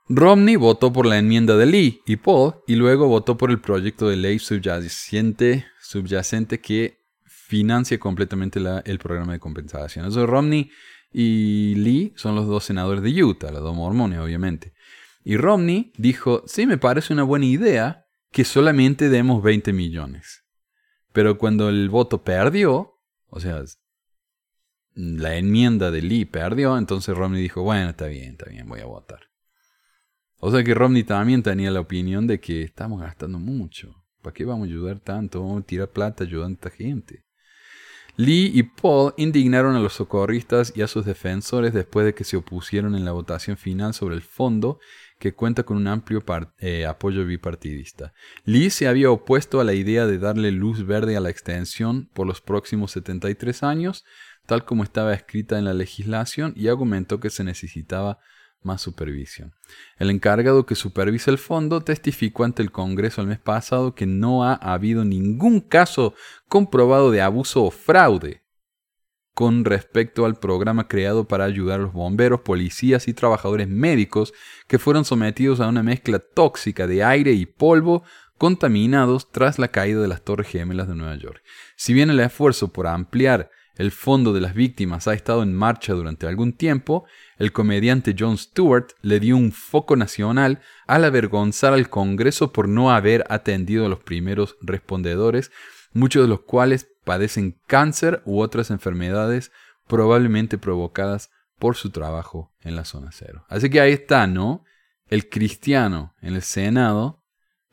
Romney 0.09 0.55
votó 0.55 0.92
por 0.92 1.07
la 1.07 1.18
enmienda 1.18 1.57
de 1.57 1.66
Lee 1.66 2.00
y 2.07 2.16
Paul 2.16 2.57
y 2.68 2.76
luego 2.76 3.09
votó 3.09 3.37
por 3.37 3.50
el 3.50 3.61
proyecto 3.61 4.09
de 4.09 4.16
ley 4.16 4.38
subyacente, 4.38 5.66
subyacente 5.81 6.61
que 6.61 7.00
financia 7.24 7.98
completamente 7.98 8.61
el 8.85 8.98
programa 8.98 9.33
de 9.33 9.40
compensación. 9.40 10.07
Eso 10.07 10.26
Romney 10.26 10.70
y 11.12 11.74
Lee 11.76 12.12
son 12.16 12.37
los 12.37 12.46
dos 12.46 12.64
senadores 12.64 13.02
de 13.02 13.24
Utah, 13.24 13.50
los 13.50 13.62
dos 13.62 13.74
mormones 13.74 14.20
obviamente. 14.20 14.74
Y 15.24 15.37
Romney 15.37 15.92
dijo, 15.96 16.44
sí, 16.46 16.66
me 16.66 16.79
parece 16.79 17.12
una 17.12 17.24
buena 17.24 17.46
idea 17.46 18.07
que 18.31 18.44
solamente 18.44 19.09
demos 19.09 19.42
20 19.42 19.72
millones. 19.72 20.44
Pero 21.12 21.37
cuando 21.37 21.68
el 21.68 21.88
voto 21.88 22.22
perdió, 22.22 23.00
o 23.29 23.40
sea, 23.40 23.64
la 24.96 25.37
enmienda 25.37 25.90
de 25.90 26.00
Lee 26.00 26.24
perdió, 26.24 26.76
entonces 26.78 27.14
Romney 27.14 27.42
dijo, 27.42 27.62
bueno, 27.62 27.90
está 27.90 28.06
bien, 28.06 28.30
está 28.32 28.48
bien, 28.48 28.66
voy 28.66 28.80
a 28.80 28.87
votar. 28.87 29.20
O 30.38 30.50
sea 30.50 30.64
que 30.64 30.74
Romney 30.74 31.04
también 31.04 31.42
tenía 31.42 31.70
la 31.70 31.80
opinión 31.80 32.26
de 32.26 32.40
que 32.40 32.62
estamos 32.62 33.02
gastando 33.02 33.38
mucho. 33.38 33.94
¿Para 34.22 34.32
qué 34.32 34.46
vamos 34.46 34.66
a 34.66 34.70
ayudar 34.70 35.00
tanto? 35.00 35.42
Vamos 35.42 35.62
a 35.62 35.66
tirar 35.66 35.90
plata 35.90 36.24
ayudando 36.24 36.54
a 36.54 36.66
esta 36.66 36.70
gente. 36.70 37.26
Lee 38.16 38.50
y 38.54 38.62
Paul 38.62 39.12
indignaron 39.18 39.76
a 39.76 39.80
los 39.80 39.92
socorristas 39.92 40.72
y 40.74 40.80
a 40.80 40.88
sus 40.88 41.04
defensores 41.04 41.74
después 41.74 42.06
de 42.06 42.14
que 42.14 42.24
se 42.24 42.38
opusieron 42.38 42.94
en 42.94 43.04
la 43.04 43.12
votación 43.12 43.59
final 43.59 43.92
sobre 43.92 44.14
el 44.14 44.22
fondo 44.22 44.78
que 45.18 45.35
cuenta 45.35 45.64
con 45.64 45.76
un 45.76 45.87
amplio 45.87 46.24
eh, 46.59 46.87
apoyo 46.87 47.26
bipartidista. 47.26 48.14
Lee 48.44 48.70
se 48.70 48.88
había 48.88 49.11
opuesto 49.11 49.61
a 49.61 49.64
la 49.64 49.74
idea 49.74 50.06
de 50.06 50.18
darle 50.18 50.52
luz 50.52 50.87
verde 50.87 51.16
a 51.16 51.20
la 51.20 51.30
extensión 51.30 52.09
por 52.14 52.26
los 52.26 52.40
próximos 52.40 52.92
73 52.92 53.62
años, 53.62 54.04
tal 54.46 54.64
como 54.64 54.85
estaba 54.85 55.12
escrita 55.12 55.59
en 55.59 55.64
la 55.64 55.74
legislación, 55.74 56.52
y 56.56 56.68
argumentó 56.68 57.20
que 57.20 57.30
se 57.30 57.44
necesitaba 57.44 58.18
más 58.62 58.82
supervisión. 58.82 59.54
El 59.98 60.11
encargado 60.11 60.66
que 60.66 60.74
supervisa 60.74 61.30
el 61.30 61.38
fondo 61.38 61.82
testificó 61.82 62.44
ante 62.44 62.62
el 62.62 62.72
Congreso 62.72 63.20
el 63.20 63.28
mes 63.28 63.38
pasado 63.38 63.94
que 63.94 64.06
no 64.06 64.44
ha 64.44 64.54
habido 64.54 65.04
ningún 65.04 65.61
caso 65.61 66.14
comprobado 66.48 67.11
de 67.11 67.22
abuso 67.22 67.64
o 67.64 67.70
fraude 67.70 68.42
con 69.37 69.66
respecto 69.66 70.24
al 70.24 70.37
programa 70.37 70.88
creado 70.88 71.28
para 71.28 71.44
ayudar 71.44 71.78
a 71.78 71.82
los 71.82 71.92
bomberos, 71.92 72.40
policías 72.40 73.06
y 73.06 73.12
trabajadores 73.12 73.68
médicos 73.68 74.32
que 74.66 74.78
fueron 74.78 75.04
sometidos 75.04 75.61
a 75.61 75.68
una 75.68 75.82
mezcla 75.82 76.18
tóxica 76.18 76.87
de 76.87 77.04
aire 77.04 77.32
y 77.32 77.44
polvo 77.44 78.02
contaminados 78.38 79.30
tras 79.30 79.59
la 79.59 79.68
caída 79.68 80.00
de 80.00 80.09
las 80.09 80.22
Torres 80.22 80.48
Gemelas 80.48 80.88
de 80.88 80.94
Nueva 80.94 81.16
York. 81.16 81.42
Si 81.76 81.92
bien 81.92 82.09
el 82.09 82.20
esfuerzo 82.20 82.72
por 82.72 82.87
ampliar 82.87 83.50
el 83.77 83.91
fondo 83.91 84.33
de 84.33 84.41
las 84.41 84.55
víctimas 84.55 85.07
ha 85.07 85.15
estado 85.15 85.43
en 85.43 85.55
marcha 85.55 85.93
durante 85.93 86.27
algún 86.27 86.55
tiempo, 86.55 87.05
el 87.39 87.53
comediante 87.53 88.15
Jon 88.19 88.39
Stewart 88.39 88.93
le 89.03 89.21
dio 89.21 89.37
un 89.37 89.53
foco 89.53 89.97
nacional 89.97 90.61
al 90.87 91.05
avergonzar 91.05 91.75
al 91.75 91.91
Congreso 91.91 92.53
por 92.53 92.69
no 92.69 92.91
haber 92.91 93.25
atendido 93.29 93.87
a 93.87 93.89
los 93.89 94.01
primeros 94.01 94.57
respondedores, 94.62 95.53
muchos 95.93 96.23
de 96.23 96.29
los 96.29 96.41
cuales 96.41 96.89
padecen 97.05 97.61
cáncer 97.67 98.23
u 98.25 98.41
otras 98.41 98.71
enfermedades 98.71 99.53
probablemente 99.87 100.59
provocadas 100.59 101.31
por 101.59 101.77
su 101.77 101.91
trabajo 101.91 102.53
en 102.61 102.77
la 102.77 102.85
zona 102.85 103.11
cero. 103.12 103.45
Así 103.49 103.71
que 103.71 103.81
ahí 103.81 103.93
está, 103.93 104.27
¿no? 104.27 104.65
El 105.09 105.29
cristiano 105.29 106.15
en 106.21 106.35
el 106.35 106.43
Senado 106.43 107.23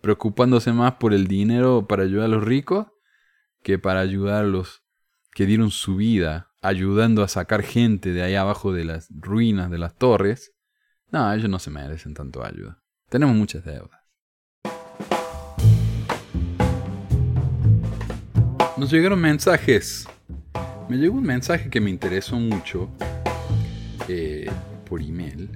preocupándose 0.01 0.73
más 0.73 0.95
por 0.95 1.13
el 1.13 1.27
dinero 1.27 1.87
para 1.87 2.03
ayudar 2.03 2.25
a 2.25 2.27
los 2.29 2.43
ricos 2.43 2.87
que 3.61 3.79
para 3.79 4.01
ayudar 4.01 4.43
a 4.43 4.47
los 4.47 4.82
que 5.33 5.45
dieron 5.45 5.71
su 5.71 5.95
vida 5.95 6.51
ayudando 6.61 7.23
a 7.23 7.27
sacar 7.27 7.63
gente 7.63 8.13
de 8.13 8.23
ahí 8.23 8.35
abajo 8.35 8.71
de 8.71 8.85
las 8.85 9.09
ruinas 9.09 9.69
de 9.71 9.77
las 9.77 9.95
torres. 9.95 10.53
No, 11.11 11.31
ellos 11.33 11.49
no 11.49 11.59
se 11.59 11.71
merecen 11.71 12.13
tanto 12.13 12.45
ayuda. 12.45 12.81
Tenemos 13.09 13.35
muchas 13.35 13.65
deudas. 13.65 13.99
Nos 18.77 18.91
llegaron 18.91 19.19
mensajes. 19.19 20.07
Me 20.89 20.97
llegó 20.97 21.15
un 21.15 21.23
mensaje 21.23 21.69
que 21.69 21.81
me 21.81 21.89
interesó 21.89 22.35
mucho 22.35 22.89
eh, 24.07 24.49
por 24.85 25.01
email. 25.01 25.49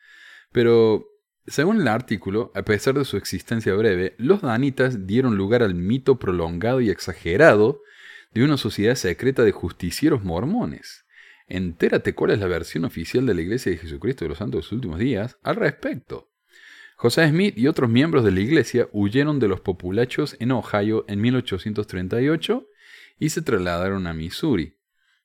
pero 0.52 1.06
según 1.46 1.80
el 1.80 1.88
artículo, 1.88 2.52
a 2.54 2.62
pesar 2.62 2.94
de 2.94 3.04
su 3.04 3.16
existencia 3.16 3.74
breve, 3.74 4.14
los 4.18 4.42
Danitas 4.42 5.06
dieron 5.06 5.36
lugar 5.36 5.62
al 5.62 5.74
mito 5.74 6.18
prolongado 6.18 6.80
y 6.80 6.90
exagerado 6.90 7.82
de 8.33 8.45
una 8.45 8.57
sociedad 8.57 8.95
secreta 8.95 9.43
de 9.43 9.53
justicieros 9.53 10.24
mormones. 10.24 11.05
Entérate 11.47 12.14
cuál 12.14 12.33
es 12.33 12.41
la 12.41 12.47
versión 12.47 12.85
oficial 12.85 13.24
de 13.26 13.35
la 13.35 13.41
Iglesia 13.41 13.72
de 13.72 13.79
Jesucristo 13.79 14.24
de 14.24 14.31
los 14.31 14.39
Santos 14.39 14.53
de 14.61 14.64
los 14.64 14.72
Últimos 14.72 14.99
Días 14.99 15.39
al 15.43 15.57
respecto. 15.57 16.31
José 16.97 17.29
Smith 17.29 17.57
y 17.57 17.68
otros 17.68 17.89
miembros 17.89 18.24
de 18.24 18.33
la 18.33 18.41
iglesia 18.41 18.89
huyeron 18.91 19.39
de 19.39 19.47
los 19.47 19.61
populachos 19.61 20.37
en 20.41 20.51
Ohio 20.51 21.05
en 21.07 21.20
1838 21.20 22.66
y 23.20 23.29
se 23.29 23.41
trasladaron 23.41 24.09
a 24.09 24.14
Missouri, 24.14 24.79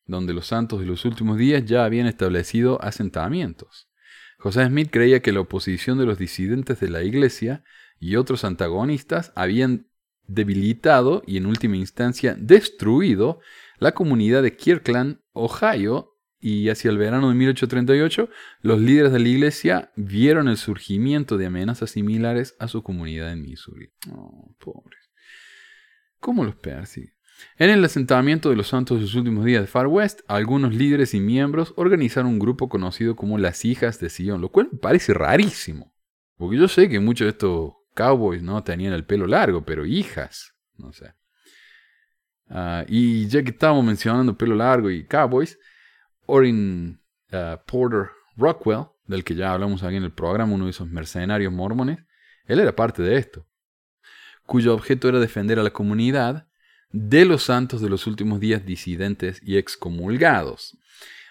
donde 0.06 0.34
los 0.34 0.45
santos 0.45 0.82
de 0.82 0.86
los 0.86 1.04
últimos 1.04 1.39
días 1.39 1.66
ya 1.66 1.84
habían 1.84 2.06
establecido 2.06 2.80
asentamientos. 2.84 3.89
José 4.38 4.68
Smith 4.68 4.89
creía 4.91 5.22
que 5.24 5.32
la 5.32 5.39
oposición 5.39 5.97
de 5.97 6.06
los 6.06 6.20
disidentes 6.20 6.80
de 6.80 6.89
la 6.89 7.01
iglesia 7.01 7.64
y 7.99 8.18
otros 8.18 8.43
antagonistas 8.43 9.34
habían 9.36 9.88
debilitado 10.28 11.24
y 11.26 11.38
en 11.38 11.45
última 11.45 11.78
instancia 11.78 12.36
destruido 12.38 13.39
la 13.80 13.93
comunidad 13.93 14.43
de 14.43 14.55
Kirkland, 14.55 15.19
Ohio, 15.34 16.13
y 16.43 16.67
hacia 16.67 16.91
el 16.91 16.97
verano 16.97 17.30
de 17.30 17.36
1838 17.36 18.30
los 18.61 18.82
líderes 18.82 19.13
de 19.13 19.19
la 19.19 19.30
iglesia 19.30 19.91
vieron 19.95 20.49
el 20.49 20.57
surgimiento 20.57 21.38
de 21.38 21.45
amenazas 21.45 21.91
similares 21.91 22.55
a 22.59 22.67
su 22.67 22.84
comunidad 22.84 23.32
en 23.32 23.41
Missouri. 23.41 23.93
Oh, 24.11 24.53
pobres. 24.59 25.09
¿Cómo 26.19 26.43
los 26.43 26.55
persigue? 26.55 27.13
En 27.57 27.69
el 27.69 27.84
asentamiento 27.84 28.49
de 28.49 28.57
los 28.57 28.67
santos 28.67 28.97
de 28.97 29.03
los 29.03 29.15
últimos 29.15 29.45
días 29.45 29.61
de 29.61 29.67
Far 29.67 29.88
West, 29.88 30.19
algunos 30.28 30.76
líderes 30.76 31.13
y 31.13 31.21
miembros 31.21 31.74
organizaron 31.78 32.32
un 32.32 32.39
grupo 32.39 32.67
conocido 32.67 33.15
como 33.15 33.38
las 33.38 33.63
hijas 33.63 34.01
de 34.01 34.09
Sion, 34.09 34.41
lo 34.41 34.49
cual 34.49 34.67
me 34.71 34.80
parece 34.80 35.13
rarísimo. 35.13 35.93
Porque 36.36 36.57
yo 36.57 36.67
sé 36.67 36.89
que 36.89 36.99
muchos 36.99 37.26
de 37.26 37.30
estos 37.30 37.74
cowboys 37.93 38.41
no 38.41 38.63
tenían 38.63 38.93
el 38.93 39.05
pelo 39.05 39.27
largo, 39.27 39.63
pero 39.63 39.85
hijas, 39.85 40.53
no 40.77 40.91
sé. 40.93 41.13
Ah, 42.49 42.85
y 42.87 43.27
ya 43.27 43.43
que 43.43 43.51
estábamos 43.51 43.85
mencionando 43.85 44.37
pelo 44.37 44.55
largo 44.55 44.89
y 44.89 45.05
cowboys, 45.05 45.57
Orin 46.25 46.99
uh, 47.31 47.57
Porter 47.65 48.11
Rockwell, 48.37 48.85
del 49.05 49.23
que 49.23 49.35
ya 49.35 49.53
hablamos 49.53 49.83
aquí 49.83 49.95
en 49.95 50.03
el 50.03 50.13
programa, 50.13 50.53
uno 50.53 50.65
de 50.65 50.71
esos 50.71 50.89
mercenarios 50.89 51.51
mormones, 51.51 51.99
él 52.45 52.59
era 52.59 52.75
parte 52.75 53.01
de 53.01 53.17
esto, 53.17 53.47
cuyo 54.45 54.73
objeto 54.73 55.09
era 55.09 55.19
defender 55.19 55.59
a 55.59 55.63
la 55.63 55.71
comunidad 55.71 56.47
de 56.91 57.25
los 57.25 57.43
santos 57.43 57.81
de 57.81 57.89
los 57.89 58.05
últimos 58.07 58.39
días 58.39 58.65
disidentes 58.65 59.41
y 59.43 59.57
excomulgados, 59.57 60.77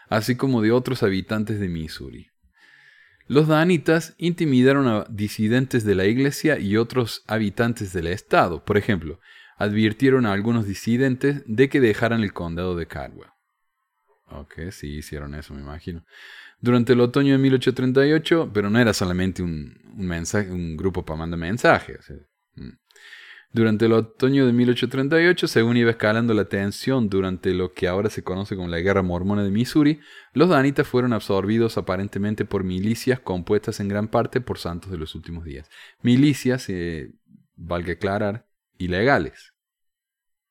así 0.08 0.36
como 0.36 0.60
de 0.60 0.72
otros 0.72 1.02
habitantes 1.02 1.60
de 1.60 1.68
Missouri. 1.68 2.31
Los 3.32 3.48
danitas 3.48 4.14
intimidaron 4.18 4.86
a 4.86 5.06
disidentes 5.08 5.84
de 5.84 5.94
la 5.94 6.04
iglesia 6.04 6.58
y 6.58 6.76
otros 6.76 7.24
habitantes 7.26 7.94
del 7.94 8.08
estado. 8.08 8.62
Por 8.62 8.76
ejemplo, 8.76 9.20
advirtieron 9.56 10.26
a 10.26 10.34
algunos 10.34 10.66
disidentes 10.66 11.42
de 11.46 11.70
que 11.70 11.80
dejaran 11.80 12.22
el 12.22 12.34
condado 12.34 12.76
de 12.76 12.86
Caldwell. 12.86 13.30
Ok, 14.32 14.70
sí, 14.70 14.98
hicieron 14.98 15.34
eso, 15.34 15.54
me 15.54 15.62
imagino. 15.62 16.04
Durante 16.60 16.92
el 16.92 17.00
otoño 17.00 17.32
de 17.32 17.38
1838, 17.38 18.50
pero 18.52 18.68
no 18.68 18.78
era 18.78 18.92
solamente 18.92 19.42
un, 19.42 19.78
un 19.96 20.76
grupo 20.76 21.02
para 21.02 21.20
mandar 21.20 21.40
mensajes. 21.40 22.12
Durante 23.54 23.84
el 23.84 23.92
otoño 23.92 24.46
de 24.46 24.52
1838, 24.54 25.46
según 25.46 25.76
iba 25.76 25.90
escalando 25.90 26.32
la 26.32 26.46
tensión 26.46 27.10
durante 27.10 27.52
lo 27.52 27.74
que 27.74 27.86
ahora 27.86 28.08
se 28.08 28.24
conoce 28.24 28.56
como 28.56 28.68
la 28.68 28.80
Guerra 28.80 29.02
Mormona 29.02 29.44
de 29.44 29.50
Missouri, 29.50 30.00
los 30.32 30.48
danitas 30.48 30.88
fueron 30.88 31.12
absorbidos 31.12 31.76
aparentemente 31.76 32.46
por 32.46 32.64
milicias 32.64 33.20
compuestas 33.20 33.78
en 33.80 33.88
gran 33.88 34.08
parte 34.08 34.40
por 34.40 34.58
santos 34.58 34.90
de 34.90 34.96
los 34.96 35.14
últimos 35.14 35.44
días. 35.44 35.68
Milicias, 36.00 36.66
eh, 36.70 37.12
valga 37.54 37.92
aclarar, 37.92 38.46
ilegales. 38.78 39.52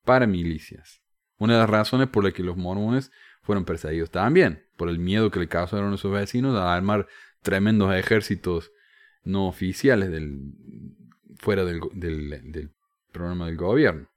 Paramilicias. 0.05 1.01
Una 1.39 1.53
de 1.53 1.59
las 1.61 1.69
razones 1.71 2.07
por 2.07 2.23
las 2.23 2.33
que 2.33 2.43
los 2.43 2.55
mormones 2.55 3.11
fueron 3.41 3.65
perseguidos 3.65 4.11
también 4.11 4.67
por 4.77 4.89
el 4.89 4.99
miedo 4.99 5.31
que 5.31 5.39
le 5.39 5.47
causaron 5.47 5.91
a 5.91 5.97
sus 5.97 6.11
vecinos 6.11 6.55
a 6.55 6.75
armar 6.75 7.07
tremendos 7.41 7.95
ejércitos 7.95 8.71
no 9.23 9.47
oficiales 9.47 10.11
fuera 11.39 11.65
del, 11.65 11.81
del 11.93 12.71
programa 13.11 13.45
del 13.45 13.57
gobierno. 13.57 14.07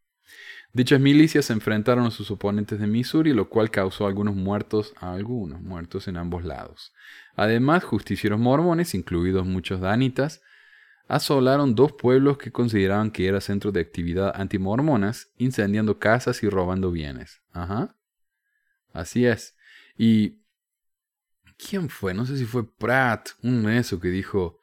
Dichas 0.72 1.01
milicias 1.01 1.45
se 1.45 1.53
enfrentaron 1.53 2.05
a 2.07 2.11
sus 2.11 2.32
oponentes 2.32 2.80
de 2.80 2.88
Missouri, 2.88 3.32
lo 3.32 3.49
cual 3.49 3.70
causó 3.70 4.07
algunos 4.07 4.34
muertos, 4.34 4.92
algunos 4.97 5.61
muertos 5.61 6.09
en 6.09 6.16
ambos 6.16 6.45
lados. 6.45 6.92
Además, 7.36 7.84
justicieros 7.84 8.40
mormones, 8.40 8.95
incluidos 8.95 9.47
muchos 9.47 9.80
danitas, 9.80 10.42
asolaron 11.07 11.76
dos 11.76 11.92
pueblos 11.92 12.38
que 12.38 12.51
consideraban 12.51 13.12
que 13.12 13.28
era 13.28 13.40
centro 13.40 13.70
de 13.70 13.80
actividad 13.80 14.32
antimormonas, 14.34 15.28
incendiando 15.36 16.01
casas 16.01 16.42
y 16.42 16.49
robando 16.49 16.90
bienes. 16.90 17.40
Ajá. 17.53 17.95
Así 18.92 19.26
es. 19.26 19.57
Y 19.97 20.40
¿quién 21.57 21.88
fue? 21.88 22.14
No 22.14 22.26
sé 22.26 22.36
si 22.36 22.47
fue 22.47 22.68
Pratt, 22.68 23.30
un 23.42 23.68
eso 23.68 24.01
que 24.01 24.09
dijo, 24.09 24.59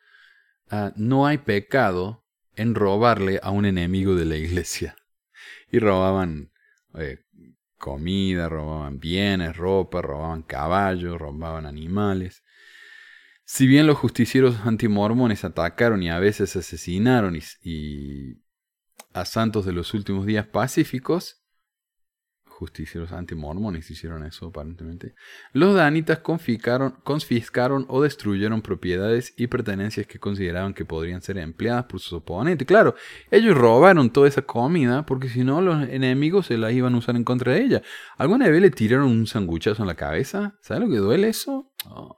ah, 0.69 0.91
no 0.95 1.25
hay 1.25 1.37
pecado 1.37 2.20
en 2.55 2.75
robarle 2.75 3.39
a 3.43 3.51
un 3.51 3.65
enemigo 3.65 4.15
de 4.15 4.25
la 4.25 4.35
iglesia. 4.37 4.95
Y 5.71 5.79
robaban 5.79 6.51
eh, 6.95 7.19
comida, 7.77 8.49
robaban 8.49 8.99
bienes, 8.99 9.55
ropa, 9.55 10.01
robaban 10.01 10.43
caballos, 10.43 11.19
robaban 11.19 11.65
animales. 11.65 12.43
Si 13.45 13.67
bien 13.67 13.87
los 13.87 13.97
justicieros 13.97 14.57
antimormones 14.65 15.43
atacaron 15.43 16.03
y 16.03 16.09
a 16.09 16.19
veces 16.19 16.55
asesinaron 16.55 17.37
y 17.63 18.37
a 19.13 19.25
santos 19.25 19.65
de 19.65 19.73
los 19.73 19.93
últimos 19.93 20.25
días 20.25 20.45
pacíficos, 20.47 21.40
justicieros 22.61 23.11
antimormones 23.11 23.89
hicieron 23.89 24.23
eso 24.23 24.45
aparentemente, 24.45 25.15
los 25.51 25.73
danitas 25.73 26.19
confiscaron, 26.19 27.85
o 27.87 28.03
destruyeron 28.03 28.61
propiedades 28.61 29.33
y 29.35 29.47
pertenencias 29.47 30.05
que 30.05 30.19
consideraban 30.19 30.75
que 30.75 30.85
podrían 30.85 31.23
ser 31.23 31.39
empleadas 31.39 31.85
por 31.85 31.99
sus 31.99 32.13
oponentes. 32.13 32.67
Claro, 32.67 32.93
ellos 33.31 33.57
robaron 33.57 34.11
toda 34.11 34.27
esa 34.27 34.43
comida 34.43 35.07
porque 35.07 35.27
si 35.27 35.43
no 35.43 35.59
los 35.59 35.89
enemigos 35.89 36.45
se 36.45 36.57
la 36.59 36.71
iban 36.71 36.93
a 36.93 36.99
usar 36.99 37.15
en 37.15 37.23
contra 37.23 37.53
de 37.53 37.63
ella. 37.63 37.81
¿Alguna 38.15 38.47
vez 38.47 38.61
le 38.61 38.69
tiraron 38.69 39.07
un 39.07 39.25
sanguchazo 39.25 39.81
en 39.81 39.87
la 39.87 39.95
cabeza? 39.95 40.55
¿Sabes 40.61 40.83
lo 40.83 40.89
que 40.89 40.99
duele 40.99 41.29
eso? 41.29 41.73
Oh. 41.85 42.15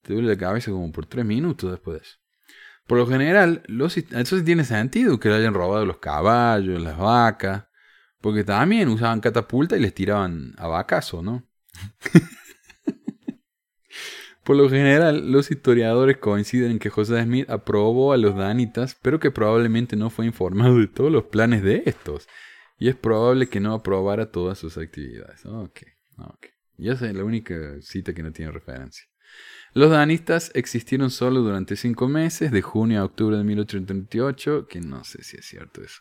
Te 0.00 0.14
duele 0.14 0.28
la 0.28 0.38
cabeza 0.38 0.70
como 0.70 0.90
por 0.92 1.04
tres 1.04 1.26
minutos 1.26 1.70
después 1.70 2.00
de 2.00 2.06
eso. 2.06 2.16
Por 2.86 2.96
lo 2.96 3.06
general, 3.06 3.62
los, 3.66 3.98
eso 3.98 4.38
sí 4.38 4.44
tiene 4.44 4.64
sentido 4.64 5.20
que 5.20 5.28
le 5.28 5.34
hayan 5.34 5.52
robado 5.52 5.84
los 5.84 5.98
caballos, 5.98 6.80
las 6.80 6.96
vacas. 6.96 7.66
Porque 8.20 8.44
también 8.44 8.88
usaban 8.88 9.20
catapulta 9.20 9.76
y 9.76 9.80
les 9.80 9.94
tiraban 9.94 10.54
a 10.58 10.68
vacazo, 10.68 11.22
¿no? 11.22 11.46
Por 14.44 14.56
lo 14.56 14.68
general, 14.68 15.30
los 15.30 15.50
historiadores 15.50 16.18
coinciden 16.18 16.72
en 16.72 16.78
que 16.78 16.90
José 16.90 17.22
Smith 17.22 17.48
aprobó 17.48 18.12
a 18.12 18.16
los 18.16 18.36
danitas, 18.36 18.98
pero 19.00 19.20
que 19.20 19.30
probablemente 19.30 19.96
no 19.96 20.10
fue 20.10 20.26
informado 20.26 20.78
de 20.78 20.88
todos 20.88 21.12
los 21.12 21.24
planes 21.24 21.62
de 21.62 21.82
estos. 21.86 22.28
Y 22.78 22.88
es 22.88 22.96
probable 22.96 23.48
que 23.48 23.60
no 23.60 23.74
aprobara 23.74 24.30
todas 24.30 24.58
sus 24.58 24.76
actividades. 24.76 25.44
Ok, 25.46 25.80
ok. 26.18 26.46
Y 26.78 26.90
esa 26.90 27.06
es 27.08 27.14
la 27.14 27.24
única 27.24 27.80
cita 27.80 28.12
que 28.14 28.22
no 28.22 28.32
tiene 28.32 28.50
referencia. 28.50 29.04
Los 29.72 29.90
danistas 29.90 30.50
existieron 30.54 31.10
solo 31.10 31.40
durante 31.40 31.76
cinco 31.76 32.08
meses, 32.08 32.50
de 32.50 32.62
junio 32.62 33.00
a 33.00 33.04
octubre 33.04 33.36
de 33.36 33.44
1838, 33.44 34.66
que 34.66 34.80
no 34.80 35.04
sé 35.04 35.22
si 35.22 35.36
es 35.36 35.46
cierto 35.46 35.82
eso 35.82 36.00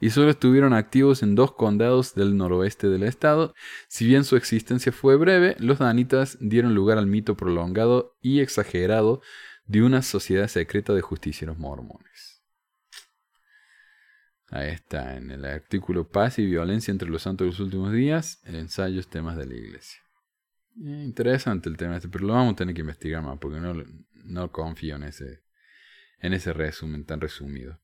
y 0.00 0.10
solo 0.10 0.30
estuvieron 0.30 0.72
activos 0.72 1.22
en 1.22 1.34
dos 1.34 1.52
condados 1.52 2.14
del 2.14 2.36
noroeste 2.36 2.88
del 2.88 3.02
estado. 3.02 3.54
Si 3.88 4.06
bien 4.06 4.24
su 4.24 4.36
existencia 4.36 4.92
fue 4.92 5.16
breve, 5.16 5.56
los 5.58 5.78
danitas 5.78 6.38
dieron 6.40 6.74
lugar 6.74 6.98
al 6.98 7.06
mito 7.06 7.36
prolongado 7.36 8.16
y 8.20 8.40
exagerado 8.40 9.20
de 9.66 9.82
una 9.82 10.02
sociedad 10.02 10.48
secreta 10.48 10.94
de 10.94 11.00
justicieros 11.00 11.58
mormones. 11.58 12.42
Ahí 14.50 14.70
está, 14.70 15.16
en 15.16 15.30
el 15.30 15.44
artículo 15.44 16.08
Paz 16.08 16.38
y 16.38 16.46
Violencia 16.46 16.90
entre 16.90 17.10
los 17.10 17.22
Santos 17.22 17.44
de 17.44 17.50
los 17.50 17.60
Últimos 17.60 17.92
Días, 17.92 18.40
el 18.44 18.54
ensayo 18.54 19.02
temas 19.02 19.36
de 19.36 19.46
la 19.46 19.54
Iglesia. 19.54 20.00
Eh, 20.80 21.02
interesante 21.04 21.68
el 21.68 21.76
tema 21.76 21.96
este, 21.96 22.08
pero 22.08 22.26
lo 22.26 22.32
vamos 22.32 22.54
a 22.54 22.56
tener 22.56 22.74
que 22.74 22.80
investigar 22.80 23.22
más 23.22 23.38
porque 23.38 23.60
no, 23.60 23.74
no 24.24 24.50
confío 24.50 24.96
en 24.96 25.02
ese, 25.02 25.42
en 26.20 26.32
ese 26.32 26.54
resumen 26.54 27.04
tan 27.04 27.20
resumido. 27.20 27.78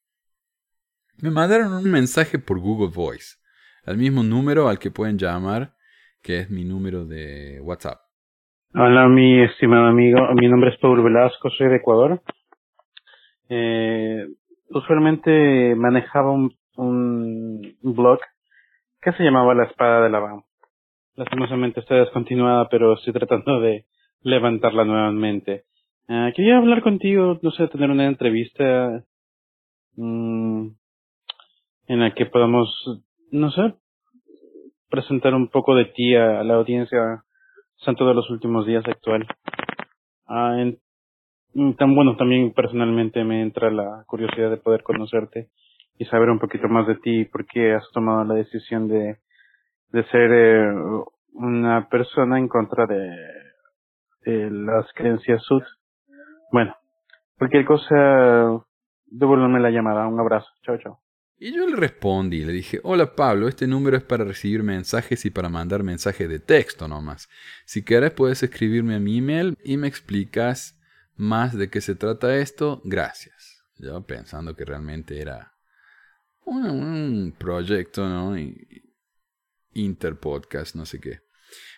Me 1.23 1.31
mandaron 1.31 1.73
un 1.73 1.91
mensaje 1.91 2.39
por 2.39 2.59
Google 2.59 2.91
Voice, 2.95 3.37
al 3.87 3.97
mismo 3.97 4.23
número 4.23 4.69
al 4.69 4.79
que 4.79 4.91
pueden 4.91 5.17
llamar, 5.17 5.73
que 6.23 6.41
es 6.41 6.51
mi 6.51 6.65
número 6.65 7.05
de 7.05 7.61
WhatsApp. 7.63 8.01
Hola, 8.75 9.07
mi 9.09 9.41
estimado 9.41 9.87
amigo. 9.87 10.19
Mi 10.35 10.49
nombre 10.49 10.71
es 10.71 10.79
Paul 10.81 11.03
Velasco, 11.03 11.51
soy 11.51 11.69
de 11.69 11.77
Ecuador. 11.77 12.21
Eh, 13.49 14.27
usualmente 14.71 15.77
manejaba 15.77 16.33
un, 16.33 17.77
blog 17.83 18.19
que 19.01 19.13
se 19.13 19.23
llamaba 19.23 19.55
La 19.55 19.65
Espada 19.65 20.03
de 20.03 20.11
la 20.11 20.43
Lastimosamente 21.15 21.79
está 21.79 21.95
descontinuada, 21.95 22.69
pero 22.69 22.95
estoy 22.95 23.13
tratando 23.13 23.61
de 23.61 23.87
levantarla 24.23 24.85
nuevamente. 24.85 25.65
Uh, 26.09 26.33
quería 26.35 26.57
hablar 26.59 26.83
contigo, 26.83 27.39
no 27.41 27.53
sé, 27.53 27.69
tener 27.69 27.91
una 27.91 28.07
entrevista. 28.07 29.05
Mm, 29.95 30.71
en 31.89 32.01
la 32.01 32.15
que 32.15 32.27
podamos, 32.27 32.69
no 33.31 33.51
sé, 33.51 33.75
presentar 34.91 35.35
un 35.35 35.49
poco 35.49 35.75
de 35.75 35.87
ti 35.87 36.15
a, 36.15 36.43
la 36.45 36.55
audiencia 36.55 37.25
santo 37.79 38.07
de 38.07 38.15
los 38.15 38.31
últimos 38.31 38.67
días 38.67 38.85
actual. 38.87 39.27
Ah, 40.27 40.57
en- 40.59 40.79
mm, 41.55 41.73
tan 41.75 41.95
bueno, 41.95 42.17
también 42.17 42.53
personalmente 42.53 43.25
me 43.25 43.43
entra 43.43 43.71
la 43.71 44.05
curiosidad 44.07 44.51
de 44.51 44.59
poder 44.59 44.83
conocerte 44.83 45.49
y 45.99 46.05
saber 46.07 46.31
un 46.31 46.39
poquito 46.41 46.69
más 46.69 46.87
de 46.87 46.97
ti 46.97 47.25
por 47.27 47.47
qué 47.47 47.75
has 47.75 47.89
tomado 47.93 48.25
la 48.25 48.35
decisión 48.35 48.89
de, 48.89 49.19
de 49.93 50.05
ser 50.07 50.33
eh, 50.33 50.75
una 51.35 51.89
persona 51.89 52.39
en 52.39 52.49
contra 52.49 52.87
de, 52.87 53.11
de 54.25 54.51
las 54.51 54.93
creencias 54.95 55.43
sud. 55.45 55.63
Bueno, 56.53 56.75
cualquier 57.39 57.65
cosa, 57.67 58.63
devuélveme 59.07 59.61
la 59.61 59.71
llamada. 59.71 60.07
Un 60.09 60.21
abrazo. 60.21 60.49
Chao, 60.63 60.79
chao. 60.79 60.99
Y 61.37 61.53
yo 61.53 61.67
le 61.67 61.77
respondí, 61.77 62.45
le 62.45 62.53
dije, 62.53 62.81
hola 62.85 63.17
Pablo, 63.17 63.49
este 63.49 63.67
número 63.67 63.97
es 63.97 64.05
para 64.05 64.25
recibir 64.25 64.63
mensajes 64.63 65.25
y 65.25 65.31
para 65.31 65.49
mandar 65.49 65.83
mensajes 65.83 66.29
de 66.29 66.39
texto 66.39 66.87
nomás. 66.87 67.29
Si 67.65 67.83
quieres 67.83 68.13
puedes 68.13 68.43
escribirme 68.43 68.95
a 68.95 69.01
mi 69.01 69.19
email 69.19 69.59
y 69.65 69.77
me 69.77 69.89
explicas 69.89 70.79
más 71.17 71.57
de 71.57 71.71
qué 71.71 71.81
se 71.81 71.97
trata 71.97 72.37
esto. 72.37 72.81
Gracias. 72.85 73.65
Yo 73.79 74.01
pensando 74.07 74.55
que 74.55 74.65
realmente 74.65 75.21
era 75.21 75.55
un, 76.45 76.67
un 76.67 77.35
proyecto, 77.37 78.09
¿no? 78.09 78.37
Interpodcast, 79.73 80.77
no 80.77 80.87
sé 80.87 81.01
qué. 81.01 81.21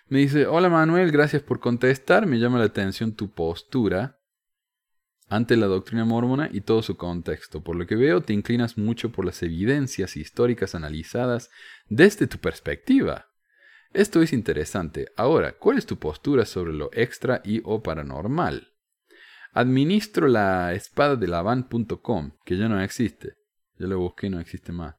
Me 0.08 0.18
dice, 0.18 0.46
hola 0.46 0.68
Manuel, 0.68 1.10
gracias 1.10 1.42
por 1.42 1.60
contestar, 1.60 2.26
me 2.26 2.38
llama 2.38 2.58
la 2.58 2.66
atención 2.66 3.16
tu 3.16 3.32
postura 3.32 4.15
ante 5.28 5.56
la 5.56 5.66
doctrina 5.66 6.04
mormona 6.04 6.48
y 6.52 6.60
todo 6.60 6.82
su 6.82 6.96
contexto. 6.96 7.62
Por 7.62 7.76
lo 7.76 7.86
que 7.86 7.96
veo, 7.96 8.20
te 8.22 8.32
inclinas 8.32 8.78
mucho 8.78 9.10
por 9.10 9.24
las 9.24 9.42
evidencias 9.42 10.16
históricas 10.16 10.74
analizadas 10.74 11.50
desde 11.88 12.26
tu 12.26 12.38
perspectiva. 12.38 13.26
Esto 13.92 14.22
es 14.22 14.32
interesante. 14.32 15.08
Ahora, 15.16 15.52
¿cuál 15.52 15.78
es 15.78 15.86
tu 15.86 15.98
postura 15.98 16.44
sobre 16.44 16.72
lo 16.72 16.90
extra 16.92 17.40
y 17.44 17.62
o 17.64 17.82
paranormal? 17.82 18.72
Administro 19.52 20.28
la 20.28 20.74
espada 20.74 21.16
de 21.16 21.28
Lavan.com, 21.28 22.32
que 22.44 22.58
ya 22.58 22.68
no 22.68 22.80
existe. 22.82 23.36
Yo 23.78 23.86
lo 23.86 23.98
busqué 23.98 24.28
no 24.28 24.38
existe 24.38 24.72
más. 24.72 24.96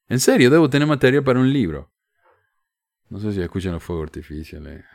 En 0.08 0.20
serio, 0.20 0.50
debo 0.50 0.70
tener 0.70 0.86
material 0.86 1.24
para 1.24 1.40
un 1.40 1.52
libro. 1.52 1.92
No 3.12 3.20
sé 3.20 3.30
si 3.30 3.42
escuchan 3.42 3.72
los 3.72 3.82
fuegos 3.82 4.04
artificiales. 4.04 4.86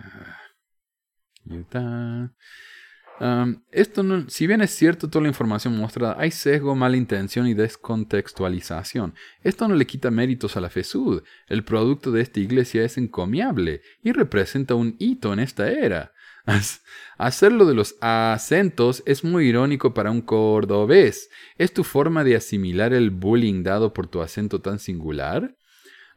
Um, 3.20 3.62
esto 3.72 4.04
si 4.28 4.48
bien 4.48 4.62
es 4.62 4.72
cierto 4.72 5.08
toda 5.08 5.22
la 5.22 5.28
información 5.28 5.78
mostrada, 5.78 6.16
hay 6.18 6.32
sesgo, 6.32 6.76
mala 6.76 6.98
intención 6.98 7.46
y 7.46 7.54
descontextualización. 7.54 9.14
Esto 9.44 9.68
no 9.68 9.76
le 9.76 9.86
quita 9.86 10.10
méritos 10.10 10.58
a 10.58 10.62
la 10.62 10.72
FESUD. 10.72 11.22
El 11.48 11.64
producto 11.64 12.12
de 12.12 12.22
esta 12.22 12.40
iglesia 12.40 12.84
es 12.84 12.98
encomiable 12.98 13.84
y 14.02 14.14
representa 14.14 14.74
un 14.74 14.96
hito 14.98 15.32
en 15.32 15.38
esta 15.40 15.70
era. 15.70 16.12
Hacerlo 17.20 17.66
de 17.66 17.76
los 17.76 17.98
acentos 18.02 19.04
es 19.06 19.24
muy 19.24 19.48
irónico 19.48 19.94
para 19.94 20.10
un 20.10 20.22
cordobés. 20.22 21.30
¿Es 21.60 21.72
tu 21.72 21.84
forma 21.84 22.24
de 22.24 22.36
asimilar 22.36 22.94
el 22.94 23.12
bullying 23.12 23.62
dado 23.62 23.94
por 23.94 24.08
tu 24.08 24.22
acento 24.22 24.60
tan 24.60 24.80
singular? 24.80 25.56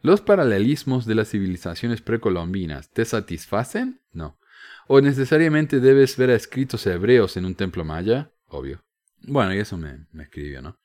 ¿Los 0.03 0.23
paralelismos 0.23 1.05
de 1.05 1.15
las 1.15 1.31
civilizaciones 1.31 2.01
precolombinas 2.01 2.91
te 2.91 3.05
satisfacen? 3.05 4.01
No. 4.13 4.39
¿O 4.87 5.01
necesariamente 5.01 5.79
debes 5.79 6.17
ver 6.17 6.31
a 6.31 6.35
escritos 6.35 6.87
hebreos 6.87 7.37
en 7.37 7.45
un 7.45 7.55
templo 7.55 7.85
maya? 7.85 8.33
Obvio. 8.47 8.83
Bueno, 9.23 9.55
y 9.55 9.59
eso 9.59 9.77
me, 9.77 10.07
me 10.13 10.25
escribió, 10.25 10.63
¿no? 10.63 10.79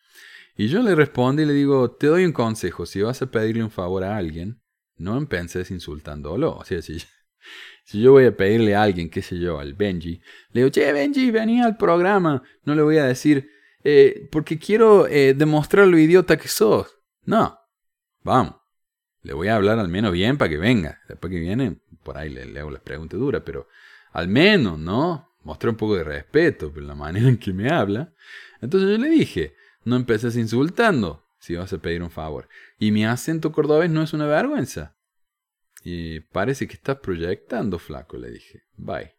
Y 0.57 0.67
yo 0.67 0.81
le 0.81 0.95
respondo 0.95 1.41
y 1.41 1.45
le 1.45 1.53
digo, 1.53 1.91
te 1.91 2.07
doy 2.07 2.25
un 2.25 2.31
consejo, 2.31 2.85
si 2.85 3.01
vas 3.01 3.21
a 3.21 3.31
pedirle 3.31 3.63
un 3.63 3.71
favor 3.71 4.03
a 4.03 4.15
alguien, 4.15 4.61
no 4.97 5.17
empenses 5.17 5.71
insultándolo. 5.71 6.55
O 6.55 6.63
sea, 6.65 6.81
si, 6.81 6.97
si 7.85 8.01
yo 8.01 8.11
voy 8.11 8.25
a 8.25 8.35
pedirle 8.35 8.75
a 8.75 8.83
alguien, 8.83 9.09
qué 9.09 9.21
sé 9.21 9.39
yo, 9.39 9.59
al 9.59 9.73
Benji, 9.73 10.21
le 10.51 10.61
digo, 10.61 10.69
che, 10.69 10.91
Benji, 10.91 11.31
vení 11.31 11.61
al 11.61 11.77
programa. 11.77 12.43
No 12.63 12.75
le 12.75 12.81
voy 12.81 12.97
a 12.97 13.05
decir, 13.05 13.49
eh, 13.83 14.27
porque 14.31 14.59
quiero 14.59 15.07
eh, 15.07 15.33
demostrar 15.33 15.87
lo 15.87 15.97
idiota 15.97 16.37
que 16.37 16.47
sos. 16.47 16.97
No, 17.23 17.57
vamos. 18.21 18.64
Le 19.25 19.33
voy 19.33 19.47
a 19.47 19.55
hablar 19.55 19.79
al 19.79 19.89
menos 19.89 20.13
bien 20.13 20.37
para 20.37 20.49
que 20.49 20.57
venga. 20.57 21.01
Después 21.09 21.31
que 21.33 21.39
viene, 21.39 21.79
por 22.03 22.15
ahí 22.15 22.29
le, 22.29 22.59
hago 22.59 22.69
las 22.69 22.83
preguntas 22.83 23.19
duras, 23.19 23.41
pero 23.43 23.67
al 24.11 24.27
menos, 24.27 24.77
¿no? 24.77 25.35
Mostré 25.43 25.71
un 25.71 25.75
poco 25.75 25.95
de 25.95 26.03
respeto 26.03 26.71
por 26.71 26.83
la 26.83 26.93
manera 26.93 27.27
en 27.27 27.39
que 27.39 27.51
me 27.51 27.71
habla. 27.71 28.13
Entonces 28.61 28.91
yo 28.91 28.97
le 28.99 29.09
dije, 29.09 29.55
no 29.83 29.95
empeces 29.95 30.37
insultando 30.37 31.25
si 31.39 31.55
vas 31.55 31.73
a 31.73 31.79
pedir 31.79 32.03
un 32.03 32.11
favor. 32.11 32.47
Y 32.77 32.91
mi 32.91 33.03
acento 33.03 33.51
cordobés 33.51 33.89
no 33.89 34.03
es 34.03 34.13
una 34.13 34.27
vergüenza. 34.27 34.95
Y 35.83 36.19
parece 36.19 36.67
que 36.67 36.75
estás 36.75 36.97
proyectando, 36.97 37.79
flaco, 37.79 38.17
le 38.17 38.29
dije. 38.29 38.65
Bye. 38.77 39.15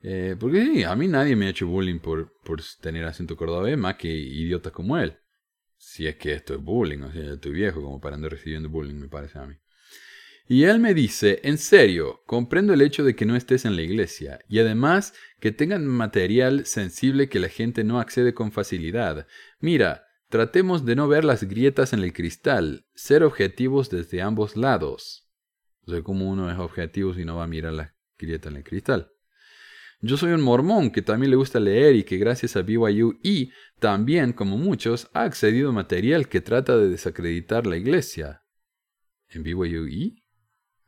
Eh, 0.00 0.34
porque 0.40 0.64
sí, 0.64 0.82
a 0.82 0.96
mí 0.96 1.08
nadie 1.08 1.36
me 1.36 1.46
ha 1.46 1.50
hecho 1.50 1.66
bullying 1.66 1.98
por, 1.98 2.32
por 2.42 2.62
tener 2.80 3.04
acento 3.04 3.36
cordobés, 3.36 3.76
más 3.76 3.96
que 3.96 4.08
idiotas 4.08 4.72
como 4.72 4.96
él. 4.96 5.18
Si 5.76 6.06
es 6.06 6.16
que 6.16 6.32
esto 6.32 6.54
es 6.54 6.60
bullying, 6.60 7.02
o 7.02 7.12
sea, 7.12 7.22
yo 7.22 7.34
estoy 7.34 7.52
viejo 7.52 7.82
como 7.82 8.00
para 8.00 8.16
andar 8.16 8.32
recibiendo 8.32 8.68
bullying, 8.68 8.94
me 8.94 9.08
parece 9.08 9.38
a 9.38 9.46
mí. 9.46 9.54
Y 10.46 10.64
él 10.64 10.78
me 10.78 10.92
dice, 10.92 11.40
en 11.42 11.56
serio, 11.56 12.22
comprendo 12.26 12.74
el 12.74 12.82
hecho 12.82 13.02
de 13.02 13.16
que 13.16 13.24
no 13.24 13.34
estés 13.34 13.64
en 13.64 13.76
la 13.76 13.82
iglesia 13.82 14.40
y 14.46 14.58
además 14.58 15.14
que 15.40 15.52
tengan 15.52 15.86
material 15.86 16.66
sensible 16.66 17.30
que 17.30 17.40
la 17.40 17.48
gente 17.48 17.82
no 17.82 17.98
accede 17.98 18.34
con 18.34 18.52
facilidad. 18.52 19.26
Mira, 19.58 20.06
tratemos 20.28 20.84
de 20.84 20.96
no 20.96 21.08
ver 21.08 21.24
las 21.24 21.44
grietas 21.44 21.94
en 21.94 22.00
el 22.00 22.12
cristal, 22.12 22.86
ser 22.94 23.22
objetivos 23.22 23.88
desde 23.88 24.20
ambos 24.20 24.54
lados. 24.56 25.30
O 25.86 25.90
sea, 25.90 26.02
como 26.02 26.28
uno 26.28 26.50
es 26.50 26.58
objetivo 26.58 27.14
si 27.14 27.24
no 27.24 27.36
va 27.36 27.44
a 27.44 27.48
mirar 27.48 27.72
la 27.72 27.94
grieta 28.18 28.50
en 28.50 28.56
el 28.56 28.64
cristal. 28.64 29.13
Yo 30.06 30.18
soy 30.18 30.32
un 30.32 30.42
mormón 30.42 30.90
que 30.90 31.00
también 31.00 31.30
le 31.30 31.36
gusta 31.36 31.58
leer 31.58 31.96
y 31.96 32.04
que 32.04 32.18
gracias 32.18 32.56
a 32.56 32.62
BYU 32.62 33.20
y 33.22 33.52
también, 33.78 34.34
como 34.34 34.58
muchos, 34.58 35.08
ha 35.14 35.22
accedido 35.22 35.70
a 35.70 35.72
material 35.72 36.28
que 36.28 36.42
trata 36.42 36.76
de 36.76 36.90
desacreditar 36.90 37.66
la 37.66 37.78
iglesia. 37.78 38.42
¿En 39.30 39.42
BYU 39.42 39.88
y? 39.88 40.22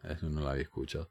Eso 0.03 0.29
no 0.29 0.43
lo 0.43 0.49
había 0.51 0.64
escuchado. 0.64 1.11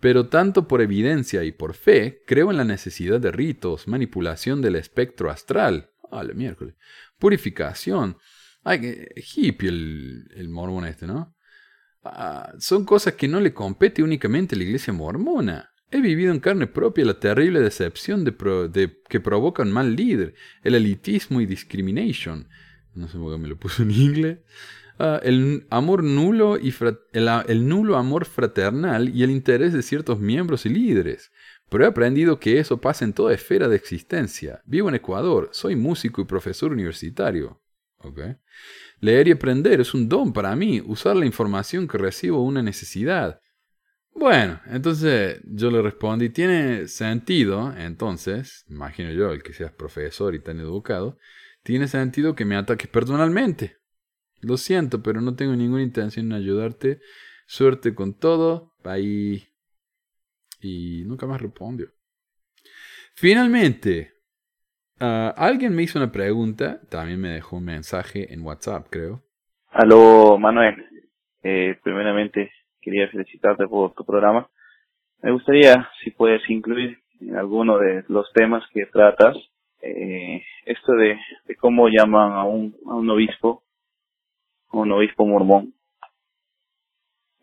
Pero 0.00 0.28
tanto 0.28 0.68
por 0.68 0.82
evidencia 0.82 1.42
y 1.42 1.52
por 1.52 1.72
fe, 1.72 2.22
creo 2.26 2.50
en 2.50 2.58
la 2.58 2.64
necesidad 2.64 3.18
de 3.18 3.32
ritos, 3.32 3.88
manipulación 3.88 4.60
del 4.60 4.76
espectro 4.76 5.30
astral. 5.30 5.92
Purificación. 7.18 8.18
Ay, 8.64 9.08
hippie 9.16 9.70
el, 9.70 10.28
el 10.36 10.50
mormón 10.50 10.84
este, 10.84 11.06
¿no? 11.06 11.34
Ah, 12.04 12.52
son 12.58 12.84
cosas 12.84 13.14
que 13.14 13.28
no 13.28 13.40
le 13.40 13.54
compete 13.54 14.02
únicamente 14.02 14.54
a 14.54 14.58
la 14.58 14.64
iglesia 14.64 14.92
mormona. 14.92 15.69
He 15.90 16.00
vivido 16.00 16.32
en 16.32 16.40
carne 16.40 16.66
propia 16.66 17.04
la 17.04 17.18
terrible 17.18 17.60
decepción 17.60 18.24
que 18.24 19.20
provoca 19.20 19.62
un 19.62 19.72
mal 19.72 19.96
líder, 19.96 20.34
el 20.62 20.74
elitismo 20.76 21.40
y 21.40 21.46
discrimination. 21.46 22.46
No 22.94 23.08
sé 23.08 23.18
por 23.18 23.32
qué 23.32 23.38
me 23.42 23.48
lo 23.48 23.56
puso 23.56 23.82
en 23.82 23.90
inglés. 23.90 24.38
Ah, 24.98 25.18
el 25.22 25.66
amor 25.70 26.04
nulo 26.04 26.58
y 26.58 26.70
fra- 26.72 26.98
el, 27.12 27.68
nulo 27.68 27.96
amor 27.96 28.26
fraternal 28.26 29.08
y 29.08 29.22
el 29.22 29.30
interés 29.30 29.72
de 29.72 29.82
ciertos 29.82 30.20
miembros 30.20 30.66
y 30.66 30.68
líderes. 30.68 31.32
Pero 31.70 31.84
he 31.84 31.88
aprendido 31.88 32.38
que 32.38 32.58
eso 32.58 32.80
pasa 32.80 33.04
en 33.04 33.12
toda 33.12 33.32
esfera 33.32 33.66
de 33.68 33.76
existencia. 33.76 34.60
Vivo 34.66 34.88
en 34.88 34.96
Ecuador, 34.96 35.48
soy 35.52 35.74
músico 35.74 36.20
y 36.20 36.24
profesor 36.26 36.72
universitario. 36.72 37.60
Leer 39.00 39.28
y 39.28 39.32
aprender 39.32 39.80
es 39.80 39.94
un 39.94 40.08
don 40.08 40.32
para 40.32 40.54
mí, 40.54 40.82
usar 40.84 41.16
la 41.16 41.26
información 41.26 41.88
que 41.88 41.96
recibo 41.98 42.44
una 42.44 42.62
necesidad. 42.62 43.40
Bueno, 44.14 44.60
entonces 44.66 45.40
yo 45.44 45.70
le 45.70 45.82
respondí, 45.82 46.30
tiene 46.30 46.88
sentido, 46.88 47.74
entonces, 47.76 48.66
imagino 48.68 49.12
yo, 49.12 49.32
el 49.32 49.42
que 49.42 49.52
seas 49.52 49.72
profesor 49.72 50.34
y 50.34 50.42
tan 50.42 50.60
educado, 50.60 51.18
tiene 51.62 51.88
sentido 51.88 52.34
que 52.34 52.44
me 52.44 52.56
ataques 52.56 52.88
personalmente. 52.88 53.76
Lo 54.40 54.56
siento, 54.56 55.02
pero 55.02 55.20
no 55.20 55.36
tengo 55.36 55.54
ninguna 55.54 55.82
intención 55.82 56.26
en 56.26 56.32
ayudarte. 56.32 57.00
Suerte 57.46 57.94
con 57.94 58.18
todo. 58.18 58.74
Bye. 58.82 59.48
Y 60.60 61.04
nunca 61.04 61.26
más 61.26 61.40
respondió. 61.40 61.88
Finalmente, 63.14 64.14
ah, 64.98 65.34
alguien 65.36 65.74
me 65.74 65.82
hizo 65.82 65.98
una 65.98 66.10
pregunta, 66.10 66.80
también 66.88 67.20
me 67.20 67.30
dejó 67.30 67.56
un 67.56 67.64
mensaje 67.64 68.32
en 68.32 68.42
WhatsApp, 68.42 68.86
creo. 68.88 69.24
Aló, 69.68 70.38
Manuel. 70.38 70.86
Eh, 71.42 71.78
primeramente, 71.82 72.50
quería 72.80 73.08
felicitarte 73.08 73.66
por 73.66 73.92
tu 73.94 74.04
programa. 74.04 74.48
Me 75.22 75.32
gustaría, 75.32 75.88
si 76.02 76.10
puedes 76.10 76.48
incluir 76.48 76.98
en 77.20 77.36
alguno 77.36 77.78
de 77.78 78.04
los 78.08 78.32
temas 78.32 78.64
que 78.72 78.86
tratas, 78.86 79.36
eh, 79.82 80.42
esto 80.64 80.92
de, 80.92 81.18
cómo 81.58 81.88
llaman 81.88 82.32
a 82.32 82.44
un, 82.44 82.74
a 82.86 82.94
un 82.94 83.08
obispo, 83.10 83.62
a 84.70 84.78
un 84.78 84.92
obispo 84.92 85.26
mormón. 85.26 85.74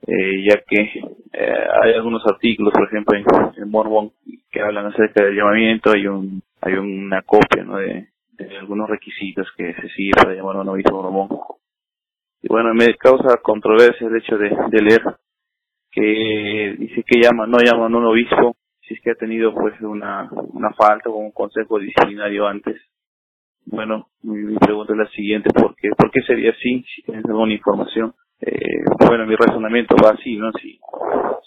Eh, 0.06 0.44
ya 0.48 0.62
que 0.66 1.02
eh, 1.34 1.68
hay 1.84 1.94
algunos 1.94 2.26
artículos, 2.26 2.74
por 2.74 2.88
ejemplo, 2.88 3.18
en, 3.18 3.26
en 3.62 3.70
Mormon 3.70 4.12
que 4.50 4.62
hablan 4.62 4.86
acerca 4.86 5.26
del 5.26 5.36
llamamiento, 5.36 5.92
hay 5.92 6.08
un 6.08 6.42
hay 6.62 6.74
una 6.74 7.22
copia 7.24 7.64
de, 7.64 8.08
algunos 8.60 8.90
requisitos 8.90 9.48
que 9.58 9.74
se 9.74 9.90
sigue 9.90 10.12
para 10.16 10.34
llamar 10.34 10.58
a 10.58 10.62
un 10.62 10.70
obispo 10.70 11.02
mormón. 11.02 11.30
Y 12.42 12.48
bueno, 12.48 12.74
me 12.74 12.96
causa 12.96 13.38
controversia 13.42 14.08
el 14.08 14.16
hecho 14.16 14.38
de 14.38 14.82
leer 14.82 15.02
que 15.98 16.76
dice 16.78 17.04
que 17.04 17.20
llama, 17.20 17.48
no 17.48 17.58
llaman 17.58 17.94
a 17.94 17.98
un 17.98 18.06
obispo 18.06 18.56
si 18.82 18.94
es 18.94 19.02
que 19.02 19.12
ha 19.12 19.16
tenido 19.16 19.54
pues 19.54 19.74
una, 19.82 20.30
una 20.32 20.72
falta 20.74 21.10
o 21.10 21.18
un 21.18 21.32
consejo 21.32 21.80
disciplinario 21.80 22.48
antes. 22.48 22.80
Bueno, 23.66 24.08
mi, 24.22 24.56
pregunta 24.58 24.94
es 24.94 25.00
la 25.00 25.10
siguiente, 25.10 25.50
¿por 25.54 25.76
qué, 25.76 25.90
¿por 25.98 26.10
qué 26.12 26.22
sería 26.22 26.52
así? 26.52 26.86
Si 26.96 27.02
tienes 27.02 27.26
alguna 27.26 27.52
información. 27.52 28.14
Eh, 28.40 28.84
bueno, 29.08 29.26
mi 29.26 29.36
razonamiento 29.36 29.96
va 30.02 30.12
así, 30.12 30.38
¿no? 30.38 30.52
Si, 30.54 30.80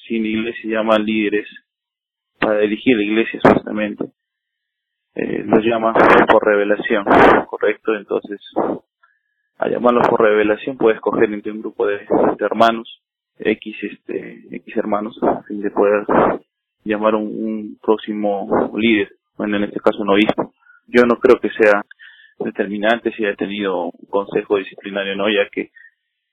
si 0.07 0.18
la 0.18 0.28
iglesia 0.28 0.70
llama 0.70 0.98
líderes 0.98 1.46
para 2.38 2.59
dirigir 2.59 2.96
la 2.96 3.05
iglesia 3.05 3.40
supuestamente, 3.42 4.05
eh, 5.14 5.44
los 5.46 5.64
llama 5.64 5.94
por 6.30 6.44
revelación, 6.44 7.05
¿correcto? 7.46 7.94
Entonces, 7.94 8.40
a 9.59 9.68
llamarlos 9.68 10.09
por 10.09 10.20
revelación 10.20 10.76
puedes 10.76 10.96
escoger 10.96 11.32
entre 11.32 11.53
un 11.53 11.61
grupo 11.61 11.86
de 11.86 12.01
hermanos, 12.40 13.01
X, 13.43 13.76
este, 13.82 14.45
X 14.57 14.76
hermanos, 14.76 15.18
a 15.22 15.43
fin 15.45 15.61
de 15.62 15.70
poder 15.70 16.07
llamar 16.84 17.14
un, 17.14 17.78
próximo 17.82 18.70
líder, 18.76 19.12
bueno, 19.36 19.57
en 19.57 19.64
este 19.64 19.80
caso 19.80 20.03
un 20.03 20.11
obispo. 20.11 20.53
Yo 20.86 21.05
no 21.05 21.16
creo 21.18 21.38
que 21.41 21.51
sea 21.51 21.82
determinante 22.38 23.12
si 23.12 23.24
ha 23.24 23.34
tenido 23.34 23.86
un 23.86 24.09
consejo 24.09 24.57
disciplinario 24.57 25.12
o 25.14 25.16
no, 25.16 25.28
ya 25.28 25.49
que 25.51 25.70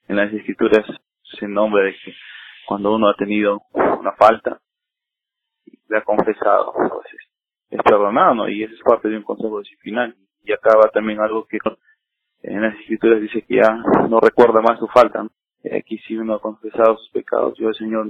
en 0.08 0.16
las 0.16 0.32
escrituras 0.34 0.86
se 1.24 1.48
nombra 1.48 1.84
de 1.84 1.92
que 1.92 2.14
cuando 2.66 2.94
uno 2.94 3.10
ha 3.10 3.16
tenido 3.16 3.62
una 3.74 4.14
falta, 4.14 4.60
le 5.90 5.98
ha 5.98 6.02
confesado, 6.02 6.74
pues 6.74 7.08
es, 7.70 7.84
perdonado, 7.84 8.36
¿no? 8.36 8.50
Y 8.50 8.64
eso 8.64 8.74
es 8.74 8.82
parte 8.82 9.10
de 9.10 9.18
un 9.18 9.24
consejo 9.24 9.60
disciplinario. 9.60 10.16
Y 10.44 10.52
acaba 10.52 10.90
también 10.90 11.20
algo 11.20 11.46
que 11.46 11.60
en 12.44 12.62
las 12.62 12.76
escrituras 12.80 13.22
dice 13.22 13.42
que 13.42 13.56
ya 13.56 13.74
no 14.10 14.20
recuerda 14.20 14.62
más 14.62 14.80
su 14.80 14.88
falta. 14.88 15.26
Y 15.64 15.76
Aquí 15.76 15.98
si 16.00 16.16
uno 16.18 16.36
ha 16.36 16.42
confesado 16.42 16.98
sus 16.98 17.10
pecados, 17.10 17.58
yo 17.58 17.70
el 17.70 17.76
Señor 17.76 18.08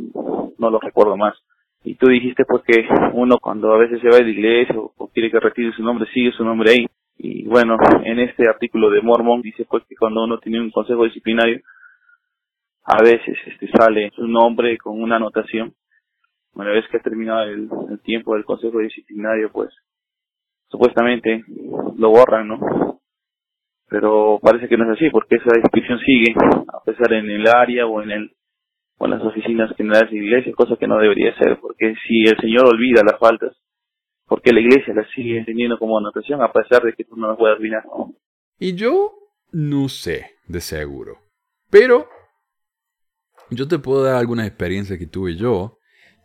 no 0.58 0.70
lo 0.70 0.80
recuerdo 0.80 1.18
más. 1.18 1.36
Y 1.84 1.96
tú 1.96 2.08
dijiste 2.08 2.44
pues 2.46 2.64
que 2.64 2.88
uno 3.14 3.38
cuando 3.40 3.74
a 3.74 3.78
veces 3.78 4.02
se 4.02 4.10
va 4.10 4.18
de 4.18 4.24
la 4.24 4.30
iglesia 4.30 4.76
o, 4.78 4.94
o 4.98 5.08
quiere 5.08 5.32
que 5.32 5.40
retire 5.40 5.72
su 5.74 5.84
nombre, 5.84 6.10
sigue 6.14 6.32
su 6.32 6.44
nombre 6.44 6.72
ahí. 6.72 6.88
Y 7.18 7.48
bueno, 7.48 7.78
en 8.04 8.20
este 8.20 8.48
artículo 8.48 8.90
de 8.90 9.02
Mormon 9.02 9.42
dice 9.42 9.66
pues 9.70 9.84
que 9.88 9.96
cuando 9.96 10.24
uno 10.24 10.38
tiene 10.40 10.60
un 10.60 10.72
consejo 10.72 11.04
disciplinario, 11.06 11.62
a 12.84 13.02
veces 13.02 13.38
este 13.46 13.70
sale 13.70 14.12
su 14.16 14.28
nombre 14.28 14.78
con 14.78 15.02
una 15.02 15.18
anotación. 15.18 15.74
Una 16.54 16.72
vez 16.72 16.86
que 16.90 16.98
ha 16.98 17.02
terminado 17.02 17.44
el, 17.44 17.70
el 17.92 18.00
tiempo 18.02 18.34
del 18.34 18.46
consejo 18.46 18.80
disciplinario, 18.80 19.52
pues 19.52 19.70
supuestamente 20.70 21.44
lo 21.98 22.10
borran, 22.10 22.48
¿no? 22.48 22.60
Pero 23.90 24.40
parece 24.42 24.68
que 24.68 24.78
no 24.78 24.84
es 24.86 24.98
así, 24.98 25.10
porque 25.10 25.36
esa 25.36 25.58
inscripción 25.58 26.00
sigue, 26.00 26.34
a 26.74 26.84
pesar 26.84 27.14
en 27.14 27.30
el 27.30 27.48
área 27.48 27.86
o 27.86 28.02
en 28.02 28.12
el 28.12 28.32
o 29.00 29.06
en 29.06 29.12
las 29.12 29.22
oficinas 29.22 29.76
generales 29.76 30.10
de 30.10 30.18
la 30.18 30.24
iglesia, 30.24 30.54
cosa 30.56 30.76
que 30.76 30.88
no 30.88 30.98
debería 30.98 31.36
ser, 31.38 31.60
porque 31.60 31.94
si 32.08 32.24
el 32.24 32.38
Señor 32.42 32.66
olvida 32.66 33.04
las 33.04 33.20
faltas, 33.20 33.56
porque 34.26 34.52
la 34.52 34.60
iglesia 34.60 34.94
las 34.94 35.08
sigue 35.12 35.44
teniendo 35.46 35.78
como 35.78 35.98
anotación, 35.98 36.42
a 36.42 36.52
pesar 36.52 36.82
de 36.84 36.94
que 36.94 37.04
tú 37.04 37.16
no 37.16 37.28
las 37.28 37.38
puedas 37.38 37.58
olvidar. 37.58 37.84
Y 38.60 38.76
yo 38.76 39.14
no 39.52 39.88
sé, 39.88 40.32
de 40.48 40.62
seguro. 40.62 41.20
Pero 41.70 42.10
yo 43.50 43.68
te 43.68 43.80
puedo 43.80 44.04
dar 44.04 44.16
algunas 44.16 44.48
experiencias 44.48 44.98
que 45.00 45.08
tuve 45.08 45.36
yo 45.36 45.78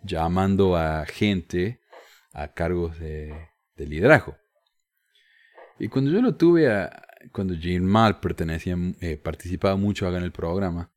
llamando 0.02 0.76
a 0.76 1.04
gente 1.04 1.80
a 2.32 2.52
cargos 2.52 2.98
de, 2.98 3.32
de 3.76 3.86
liderazgo. 3.86 4.36
Y 5.78 5.88
cuando 5.88 6.10
yo 6.10 6.22
lo 6.22 6.36
tuve, 6.36 6.72
a, 6.72 6.90
cuando 7.30 7.54
Jim 7.54 7.82
Mal 7.84 8.20
pertenecía, 8.20 8.76
eh, 9.00 9.16
participaba 9.16 9.76
mucho 9.76 10.06
acá 10.06 10.18
en 10.18 10.24
el 10.24 10.32
programa, 10.32 10.90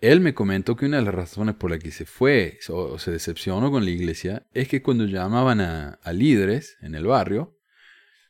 él 0.00 0.20
me 0.20 0.34
comentó 0.34 0.76
que 0.76 0.86
una 0.86 0.98
de 0.98 1.04
las 1.04 1.14
razones 1.14 1.54
por 1.54 1.70
las 1.70 1.78
que 1.78 1.90
se 1.90 2.04
fue 2.04 2.58
o, 2.68 2.98
se 2.98 3.10
decepcionó 3.10 3.70
con 3.70 3.84
la 3.84 3.90
iglesia 3.90 4.46
es 4.52 4.68
que 4.68 4.82
cuando 4.82 5.06
llamaban 5.06 5.60
a, 5.60 5.98
líderes 6.12 6.76
en 6.82 6.94
el 6.94 7.06
barrio, 7.06 7.58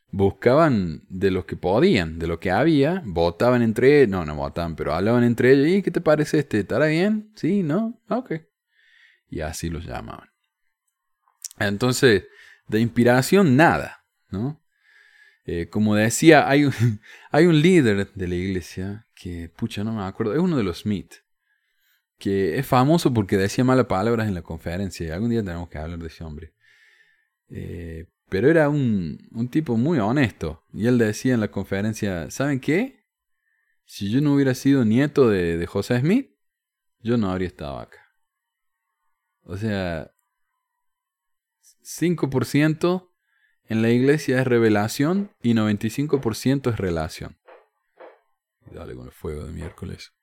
buscaban 0.09 1.03
de 1.09 1.31
los 1.31 1.43
que 1.45 1.57
podían, 1.57 2.17
de 2.17 2.27
lo 2.27 2.39
que 2.39 2.51
había, 2.51 3.01
votaban 3.05 3.61
entre 3.61 4.07
no, 4.07 4.23
no 4.25 4.35
votaban, 4.35 4.77
pero 4.77 4.93
hablaban 4.93 5.25
entre 5.25 5.51
ellos, 5.51 5.67
¿y 5.67 5.81
qué 5.81 5.91
te 5.91 5.99
parece 5.99 6.39
este? 6.39 6.59
¿Estará 6.59 6.85
bien? 6.85 7.33
¿Sí? 7.35 7.61
¿No? 7.61 8.01
Ok. 8.07 8.33
Y 9.29 9.41
así 9.41 9.69
los 9.69 9.85
llamaban. 9.85 10.29
Entonces, 11.59 12.23
de 12.69 12.79
inspiración, 12.79 13.57
nada, 13.57 14.05
¿no? 14.29 14.61
Eh, 15.45 15.69
como 15.69 15.95
decía, 15.95 16.49
hay 16.49 16.65
un, 16.65 16.73
hay 17.31 17.45
un 17.45 17.61
líder 17.61 18.11
de 18.13 18.27
la 18.27 18.35
iglesia 18.35 19.07
que, 19.15 19.49
pucha, 19.55 19.83
no 19.83 19.93
me 19.93 20.03
acuerdo, 20.03 20.33
es 20.33 20.39
uno 20.39 20.57
de 20.57 20.63
los 20.63 20.79
Smith, 20.79 21.13
que 22.17 22.57
es 22.57 22.65
famoso 22.65 23.13
porque 23.13 23.37
decía 23.37 23.63
malas 23.63 23.85
palabras 23.85 24.27
en 24.27 24.33
la 24.33 24.41
conferencia, 24.41 25.13
algún 25.13 25.29
día 25.29 25.43
tenemos 25.43 25.69
que 25.69 25.77
hablar 25.77 25.99
de 25.99 26.07
ese 26.07 26.23
hombre. 26.23 26.53
Eh, 27.49 28.07
pero 28.29 28.49
era 28.49 28.69
un, 28.69 29.19
un 29.31 29.47
tipo 29.49 29.77
muy 29.77 29.99
honesto. 29.99 30.63
Y 30.73 30.87
él 30.87 30.97
decía 30.97 31.35
en 31.35 31.41
la 31.41 31.51
conferencia, 31.51 32.31
¿saben 32.31 32.59
qué? 32.59 33.05
Si 33.85 34.09
yo 34.09 34.19
no 34.19 34.33
hubiera 34.33 34.55
sido 34.55 34.83
nieto 34.83 35.29
de, 35.29 35.57
de 35.57 35.67
José 35.67 35.99
Smith, 35.99 36.31
yo 36.99 37.17
no 37.17 37.29
habría 37.29 37.47
estado 37.47 37.77
acá. 37.77 37.99
O 39.43 39.57
sea, 39.57 40.11
5% 41.83 43.14
en 43.67 43.81
la 43.81 43.89
iglesia 43.89 44.39
es 44.39 44.47
revelación 44.47 45.31
y 45.41 45.53
95% 45.53 46.71
es 46.71 46.77
relación. 46.77 47.37
Dale 48.71 48.95
con 48.95 49.07
el 49.07 49.11
fuego 49.11 49.45
de 49.45 49.51
miércoles. 49.51 50.13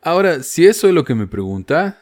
Ahora, 0.00 0.42
si 0.42 0.66
eso 0.66 0.88
es 0.88 0.94
lo 0.94 1.04
que 1.04 1.14
me 1.14 1.26
preguntas, 1.26 1.96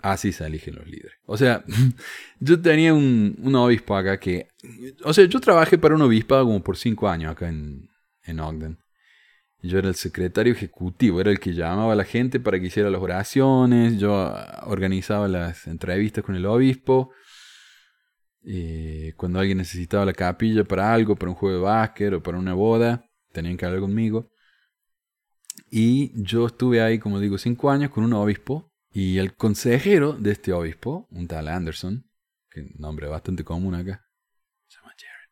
Así 0.00 0.30
se 0.32 0.46
eligen 0.46 0.76
los 0.76 0.86
líderes. 0.86 1.18
O 1.26 1.36
sea, 1.36 1.64
yo 2.40 2.60
tenía 2.60 2.94
un, 2.94 3.36
un, 3.42 3.54
obispo 3.56 3.96
acá 3.96 4.18
que... 4.18 4.48
O 5.02 5.12
sea, 5.12 5.24
yo 5.24 5.40
trabajé 5.40 5.76
para 5.76 5.96
un 5.96 6.02
obispo 6.02 6.38
como 6.38 6.62
por 6.62 6.76
cinco 6.76 7.08
años 7.08 7.32
acá 7.32 7.48
en, 7.48 7.88
en 8.22 8.40
Ogden. 8.40 8.78
Yo 9.60 9.78
era 9.78 9.88
el 9.88 9.96
secretario 9.96 10.52
ejecutivo, 10.52 11.20
era 11.20 11.32
el 11.32 11.40
que 11.40 11.52
llamaba 11.52 11.94
a 11.94 11.96
la 11.96 12.04
gente 12.04 12.38
para 12.38 12.60
que 12.60 12.66
hiciera 12.66 12.90
las 12.90 13.00
oraciones, 13.02 13.98
yo 13.98 14.32
organizaba 14.66 15.26
las 15.26 15.66
entrevistas 15.66 16.22
con 16.22 16.36
el 16.36 16.46
obispo. 16.46 17.10
Eh, 18.50 19.12
cuando 19.18 19.40
alguien 19.40 19.58
necesitaba 19.58 20.06
la 20.06 20.14
capilla 20.14 20.64
para 20.64 20.90
algo, 20.94 21.16
para 21.16 21.30
un 21.30 21.36
juego 21.36 21.56
de 21.58 21.62
básquet 21.62 22.14
o 22.14 22.22
para 22.22 22.38
una 22.38 22.54
boda, 22.54 23.04
tenían 23.30 23.58
que 23.58 23.66
hablar 23.66 23.82
conmigo. 23.82 24.30
Y 25.70 26.12
yo 26.14 26.46
estuve 26.46 26.80
ahí, 26.80 26.98
como 26.98 27.20
digo, 27.20 27.36
cinco 27.36 27.70
años 27.70 27.90
con 27.90 28.04
un 28.04 28.14
obispo. 28.14 28.72
Y 28.90 29.18
el 29.18 29.34
consejero 29.34 30.14
de 30.14 30.30
este 30.32 30.54
obispo, 30.54 31.06
un 31.10 31.28
tal 31.28 31.46
Anderson, 31.46 32.10
que 32.50 32.72
nombre 32.78 33.06
bastante 33.06 33.44
común 33.44 33.74
acá, 33.74 34.02
se 34.66 34.78
llama 34.78 34.94
Jared. 34.96 35.30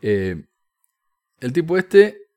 Eh, 0.00 0.46
el 1.40 1.52
tipo 1.52 1.76
este 1.76 2.28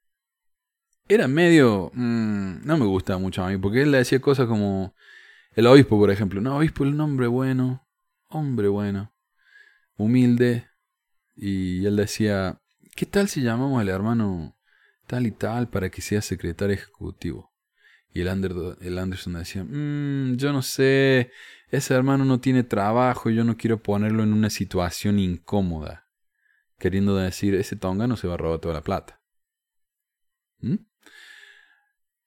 era 1.08 1.28
medio... 1.28 1.92
mm, 1.94 2.66
no 2.66 2.78
me 2.78 2.86
gusta 2.86 3.20
mucho 3.20 3.44
a 3.44 3.50
mí, 3.50 3.58
porque 3.58 3.84
él 3.84 3.92
le 3.92 4.00
decía 4.00 4.20
cosas 4.20 4.48
como... 4.48 4.96
El 5.54 5.68
obispo, 5.68 5.98
por 5.98 6.10
ejemplo. 6.10 6.42
No, 6.42 6.58
obispo 6.58 6.86
es 6.86 6.92
un 6.92 7.02
hombre 7.02 7.28
bueno, 7.28 7.88
hombre 8.30 8.68
bueno, 8.68 9.14
humilde. 9.98 10.68
Y 11.36 11.86
él 11.86 11.96
decía, 11.98 12.62
¿qué 12.96 13.06
tal 13.06 13.28
si 13.30 13.42
llamamos 13.42 13.82
al 13.82 13.90
hermano 13.90 14.58
tal 15.08 15.28
y 15.28 15.32
tal 15.32 15.70
para 15.70 15.90
que 15.90 16.02
sea 16.02 16.22
secretario 16.22 16.76
ejecutivo? 16.76 17.54
Y 18.14 18.22
el, 18.22 18.30
Ander- 18.30 18.78
el 18.82 18.98
Anderson 18.98 19.34
decía, 19.34 19.64
"Mm, 19.64 20.38
yo 20.38 20.52
no 20.54 20.62
sé, 20.64 21.32
ese 21.70 21.94
hermano 21.94 22.26
no 22.26 22.40
tiene 22.40 22.64
trabajo, 22.64 23.30
yo 23.30 23.44
no 23.44 23.58
quiero 23.58 23.82
ponerlo 23.84 24.24
en 24.24 24.34
una 24.34 24.50
situación 24.50 25.20
incómoda. 25.20 26.08
Queriendo 26.80 27.16
decir, 27.16 27.56
ese 27.56 27.76
tonga 27.76 28.08
no 28.08 28.18
se 28.18 28.28
va 28.28 28.36
a 28.36 28.38
robar 28.38 28.60
toda 28.60 28.76
la 28.76 28.84
plata. 28.84 29.22
¿Mm? 30.62 30.78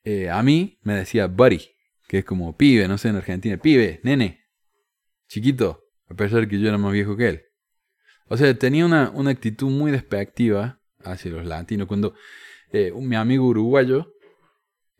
Eh, 0.04 0.30
a 0.30 0.42
mí 0.42 0.78
me 0.82 0.94
decía 0.94 1.26
buddy, 1.26 1.60
que 2.08 2.18
es 2.18 2.24
como 2.24 2.56
pibe, 2.56 2.88
no 2.88 2.98
sé, 2.98 3.08
en 3.08 3.16
Argentina, 3.16 3.56
pibe, 3.58 4.00
nene, 4.02 4.46
chiquito, 5.28 5.84
a 6.08 6.14
pesar 6.14 6.40
de 6.42 6.48
que 6.48 6.60
yo 6.60 6.68
era 6.68 6.78
más 6.78 6.92
viejo 6.92 7.16
que 7.16 7.28
él. 7.28 7.42
O 8.30 8.36
sea, 8.36 8.56
tenía 8.56 8.86
una, 8.86 9.10
una 9.10 9.30
actitud 9.30 9.68
muy 9.68 9.90
despectiva 9.90 10.80
hacia 11.02 11.32
los 11.32 11.44
latinos. 11.44 11.88
Cuando 11.88 12.14
eh, 12.72 12.92
un- 12.92 13.08
mi 13.08 13.16
amigo 13.16 13.44
uruguayo 13.44 14.14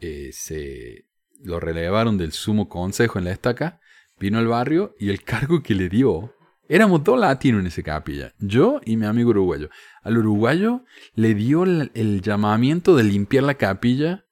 eh, 0.01 0.31
se 0.33 1.07
lo 1.43 1.61
relevaron 1.61 2.19
del 2.19 2.33
sumo 2.33 2.69
consejo 2.69 3.19
en 3.21 3.27
la 3.27 3.31
estaca, 3.31 3.81
vino 4.19 4.39
al 4.39 4.49
barrio 4.49 4.97
y 4.99 5.11
el 5.11 5.23
cargo 5.23 5.63
que 5.63 5.77
le 5.77 5.89
dio, 5.89 6.35
éramos 6.69 7.05
dos 7.05 7.21
latinos 7.21 7.61
en 7.61 7.69
esa 7.69 7.83
capilla, 7.83 8.35
yo 8.41 8.81
y 8.85 8.97
mi 8.97 9.07
amigo 9.07 9.31
uruguayo. 9.31 9.71
Al 10.03 10.19
uruguayo 10.19 10.85
le 11.15 11.35
dio 11.35 11.63
el, 11.63 12.21
llamamiento 12.23 12.97
de 12.97 13.05
limpiar 13.05 13.45
la 13.45 13.55
capilla, 13.55 14.27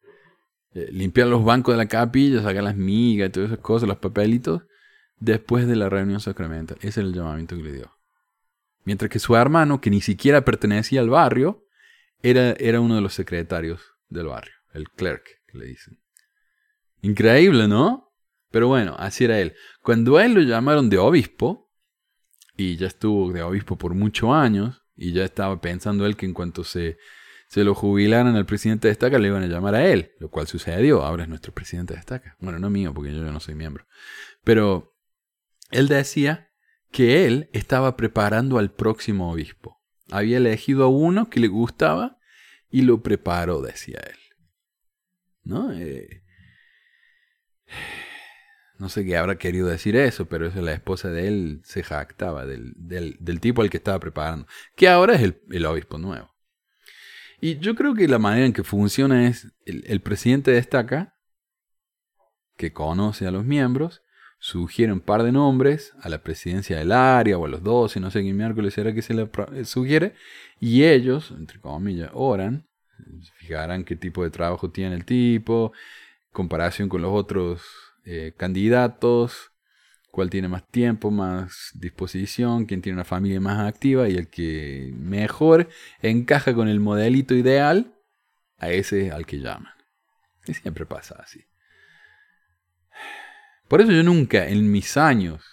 eh, 0.75 0.89
limpiar 0.91 1.29
los 1.29 1.45
bancos 1.45 1.75
de 1.75 1.79
la 1.79 1.87
capilla, 1.89 2.43
sacar 2.43 2.65
las 2.65 2.77
migas 2.77 3.29
y 3.29 3.33
todas 3.33 3.51
esas 3.51 3.63
cosas, 3.63 3.89
los 3.89 3.99
papelitos, 3.99 4.63
después 5.21 5.69
de 5.69 5.77
la 5.77 5.89
reunión 5.89 6.19
sacramental. 6.19 6.79
Ese 6.81 7.01
era 7.01 7.09
el 7.09 7.15
llamamiento 7.15 7.57
que 7.57 7.63
le 7.63 7.73
dio. 7.73 7.98
Mientras 8.89 9.11
que 9.11 9.19
su 9.19 9.37
hermano, 9.37 9.83
que 9.83 9.91
ni 9.91 10.01
siquiera 10.01 10.47
pertenecía 10.47 11.03
al 11.03 11.11
barrio, 11.11 11.67
era, 12.23 12.53
era 12.53 12.81
uno 12.81 12.95
de 12.95 13.03
los 13.03 13.13
secretarios 13.13 13.83
del 14.09 14.29
barrio, 14.29 14.55
el 14.73 14.89
clerk, 14.89 15.43
le 15.53 15.67
dicen. 15.67 16.01
Increíble, 17.03 17.69
¿no? 17.69 18.15
Pero 18.51 18.67
bueno, 18.67 18.97
así 18.99 19.25
era 19.25 19.41
él. 19.41 19.55
Cuando 19.83 20.17
a 20.17 20.25
él 20.25 20.33
lo 20.33 20.41
llamaron 20.41 20.89
de 20.89 20.97
obispo, 20.97 21.71
y 22.57 22.77
ya 22.77 22.87
estuvo 22.87 23.31
de 23.31 23.43
obispo 23.43 23.77
por 23.77 23.93
muchos 23.93 24.31
años, 24.31 24.83
y 24.97 25.13
ya 25.13 25.23
estaba 25.23 25.61
pensando 25.61 26.07
él 26.07 26.17
que 26.17 26.25
en 26.25 26.33
cuanto 26.33 26.65
se, 26.65 26.97
se 27.49 27.65
lo 27.65 27.75
jubilaran 27.75 28.37
al 28.37 28.47
presidente 28.47 28.89
de 28.89 28.93
estaca, 28.93 29.19
le 29.19 29.29
iban 29.29 29.43
a 29.43 29.49
llamar 29.49 29.75
a 29.75 29.87
él, 29.87 30.13
lo 30.19 30.31
cual 30.31 30.47
sucedió. 30.47 31.03
Ahora 31.03 31.25
es 31.25 31.29
nuestro 31.29 31.53
presidente 31.53 31.93
de 31.93 32.01
estaca. 32.01 32.39
Bueno, 32.41 32.59
no 32.59 32.71
mío, 32.71 32.95
porque 32.95 33.13
yo 33.13 33.21
no 33.21 33.39
soy 33.39 33.55
miembro. 33.55 33.87
Pero 34.45 34.97
él 35.73 35.89
decía 35.89 36.48
que 36.91 37.27
él 37.27 37.51
estaba 37.53 37.97
preparando 37.97 38.59
al 38.59 38.71
próximo 38.71 39.31
obispo. 39.31 39.81
Había 40.11 40.39
elegido 40.39 40.85
a 40.85 40.89
uno 40.89 41.29
que 41.29 41.41
le 41.41 41.49
gustaba 41.49 42.19
y 42.71 42.83
lo 42.83 43.03
preparó, 43.03 43.61
decía 43.61 44.01
él. 44.07 44.17
¿No? 45.43 45.73
Eh, 45.73 46.23
no 48.79 48.89
sé 48.89 49.05
qué 49.05 49.17
habrá 49.17 49.37
querido 49.37 49.69
decir 49.69 49.97
eso, 49.97 50.27
pero 50.27 50.47
eso 50.47 50.61
la 50.63 50.73
esposa 50.73 51.11
de 51.11 51.29
él 51.29 51.61
se 51.65 51.83
jactaba 51.83 52.47
del, 52.47 52.73
del, 52.77 53.17
del 53.21 53.41
tipo 53.41 53.63
al 53.63 53.71
que 53.71 53.79
estaba 53.79 54.01
preparando, 54.01 54.47
que 54.77 54.89
ahora 54.89 55.15
es 55.15 55.23
el, 55.23 55.43
el 55.51 55.67
obispo 55.67 55.99
nuevo. 55.99 56.35
Y 57.41 57.59
yo 57.59 57.75
creo 57.75 57.95
que 57.95 58.09
la 58.09 58.19
manera 58.19 58.47
en 58.47 58.53
que 58.53 58.65
funciona 58.65 59.29
es 59.29 59.53
el, 59.65 59.85
el 59.87 60.01
presidente 60.01 60.51
destaca, 60.51 61.15
que 62.57 62.73
conoce 62.73 63.27
a 63.27 63.31
los 63.31 63.45
miembros, 63.45 64.03
sugiere 64.39 64.93
un 64.93 65.01
par 65.01 65.23
de 65.23 65.33
nombres 65.33 65.95
a 66.01 66.09
la 66.09 66.23
presidencia 66.23 66.79
del 66.79 66.93
área 66.93 67.39
o 67.39 67.47
a 67.47 67.49
los 67.49 67.63
12, 67.63 68.01
no 68.01 68.11
sé 68.11 68.23
qué 68.23 68.33
miércoles 68.33 68.75
será 68.75 68.95
que 68.95 69.03
se 69.03 69.15
le 69.15 69.29
eh, 69.55 69.65
sugiere, 69.65 70.15
y 70.61 70.85
ellos, 70.85 71.33
entre 71.37 71.61
comillas, 71.61 72.11
oran, 72.15 72.67
fijarán 73.37 73.85
qué 73.85 73.97
tipo 73.97 74.23
de 74.25 74.31
trabajo 74.31 74.71
tiene 74.71 74.95
el 74.95 75.05
tipo, 75.05 75.73
comparación 76.33 76.89
con 76.89 77.03
los 77.03 77.13
otros 77.13 77.63
eh, 78.05 78.33
candidatos, 78.37 79.53
cuál 80.11 80.31
tiene 80.31 80.49
más 80.49 80.67
tiempo, 80.69 81.11
más 81.11 81.71
disposición, 81.75 82.67
quién 82.67 82.83
tiene 82.83 82.97
una 82.97 83.05
familia 83.05 83.41
más 83.41 83.67
activa 83.67 84.09
y 84.09 84.17
el 84.17 84.29
que 84.29 84.93
mejor 84.97 85.69
encaja 86.03 86.55
con 86.55 86.69
el 86.69 86.81
modelito 86.81 87.35
ideal, 87.35 87.95
a 88.59 88.71
ese 88.71 89.13
al 89.13 89.27
que 89.27 89.39
llaman. 89.39 89.73
Y 90.47 90.55
siempre 90.55 90.87
pasa 90.87 91.17
así. 91.23 91.48
Por 93.69 93.83
eso 93.83 93.93
yo 93.93 94.03
nunca, 94.03 94.49
en 94.49 94.71
mis 94.71 94.97
años, 94.97 95.45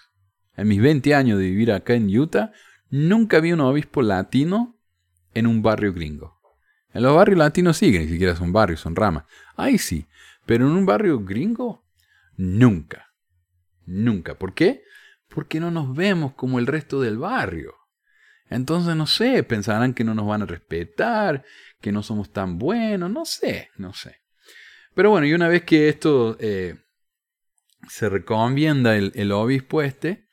en 0.55 0.69
mis 0.69 0.81
20 0.81 1.13
años 1.13 1.37
de 1.37 1.45
vivir 1.45 1.71
acá 1.71 1.93
en 1.93 2.17
Utah, 2.17 2.53
nunca 2.89 3.41
vi 3.41 3.51
un 3.51 3.59
obispo 3.59 4.01
latino 4.01 4.79
en 5.33 5.47
un 5.47 5.61
barrio 5.61 5.93
gringo. 5.93 6.39
En 6.93 7.03
los 7.03 7.13
barrios 7.13 7.37
latinos 7.37 7.75
sí, 7.75 7.91
que 7.91 7.99
ni 7.99 8.07
siquiera 8.07 8.37
son 8.37 8.53
barrios, 8.53 8.79
son 8.79 8.95
ramas. 8.95 9.25
Ahí 9.57 9.77
sí. 9.77 10.07
Pero 10.45 10.65
en 10.65 10.71
un 10.71 10.85
barrio 10.85 11.19
gringo, 11.19 11.83
nunca. 12.37 13.11
Nunca. 13.85 14.35
¿Por 14.35 14.53
qué? 14.53 14.83
Porque 15.27 15.59
no 15.59 15.71
nos 15.71 15.93
vemos 15.93 16.35
como 16.35 16.57
el 16.57 16.67
resto 16.67 17.01
del 17.01 17.17
barrio. 17.17 17.75
Entonces, 18.49 18.95
no 18.95 19.07
sé, 19.07 19.43
pensarán 19.43 19.93
que 19.93 20.05
no 20.05 20.13
nos 20.13 20.25
van 20.25 20.43
a 20.43 20.45
respetar, 20.45 21.43
que 21.81 21.91
no 21.91 22.01
somos 22.01 22.31
tan 22.31 22.57
buenos, 22.57 23.11
no 23.11 23.25
sé, 23.25 23.71
no 23.75 23.93
sé. 23.93 24.21
Pero 24.93 25.09
bueno, 25.09 25.27
y 25.27 25.33
una 25.33 25.49
vez 25.49 25.63
que 25.63 25.89
esto 25.89 26.37
eh, 26.39 26.84
se 27.87 28.09
recomienda 28.09 28.95
el, 28.97 29.11
el 29.15 29.31
obispo 29.31 29.81
este, 29.81 30.27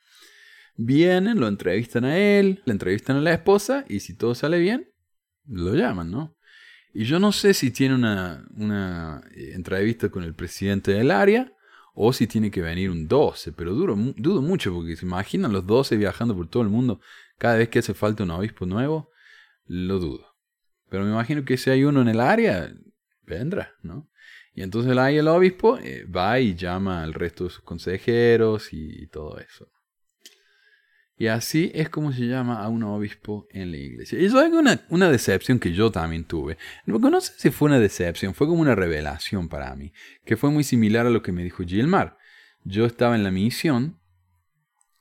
vienen, 0.76 1.40
lo 1.40 1.48
entrevistan 1.48 2.04
a 2.04 2.18
él, 2.18 2.62
le 2.64 2.72
entrevistan 2.72 3.16
a 3.16 3.20
la 3.20 3.32
esposa, 3.32 3.84
y 3.88 4.00
si 4.00 4.16
todo 4.16 4.34
sale 4.34 4.58
bien, 4.58 4.92
lo 5.46 5.74
llaman, 5.74 6.10
¿no? 6.10 6.36
Y 6.94 7.04
yo 7.04 7.18
no 7.18 7.32
sé 7.32 7.54
si 7.54 7.70
tiene 7.70 7.94
una, 7.94 8.46
una 8.54 9.22
eh, 9.34 9.52
entrevista 9.54 10.10
con 10.10 10.24
el 10.24 10.34
presidente 10.34 10.92
del 10.92 11.10
área 11.10 11.52
o 11.94 12.12
si 12.12 12.26
tiene 12.26 12.50
que 12.50 12.62
venir 12.62 12.90
un 12.90 13.08
12, 13.08 13.52
pero 13.52 13.72
dudo 13.74 14.42
mucho 14.42 14.72
porque 14.74 14.96
se 14.96 15.06
imaginan 15.06 15.52
los 15.52 15.66
12 15.66 15.96
viajando 15.96 16.34
por 16.34 16.48
todo 16.48 16.62
el 16.62 16.68
mundo 16.68 17.00
cada 17.38 17.56
vez 17.56 17.68
que 17.68 17.80
hace 17.80 17.94
falta 17.94 18.22
un 18.22 18.30
obispo 18.30 18.66
nuevo, 18.66 19.10
lo 19.66 19.98
dudo. 19.98 20.26
Pero 20.88 21.04
me 21.04 21.10
imagino 21.10 21.44
que 21.44 21.56
si 21.56 21.70
hay 21.70 21.84
uno 21.84 22.02
en 22.02 22.08
el 22.08 22.20
área, 22.20 22.72
vendrá, 23.22 23.74
¿no? 23.82 24.10
Y 24.54 24.62
entonces 24.62 24.96
ahí 24.98 25.16
el 25.16 25.28
obispo 25.28 25.78
eh, 25.78 26.04
va 26.04 26.38
y 26.38 26.54
llama 26.54 27.02
al 27.02 27.14
resto 27.14 27.44
de 27.44 27.50
sus 27.50 27.62
consejeros 27.62 28.72
y, 28.72 29.06
todo 29.06 29.38
eso. 29.38 29.68
Y 31.16 31.28
así 31.28 31.70
es 31.74 31.88
como 31.88 32.12
se 32.12 32.26
llama 32.26 32.62
a 32.62 32.68
un 32.68 32.82
obispo 32.82 33.46
en 33.50 33.70
la 33.70 33.78
iglesia. 33.78 34.18
Y 34.18 34.26
eso 34.26 34.42
es 34.42 34.52
una, 34.52 34.80
una 34.90 35.10
decepción 35.10 35.58
que 35.58 35.72
yo 35.72 35.90
también 35.90 36.24
tuve. 36.24 36.58
No 36.84 37.20
sé 37.20 37.32
si 37.36 37.50
fue 37.50 37.66
una 37.66 37.78
decepción, 37.78 38.34
fue 38.34 38.46
como 38.46 38.60
una 38.60 38.74
revelación 38.74 39.48
para 39.48 39.74
mí, 39.74 39.92
que 40.24 40.36
fue 40.36 40.50
muy 40.50 40.64
similar 40.64 41.06
a 41.06 41.10
lo 41.10 41.22
que 41.22 41.32
me 41.32 41.44
dijo 41.44 41.64
Gilmar. 41.64 42.18
Yo 42.64 42.84
estaba 42.84 43.14
en 43.14 43.24
la 43.24 43.30
misión 43.30 44.00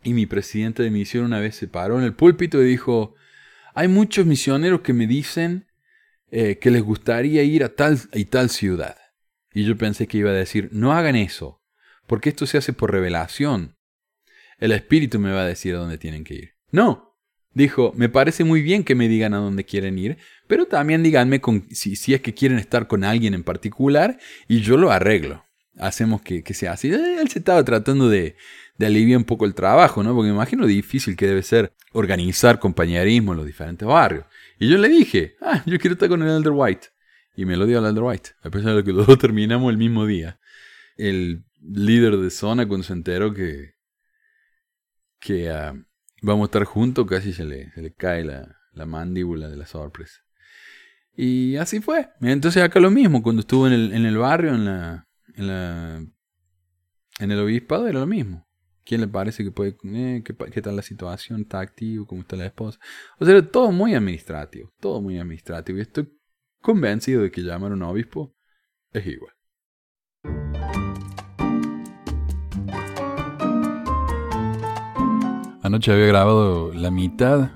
y 0.04 0.14
mi 0.14 0.26
presidente 0.26 0.84
de 0.84 0.92
misión 0.92 1.26
una 1.26 1.40
vez 1.40 1.56
se 1.56 1.68
paró 1.68 1.98
en 1.98 2.06
el 2.06 2.14
púlpito 2.14 2.62
y 2.62 2.66
dijo, 2.66 3.16
hay 3.74 3.88
muchos 3.88 4.26
misioneros 4.26 4.82
que 4.82 4.94
me 4.94 5.08
dicen 5.08 5.68
eh, 6.30 6.58
que 6.58 6.72
les 6.72 6.82
gustaría 6.82 7.44
ir 7.44 7.64
a 7.64 7.70
tal 7.70 8.00
y 8.14 8.26
tal 8.26 8.50
ciudad. 8.50 9.01
Y 9.54 9.66
yo 9.66 9.78
pensé 9.78 10.08
que 10.08 10.18
iba 10.18 10.30
a 10.30 10.34
decir, 10.34 10.70
no 10.72 10.94
hagan 10.94 11.16
eso, 11.16 11.62
porque 12.08 12.30
esto 12.30 12.46
se 12.46 12.58
hace 12.58 12.74
por 12.74 12.92
revelación. 12.92 13.78
El 14.60 14.72
Espíritu 14.72 15.20
me 15.20 15.32
va 15.32 15.42
a 15.42 15.48
decir 15.48 15.76
a 15.76 15.80
dónde 15.80 15.98
tienen 15.98 16.24
que 16.24 16.36
ir. 16.36 16.52
No, 16.72 17.18
dijo, 17.54 17.94
me 17.96 18.10
parece 18.10 18.44
muy 18.44 18.62
bien 18.62 18.84
que 18.84 18.96
me 18.96 19.08
digan 19.08 19.34
a 19.34 19.38
dónde 19.38 19.66
quieren 19.66 19.98
ir, 19.98 20.18
pero 20.48 20.66
también 20.66 21.04
díganme 21.04 21.42
con, 21.42 21.68
si, 21.72 21.96
si 21.96 22.14
es 22.14 22.22
que 22.22 22.34
quieren 22.34 22.60
estar 22.60 22.88
con 22.88 23.04
alguien 23.04 23.34
en 23.34 23.44
particular 23.44 24.18
y 24.48 24.62
yo 24.62 24.78
lo 24.78 24.92
arreglo. 24.92 25.44
Hacemos 25.78 26.22
que, 26.22 26.44
que 26.44 26.54
sea 26.54 26.74
así. 26.74 26.92
Eh, 26.94 27.18
Él 27.20 27.30
se 27.30 27.40
estaba 27.40 27.64
tratando 27.64 28.10
de, 28.10 28.36
de 28.78 28.86
aliviar 28.86 29.18
un 29.18 29.24
poco 29.24 29.46
el 29.46 29.54
trabajo, 29.54 30.04
¿no? 30.04 30.14
Porque 30.14 30.30
me 30.30 30.36
imagino 30.36 30.64
lo 30.64 30.68
difícil 30.68 31.16
que 31.16 31.28
debe 31.28 31.44
ser 31.44 31.74
organizar 31.94 32.60
compañerismo 32.60 33.32
en 33.32 33.38
los 33.38 33.46
diferentes 33.46 33.88
barrios. 33.88 34.26
Y 34.60 34.70
yo 34.70 34.78
le 34.78 34.90
dije, 34.90 35.36
ah, 35.42 35.64
yo 35.66 35.80
quiero 35.80 35.94
estar 35.94 36.10
con 36.10 36.22
el 36.22 36.30
Elder 36.30 36.52
White. 36.54 36.88
Y 37.36 37.46
me 37.46 37.56
lo 37.56 37.66
el 37.66 37.74
Elder 37.74 38.04
White, 38.04 38.32
a 38.44 38.50
pesar 38.50 38.76
de 38.76 38.84
que 38.84 38.92
los 38.94 39.18
terminamos 39.18 39.72
el 39.72 39.78
mismo 39.78 40.06
día. 40.06 40.40
El 40.98 41.46
líder 41.62 42.18
de 42.18 42.30
zona, 42.30 42.68
cuando 42.68 42.84
se 42.84 42.94
enteró 42.94 43.34
que, 43.34 43.76
que 45.20 45.50
ah, 45.50 45.74
vamos 46.22 46.46
a 46.46 46.46
estar 46.46 46.64
juntos, 46.66 47.06
casi 47.08 47.34
se 47.34 47.46
le, 47.46 47.72
cae 47.98 48.24
la, 48.24 48.58
la 48.74 48.86
mandíbula 48.86 49.50
de 49.50 49.58
la 49.58 49.66
sorpresa. 49.66 50.22
Y 51.16 51.56
así 51.58 51.82
fue. 51.82 52.10
Entonces 52.22 52.64
acá 52.64 52.80
lo 52.80 52.92
mismo, 52.92 53.22
cuando 53.22 53.42
estuvo 53.42 53.68
en 53.68 53.74
el, 53.74 53.94
en 53.94 54.06
el 54.06 54.18
barrio, 54.18 54.56
en 54.56 54.66
la, 54.66 55.08
en 55.36 55.48
la 55.48 56.06
en 57.22 57.32
el 57.32 57.40
obispado 57.40 57.88
era 57.88 58.00
lo 58.00 58.08
mismo. 58.08 58.48
¿Quién 58.84 59.02
le 59.02 59.08
parece 59.08 59.44
que 59.44 59.52
puede, 59.52 59.78
eh, 59.84 60.24
qué 60.24 60.62
tal 60.62 60.76
la 60.76 60.82
situación, 60.82 61.42
está 61.42 61.60
activo, 61.60 62.08
cómo 62.08 62.22
está 62.22 62.36
la 62.36 62.48
esposa? 62.48 62.80
O 63.20 63.26
sea, 63.26 63.38
era 63.38 63.48
todo 63.48 63.72
muy 63.72 63.94
administrativo, 63.94 64.74
todo 64.80 65.02
muy 65.02 65.20
administrativo. 65.20 65.78
Y 65.78 65.82
estoy 65.82 66.12
convencido 66.62 67.24
de 67.24 67.32
que 67.32 67.42
llamar 67.42 67.72
a 67.72 67.76
un 67.76 67.84
obispo 67.84 68.36
es 68.92 69.06
igual. 69.06 69.34
Anoche 75.64 75.92
había 75.92 76.08
grabado 76.08 76.74
la 76.74 76.90
mitad 76.90 77.52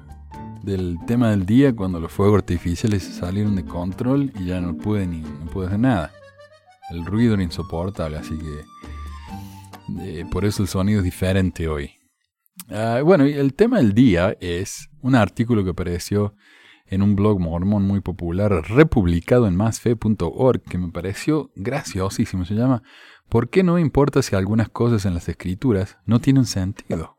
del 0.63 0.97
tema 1.05 1.31
del 1.31 1.45
día 1.45 1.75
cuando 1.75 1.99
los 1.99 2.11
fuegos 2.11 2.39
artificiales 2.39 3.03
salieron 3.03 3.55
de 3.55 3.65
control 3.65 4.31
y 4.39 4.45
ya 4.45 4.61
no 4.61 4.75
pude 4.77 5.05
ni 5.05 5.21
no 5.21 5.45
pude 5.51 5.67
hacer 5.67 5.79
nada. 5.79 6.11
El 6.89 7.05
ruido 7.05 7.33
era 7.33 7.43
insoportable, 7.43 8.17
así 8.17 8.37
que 8.37 10.19
eh, 10.19 10.25
por 10.31 10.45
eso 10.45 10.61
el 10.61 10.67
sonido 10.67 10.99
es 10.99 11.03
diferente 11.03 11.67
hoy. 11.67 11.91
Ah, 12.69 13.01
bueno, 13.03 13.25
el 13.25 13.53
tema 13.53 13.77
del 13.77 13.93
día 13.93 14.35
es 14.39 14.89
un 15.01 15.15
artículo 15.15 15.63
que 15.63 15.71
apareció 15.71 16.35
en 16.87 17.01
un 17.01 17.15
blog 17.15 17.39
mormón 17.39 17.83
muy 17.83 18.01
popular, 18.01 18.51
republicado 18.69 19.47
en 19.47 19.55
másfe.org, 19.55 20.61
que 20.61 20.77
me 20.77 20.91
pareció 20.91 21.51
graciosísimo. 21.55 22.45
Se 22.45 22.53
llama 22.53 22.83
¿Por 23.29 23.49
qué 23.49 23.63
no 23.63 23.79
importa 23.79 24.21
si 24.21 24.35
algunas 24.35 24.69
cosas 24.69 25.05
en 25.05 25.13
las 25.13 25.27
escrituras 25.27 25.97
no 26.05 26.19
tienen 26.19 26.45
sentido? 26.45 27.17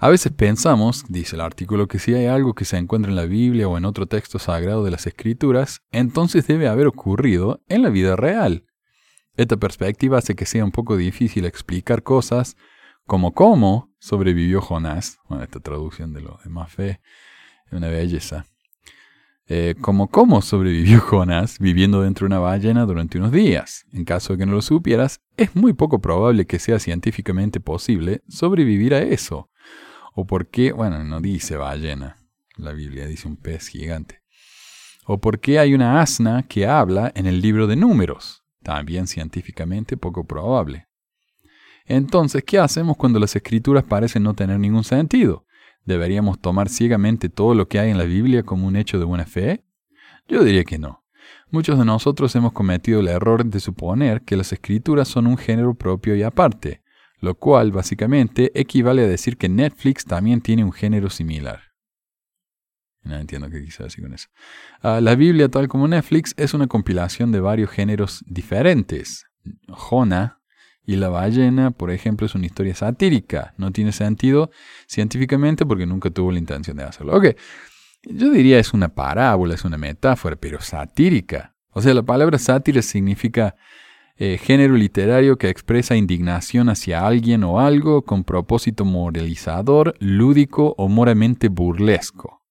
A 0.00 0.08
veces 0.08 0.32
pensamos, 0.32 1.04
dice 1.08 1.34
el 1.34 1.40
artículo, 1.40 1.88
que 1.88 1.98
si 1.98 2.14
hay 2.14 2.26
algo 2.26 2.54
que 2.54 2.64
se 2.64 2.76
encuentra 2.76 3.10
en 3.10 3.16
la 3.16 3.24
Biblia 3.24 3.66
o 3.66 3.76
en 3.78 3.84
otro 3.84 4.06
texto 4.06 4.38
sagrado 4.38 4.84
de 4.84 4.92
las 4.92 5.08
Escrituras, 5.08 5.82
entonces 5.90 6.46
debe 6.46 6.68
haber 6.68 6.86
ocurrido 6.86 7.62
en 7.68 7.82
la 7.82 7.90
vida 7.90 8.14
real. 8.14 8.64
Esta 9.34 9.56
perspectiva 9.56 10.18
hace 10.18 10.36
que 10.36 10.46
sea 10.46 10.64
un 10.64 10.70
poco 10.70 10.96
difícil 10.96 11.44
explicar 11.44 12.04
cosas 12.04 12.56
como 13.06 13.32
cómo 13.34 13.92
sobrevivió 13.98 14.60
Jonás. 14.60 15.18
Bueno, 15.28 15.42
esta 15.42 15.58
traducción 15.58 16.12
de 16.12 16.20
lo 16.20 16.38
de 16.44 16.50
más 16.50 16.72
fe 16.72 17.00
una 17.76 17.88
belleza. 17.88 18.46
Eh, 19.50 19.76
como 19.80 20.08
cómo 20.08 20.42
sobrevivió 20.42 21.00
Jonás 21.08 21.58
viviendo 21.58 22.02
dentro 22.02 22.24
de 22.24 22.34
una 22.34 22.38
ballena 22.38 22.84
durante 22.84 23.18
unos 23.18 23.32
días. 23.32 23.86
En 23.92 24.04
caso 24.04 24.32
de 24.32 24.40
que 24.40 24.46
no 24.46 24.52
lo 24.52 24.62
supieras, 24.62 25.20
es 25.36 25.56
muy 25.56 25.72
poco 25.72 26.00
probable 26.00 26.46
que 26.46 26.58
sea 26.58 26.78
científicamente 26.78 27.58
posible 27.58 28.22
sobrevivir 28.28 28.94
a 28.94 28.98
eso. 28.98 29.50
O 30.14 30.26
por 30.26 30.48
qué, 30.48 30.72
bueno, 30.72 31.02
no 31.04 31.20
dice 31.20 31.56
ballena, 31.56 32.18
la 32.56 32.72
Biblia 32.72 33.06
dice 33.06 33.26
un 33.26 33.36
pez 33.36 33.68
gigante. 33.68 34.20
O 35.06 35.18
por 35.18 35.40
qué 35.40 35.58
hay 35.58 35.72
una 35.72 36.02
asna 36.02 36.42
que 36.42 36.66
habla 36.66 37.10
en 37.14 37.24
el 37.24 37.40
libro 37.40 37.66
de 37.66 37.76
números, 37.76 38.44
también 38.62 39.06
científicamente 39.06 39.96
poco 39.96 40.24
probable. 40.24 40.88
Entonces, 41.86 42.44
¿qué 42.44 42.58
hacemos 42.58 42.98
cuando 42.98 43.18
las 43.18 43.34
escrituras 43.34 43.84
parecen 43.84 44.22
no 44.22 44.34
tener 44.34 44.58
ningún 44.60 44.84
sentido? 44.84 45.46
¿Deberíamos 45.88 46.38
tomar 46.38 46.68
ciegamente 46.68 47.30
todo 47.30 47.54
lo 47.54 47.66
que 47.66 47.78
hay 47.78 47.90
en 47.90 47.96
la 47.96 48.04
Biblia 48.04 48.42
como 48.42 48.66
un 48.66 48.76
hecho 48.76 48.98
de 48.98 49.06
buena 49.06 49.24
fe? 49.24 49.64
Yo 50.28 50.44
diría 50.44 50.62
que 50.62 50.78
no. 50.78 51.02
Muchos 51.50 51.78
de 51.78 51.86
nosotros 51.86 52.36
hemos 52.36 52.52
cometido 52.52 53.00
el 53.00 53.08
error 53.08 53.42
de 53.42 53.58
suponer 53.58 54.20
que 54.20 54.36
las 54.36 54.52
escrituras 54.52 55.08
son 55.08 55.26
un 55.26 55.38
género 55.38 55.72
propio 55.72 56.14
y 56.14 56.22
aparte, 56.22 56.82
lo 57.20 57.36
cual 57.36 57.72
básicamente 57.72 58.52
equivale 58.54 59.04
a 59.04 59.06
decir 59.06 59.38
que 59.38 59.48
Netflix 59.48 60.04
también 60.04 60.42
tiene 60.42 60.62
un 60.62 60.72
género 60.72 61.08
similar. 61.08 61.62
No 63.02 63.16
entiendo 63.16 63.48
qué 63.48 63.64
quise 63.64 63.84
decir 63.84 64.04
con 64.04 64.12
eso. 64.12 64.28
Ah, 64.82 65.00
la 65.00 65.14
Biblia, 65.14 65.48
tal 65.48 65.68
como 65.68 65.88
Netflix, 65.88 66.34
es 66.36 66.52
una 66.52 66.66
compilación 66.66 67.32
de 67.32 67.40
varios 67.40 67.70
géneros 67.70 68.22
diferentes. 68.28 69.24
Jonah 69.68 70.37
y 70.88 70.96
la 70.96 71.10
ballena, 71.10 71.70
por 71.70 71.90
ejemplo, 71.90 72.26
es 72.26 72.34
una 72.34 72.46
historia 72.46 72.74
satírica. 72.74 73.52
No 73.58 73.72
tiene 73.72 73.92
sentido 73.92 74.50
científicamente 74.86 75.66
porque 75.66 75.84
nunca 75.84 76.08
tuvo 76.08 76.32
la 76.32 76.38
intención 76.38 76.78
de 76.78 76.84
hacerlo. 76.84 77.14
Ok, 77.14 77.26
yo 78.04 78.30
diría 78.30 78.58
es 78.58 78.72
una 78.72 78.88
parábola, 78.88 79.52
es 79.52 79.66
una 79.66 79.76
metáfora, 79.76 80.36
pero 80.36 80.62
satírica. 80.62 81.54
O 81.72 81.82
sea, 81.82 81.92
la 81.92 82.02
palabra 82.04 82.38
sátira 82.38 82.80
significa 82.80 83.54
eh, 84.16 84.38
género 84.42 84.76
literario 84.76 85.36
que 85.36 85.50
expresa 85.50 85.94
indignación 85.94 86.70
hacia 86.70 87.06
alguien 87.06 87.44
o 87.44 87.60
algo 87.60 88.00
con 88.00 88.24
propósito 88.24 88.86
moralizador, 88.86 89.94
lúdico 90.00 90.74
o 90.78 90.88
moralmente 90.88 91.48
burlesco. 91.48 92.46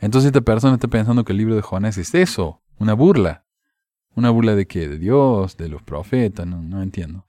Entonces 0.00 0.26
esta 0.26 0.40
persona 0.40 0.74
está 0.74 0.88
pensando 0.88 1.24
que 1.24 1.30
el 1.30 1.38
libro 1.38 1.54
de 1.54 1.62
Jonás 1.62 1.96
es 1.96 2.12
eso, 2.16 2.60
una 2.80 2.94
burla. 2.94 3.44
¿Una 4.14 4.30
burla 4.30 4.54
de 4.54 4.66
qué? 4.66 4.88
¿De 4.88 4.98
Dios? 4.98 5.56
¿De 5.56 5.68
los 5.68 5.82
profetas? 5.82 6.46
No, 6.46 6.62
no 6.62 6.82
entiendo. 6.82 7.26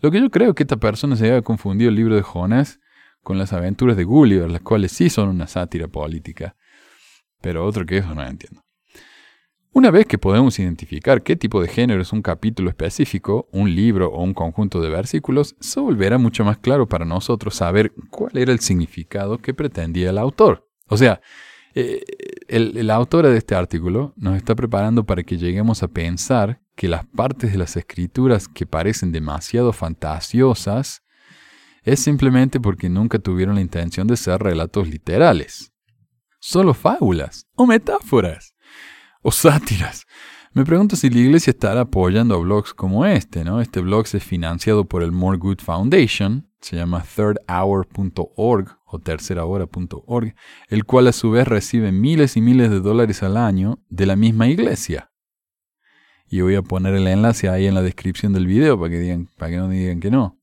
Lo 0.00 0.10
que 0.10 0.20
yo 0.20 0.30
creo 0.30 0.50
es 0.50 0.54
que 0.54 0.64
esta 0.64 0.76
persona 0.76 1.16
se 1.16 1.28
había 1.28 1.42
confundido 1.42 1.90
el 1.90 1.96
libro 1.96 2.16
de 2.16 2.22
Jonás 2.22 2.80
con 3.22 3.38
las 3.38 3.52
aventuras 3.52 3.96
de 3.96 4.04
Gulliver, 4.04 4.50
las 4.50 4.62
cuales 4.62 4.92
sí 4.92 5.08
son 5.08 5.28
una 5.28 5.46
sátira 5.46 5.88
política. 5.88 6.56
Pero 7.40 7.64
otro 7.64 7.86
que 7.86 7.98
eso 7.98 8.14
no 8.14 8.24
entiendo. 8.24 8.62
Una 9.74 9.90
vez 9.90 10.04
que 10.04 10.18
podemos 10.18 10.58
identificar 10.58 11.22
qué 11.22 11.34
tipo 11.34 11.62
de 11.62 11.68
género 11.68 12.02
es 12.02 12.12
un 12.12 12.20
capítulo 12.20 12.68
específico, 12.68 13.48
un 13.52 13.74
libro 13.74 14.08
o 14.08 14.22
un 14.22 14.34
conjunto 14.34 14.82
de 14.82 14.90
versículos, 14.90 15.56
se 15.60 15.80
volverá 15.80 16.18
mucho 16.18 16.44
más 16.44 16.58
claro 16.58 16.86
para 16.86 17.06
nosotros 17.06 17.54
saber 17.54 17.94
cuál 18.10 18.36
era 18.36 18.52
el 18.52 18.60
significado 18.60 19.38
que 19.38 19.54
pretendía 19.54 20.10
el 20.10 20.18
autor. 20.18 20.68
O 20.88 20.98
sea, 20.98 21.22
eh, 21.74 22.02
el, 22.48 22.90
autor 22.90 23.26
de 23.26 23.36
este 23.36 23.54
artículo 23.54 24.12
nos 24.16 24.36
está 24.36 24.54
preparando 24.54 25.04
para 25.04 25.22
que 25.22 25.38
lleguemos 25.38 25.82
a 25.82 25.88
pensar 25.88 26.60
que 26.76 26.88
las 26.88 27.06
partes 27.06 27.52
de 27.52 27.58
las 27.58 27.76
escrituras 27.76 28.48
que 28.48 28.66
parecen 28.66 29.12
demasiado 29.12 29.72
fantasiosas 29.72 31.02
es 31.82 32.00
simplemente 32.00 32.60
porque 32.60 32.88
nunca 32.88 33.18
tuvieron 33.18 33.54
la 33.54 33.60
intención 33.60 34.06
de 34.06 34.16
ser 34.16 34.42
relatos 34.42 34.88
literales. 34.88 35.72
Solo 36.40 36.74
fábulas 36.74 37.46
o 37.54 37.66
metáforas 37.66 38.54
o 39.22 39.30
sátiras. 39.30 40.06
Me 40.52 40.64
pregunto 40.64 40.96
si 40.96 41.08
la 41.08 41.20
iglesia 41.20 41.52
estará 41.52 41.82
apoyando 41.82 42.34
a 42.34 42.38
blogs 42.38 42.74
como 42.74 43.06
este, 43.06 43.44
¿no? 43.44 43.62
Este 43.62 43.80
blog 43.80 44.04
es 44.12 44.22
financiado 44.22 44.84
por 44.84 45.02
el 45.02 45.10
More 45.10 45.38
Good 45.38 45.60
Foundation, 45.60 46.50
se 46.60 46.76
llama 46.76 47.02
thirdhour.org 47.02 48.76
o 48.92 48.98
tercerahora.org, 48.98 50.34
el 50.68 50.84
cual 50.84 51.08
a 51.08 51.12
su 51.12 51.30
vez 51.30 51.48
recibe 51.48 51.92
miles 51.92 52.36
y 52.36 52.42
miles 52.42 52.70
de 52.70 52.80
dólares 52.80 53.22
al 53.22 53.38
año 53.38 53.80
de 53.88 54.06
la 54.06 54.16
misma 54.16 54.48
iglesia. 54.48 55.10
Y 56.28 56.42
voy 56.42 56.54
a 56.54 56.62
poner 56.62 56.94
el 56.94 57.08
enlace 57.08 57.48
ahí 57.48 57.66
en 57.66 57.74
la 57.74 57.82
descripción 57.82 58.34
del 58.34 58.46
video 58.46 58.78
para 58.78 58.90
que, 58.90 58.98
digan, 58.98 59.28
para 59.38 59.50
que 59.50 59.56
no 59.56 59.68
digan 59.68 60.00
que 60.00 60.10
no. 60.10 60.38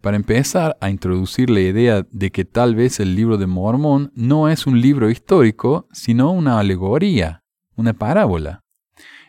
Para 0.00 0.16
empezar 0.16 0.76
a 0.80 0.90
introducir 0.90 1.50
la 1.50 1.60
idea 1.60 2.06
de 2.10 2.30
que 2.30 2.44
tal 2.44 2.74
vez 2.74 3.00
el 3.00 3.14
libro 3.14 3.36
de 3.36 3.46
Mormón 3.46 4.12
no 4.14 4.48
es 4.48 4.66
un 4.66 4.80
libro 4.80 5.10
histórico, 5.10 5.86
sino 5.92 6.30
una 6.30 6.58
alegoría, 6.58 7.44
una 7.76 7.92
parábola. 7.92 8.63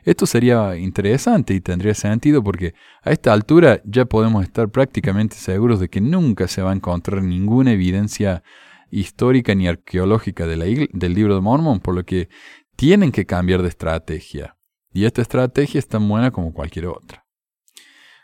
Esto 0.05 0.27
sería 0.27 0.77
interesante 0.77 1.55
y 1.55 1.61
tendría 1.61 1.95
sentido 1.95 2.43
porque 2.43 2.75
a 3.01 3.11
esta 3.11 3.33
altura 3.33 3.81
ya 3.83 4.05
podemos 4.05 4.43
estar 4.43 4.69
prácticamente 4.69 5.35
seguros 5.35 5.79
de 5.79 5.89
que 5.89 5.99
nunca 5.99 6.47
se 6.47 6.61
va 6.61 6.71
a 6.71 6.75
encontrar 6.75 7.23
ninguna 7.23 7.71
evidencia 7.71 8.43
histórica 8.91 9.55
ni 9.55 9.67
arqueológica 9.67 10.45
del 10.45 11.13
libro 11.15 11.33
de 11.33 11.41
Mormón, 11.41 11.79
por 11.79 11.95
lo 11.95 12.05
que 12.05 12.29
tienen 12.75 13.11
que 13.11 13.25
cambiar 13.25 13.63
de 13.63 13.69
estrategia. 13.69 14.55
Y 14.93 15.05
esta 15.05 15.23
estrategia 15.23 15.79
es 15.79 15.87
tan 15.87 16.07
buena 16.07 16.29
como 16.29 16.53
cualquier 16.53 16.85
otra. 16.85 17.24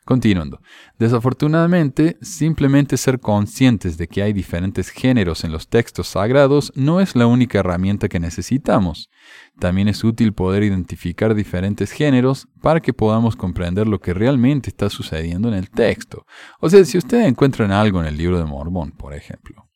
Continuando. 0.04 0.62
Desafortunadamente, 0.98 2.18
simplemente 2.22 2.98
ser 2.98 3.20
conscientes 3.20 3.98
de 3.98 4.08
que 4.08 4.24
hay 4.24 4.34
diferentes 4.34 4.90
géneros 4.90 5.44
en 5.44 5.52
los 5.52 5.68
textos 5.68 6.08
sagrados 6.08 6.74
no 6.76 7.00
es 7.00 7.16
la 7.16 7.28
única 7.28 7.60
herramienta 7.60 8.10
que 8.10 8.20
necesitamos. 8.20 9.12
También 9.60 9.88
es 9.88 10.04
útil 10.04 10.34
poder 10.34 10.64
identificar 10.64 11.36
diferentes 11.36 11.92
géneros 11.92 12.48
para 12.62 12.80
que 12.80 12.94
podamos 12.94 13.36
comprender 13.36 13.88
lo 13.88 14.00
que 14.00 14.16
realmente 14.16 14.72
está 14.72 14.90
sucediendo 14.90 15.50
en 15.50 15.54
el 15.54 15.70
texto. 15.70 16.26
O 16.60 16.68
sea, 16.68 16.84
si 16.84 16.98
ustedes 16.98 17.28
encuentran 17.28 17.72
algo 17.72 18.02
en 18.02 18.08
el 18.08 18.18
libro 18.18 18.40
de 18.40 18.46
Mormón, 18.46 18.94
por 18.94 19.14
ejemplo, 19.14 19.70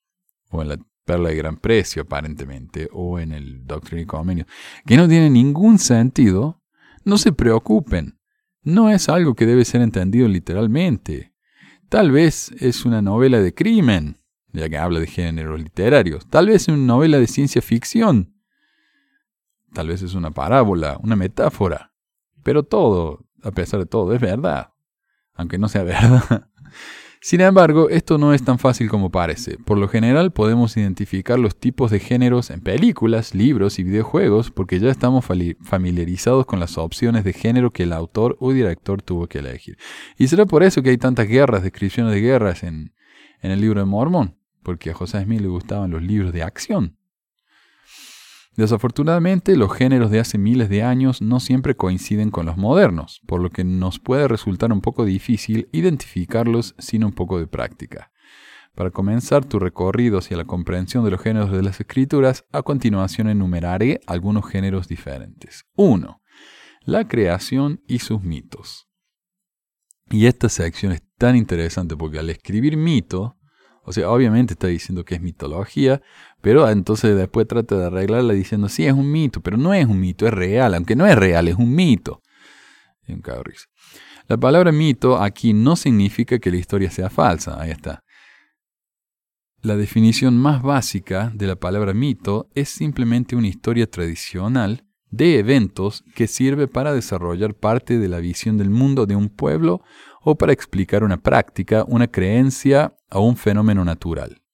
o 0.50 0.64
en 0.64 0.70
la 0.70 0.78
Perla 1.06 1.30
de 1.30 1.36
Gran 1.36 1.58
Precio, 1.58 2.02
aparentemente, 2.02 2.90
o 2.92 3.20
en 3.20 3.32
el 3.32 3.64
Doctrine 3.68 4.02
y 4.02 4.06
Convenio, 4.06 4.48
que 4.88 4.98
no 4.98 5.08
tiene 5.08 5.30
ningún 5.30 5.78
sentido, 5.78 6.64
no 7.04 7.20
se 7.20 7.32
preocupen. 7.32 8.18
No 8.66 8.90
es 8.90 9.10
algo 9.10 9.36
que 9.36 9.46
debe 9.46 9.64
ser 9.64 9.82
entendido 9.82 10.28
literalmente. 10.28 11.34
Tal 11.88 12.12
vez 12.12 12.52
es 12.60 12.84
una 12.84 13.00
novela 13.00 13.40
de 13.40 13.54
crimen, 13.54 14.18
ya 14.54 14.68
que 14.68 14.78
habla 14.80 15.00
de 15.00 15.06
géneros 15.06 15.60
literarios. 15.60 16.28
Tal 16.28 16.48
vez 16.48 16.64
es 16.64 16.68
una 16.70 16.78
novela 16.78 17.20
de 17.20 17.28
ciencia 17.28 17.62
ficción. 17.62 18.34
Tal 19.72 19.90
vez 19.90 20.02
es 20.02 20.16
una 20.16 20.32
parábola, 20.32 20.98
una 21.04 21.16
metáfora. 21.16 21.94
Pero 22.42 22.64
todo, 22.64 23.28
a 23.44 23.52
pesar 23.52 23.82
de 23.82 23.86
todo, 23.86 24.14
es 24.14 24.20
verdad. 24.20 24.74
Aunque 25.36 25.60
no 25.60 25.70
sea 25.70 25.84
verdad. 25.84 26.50
Sin 27.22 27.42
embargo, 27.42 27.90
esto 27.90 28.18
no 28.18 28.34
es 28.34 28.44
tan 28.44 28.60
fácil 28.60 28.90
como 28.90 29.10
parece. 29.10 29.58
Por 29.58 29.78
lo 29.78 29.88
general 29.88 30.32
podemos 30.32 30.78
identificar 30.78 31.40
los 31.40 31.56
tipos 31.56 31.90
de 31.92 32.00
géneros 32.00 32.52
en 32.52 32.62
películas, 32.62 33.34
libros 33.34 33.80
y 33.80 33.84
videojuegos 33.84 34.52
porque 34.52 34.80
ya 34.80 34.90
estamos 34.90 35.26
familiarizados 35.62 36.46
con 36.46 36.60
las 36.60 36.78
opciones 36.78 37.24
de 37.24 37.34
género 37.34 37.72
que 37.72 37.84
el 37.84 37.94
autor 37.94 38.38
o 38.40 38.52
director 38.52 39.02
tuvo 39.02 39.28
que 39.28 39.40
elegir. 39.40 39.78
Y 40.18 40.28
será 40.28 40.46
por 40.46 40.64
eso 40.64 40.84
que 40.84 40.92
hay 40.92 40.98
tantas 40.98 41.28
guerras, 41.28 41.64
descripciones 41.64 42.14
de 42.14 42.22
guerras 42.22 42.64
en, 42.64 42.94
en 43.42 43.52
el 43.52 43.62
libro 43.62 43.80
de 43.80 43.86
Mormón, 43.86 44.38
porque 44.62 44.92
a 44.92 44.94
José 44.94 45.24
Smith 45.24 45.42
le 45.42 45.48
gustaban 45.48 45.92
los 45.92 46.04
libros 46.04 46.32
de 46.34 46.44
acción. 46.44 46.98
Desafortunadamente, 48.56 49.58
los 49.58 49.74
géneros 49.74 50.12
de 50.12 50.20
hace 50.20 50.38
miles 50.38 50.70
de 50.70 50.82
años 50.82 51.22
no 51.22 51.40
siempre 51.42 51.76
coinciden 51.76 52.32
con 52.32 52.46
los 52.46 52.56
modernos, 52.56 53.22
por 53.28 53.42
lo 53.42 53.50
que 53.50 53.66
nos 53.66 54.00
puede 54.00 54.28
resultar 54.30 54.72
un 54.72 54.82
poco 54.82 55.04
difícil 55.04 55.68
identificarlos 55.74 56.74
sin 56.78 57.04
un 57.04 57.12
poco 57.12 57.38
de 57.38 57.48
práctica. 57.48 58.12
Para 58.74 58.92
comenzar 58.92 59.46
tu 59.46 59.60
recorrido 59.60 60.20
hacia 60.20 60.38
la 60.38 60.46
comprensión 60.46 61.04
de 61.04 61.12
los 61.12 61.22
géneros 61.22 61.52
de 61.52 61.64
las 61.64 61.80
escrituras, 61.80 62.46
a 62.52 62.62
continuación 62.62 63.30
enumeraré 63.30 64.02
algunos 64.06 64.50
géneros 64.50 64.88
diferentes. 64.88 65.66
1. 65.76 66.22
La 66.82 67.08
creación 67.08 67.82
y 67.88 68.00
sus 68.00 68.22
mitos. 68.22 68.88
Y 70.10 70.28
esta 70.28 70.50
sección 70.50 70.92
es 70.92 71.02
tan 71.18 71.36
interesante 71.36 71.96
porque 71.98 72.20
al 72.20 72.30
escribir 72.30 72.78
mito, 72.78 73.38
o 73.84 73.94
sea, 73.94 74.10
obviamente 74.10 74.54
está 74.54 74.68
diciendo 74.68 75.06
que 75.06 75.16
es 75.16 75.22
mitología, 75.22 76.02
pero 76.46 76.70
entonces 76.70 77.18
después 77.18 77.48
trata 77.48 77.76
de 77.76 77.86
arreglarla 77.88 78.32
diciendo, 78.36 78.70
sí, 78.70 78.86
es 78.86 78.94
un 78.94 79.12
mito, 79.12 79.42
pero 79.42 79.58
no 79.58 79.74
es 79.74 79.88
un 79.88 80.00
mito, 80.00 80.28
es 80.28 80.32
real, 80.32 80.76
aunque 80.76 80.96
no 80.96 81.08
es 81.08 81.16
real, 81.16 81.48
es 81.48 81.56
un 81.56 81.74
mito. 81.74 82.22
Y 83.08 83.14
un. 83.14 83.66
La 84.28 84.38
palabra 84.38 84.72
mito 84.72 85.20
aquí 85.20 85.54
no 85.54 85.76
significa 85.76 86.38
que 86.38 86.52
la 86.52 86.58
historia 86.58 86.92
sea 86.92 87.10
falsa, 87.10 87.60
ahí 87.60 87.72
está. 87.72 88.04
La 89.64 89.76
definición 89.76 90.38
más 90.38 90.62
básica 90.62 91.32
de 91.34 91.48
la 91.48 91.56
palabra 91.56 91.96
mito 91.96 92.48
es 92.54 92.70
simplemente 92.70 93.36
una 93.36 93.48
historia 93.48 93.90
tradicional 93.90 94.86
de 95.10 95.40
eventos 95.40 96.04
que 96.14 96.28
sirve 96.28 96.68
para 96.68 96.94
desarrollar 96.94 97.56
parte 97.56 97.98
de 97.98 98.08
la 98.08 98.20
visión 98.20 98.60
del 98.60 98.70
mundo 98.70 99.08
de 99.08 99.16
un 99.16 99.30
pueblo 99.30 99.82
o 100.22 100.36
para 100.38 100.54
explicar 100.54 101.04
una 101.04 101.18
práctica, 101.18 101.86
una 101.88 102.06
creencia 102.06 102.96
o 103.10 103.22
un 103.22 103.36
fenómeno 103.36 103.84
natural. 103.84 104.45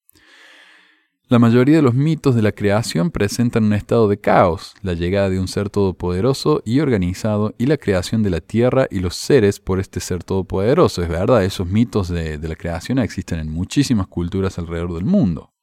La 1.32 1.40
mayoría 1.40 1.78
de 1.78 1.82
los 1.82 1.94
mitos 1.94 2.36
de 2.36 2.42
la 2.42 2.52
creación 2.52 3.10
presentan 3.10 3.64
un 3.64 3.72
estado 3.72 4.10
de 4.10 4.20
caos, 4.20 4.76
la 4.82 4.96
llegada 4.96 5.30
de 5.30 5.40
un 5.40 5.48
ser 5.48 5.70
todopoderoso 5.70 6.62
y 6.66 6.82
organizado 6.82 7.56
y 7.58 7.68
la 7.68 7.78
creación 7.78 8.22
de 8.22 8.30
la 8.30 8.42
tierra 8.42 8.86
y 8.92 9.00
los 9.00 9.16
seres 9.16 9.62
por 9.62 9.80
este 9.80 10.02
ser 10.02 10.26
todopoderoso. 10.26 11.02
Es 11.02 11.08
verdad, 11.08 11.46
esos 11.46 11.68
mitos 11.68 12.10
de, 12.10 12.38
la 12.38 12.56
creación 12.58 13.00
existen 13.00 13.40
en 13.40 13.50
muchísimas 13.50 14.08
culturas 14.08 14.60
alrededor 14.60 14.94
del 14.94 15.06
mundo. 15.06 15.54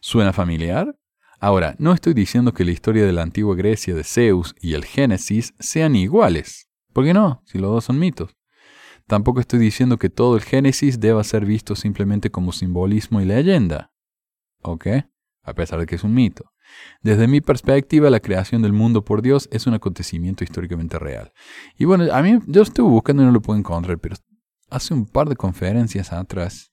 ¿Suena 0.00 0.32
familiar? 0.32 0.98
Ahora, 1.38 1.76
no 1.78 1.92
estoy 1.92 2.12
diciendo 2.12 2.52
que 2.52 2.64
la 2.64 2.72
historia 2.72 3.06
de 3.06 3.12
la 3.12 3.22
antigua 3.22 3.54
Grecia 3.54 3.94
de 3.94 4.02
Zeus 4.02 4.56
y 4.60 4.74
el 4.74 4.84
Génesis 4.84 5.54
sean 5.60 5.94
iguales. 5.94 6.68
¿Por 6.92 7.04
qué 7.04 7.14
no? 7.14 7.44
Si 7.46 7.58
los 7.58 7.70
dos 7.70 7.84
son 7.84 8.00
mitos. 8.00 8.34
Tampoco 9.06 9.38
estoy 9.38 9.60
diciendo 9.60 9.98
que 9.98 10.10
todo 10.10 10.34
el 10.34 10.42
Génesis 10.42 10.98
deba 10.98 11.22
ser 11.22 11.44
visto 11.44 11.76
simplemente 11.76 12.32
como 12.32 12.50
simbolismo 12.50 13.20
y 13.20 13.24
leyenda. 13.24 13.92
¿Ok? 14.62 14.86
A 15.42 15.54
pesar 15.54 15.80
de 15.80 15.86
que 15.86 15.96
es 15.96 16.04
un 16.04 16.14
mito. 16.14 16.52
Desde 17.02 17.26
mi 17.26 17.40
perspectiva, 17.40 18.10
la 18.10 18.20
creación 18.20 18.62
del 18.62 18.72
mundo 18.72 19.04
por 19.04 19.22
Dios 19.22 19.48
es 19.50 19.66
un 19.66 19.74
acontecimiento 19.74 20.44
históricamente 20.44 20.98
real. 20.98 21.32
Y 21.76 21.84
bueno, 21.84 22.12
a 22.12 22.22
mí 22.22 22.38
yo 22.46 22.62
estuve 22.62 22.88
buscando 22.88 23.22
y 23.22 23.26
no 23.26 23.32
lo 23.32 23.40
puedo 23.40 23.58
encontrar, 23.58 23.98
pero 23.98 24.16
hace 24.68 24.94
un 24.94 25.06
par 25.06 25.28
de 25.28 25.36
conferencias 25.36 26.12
atrás, 26.12 26.72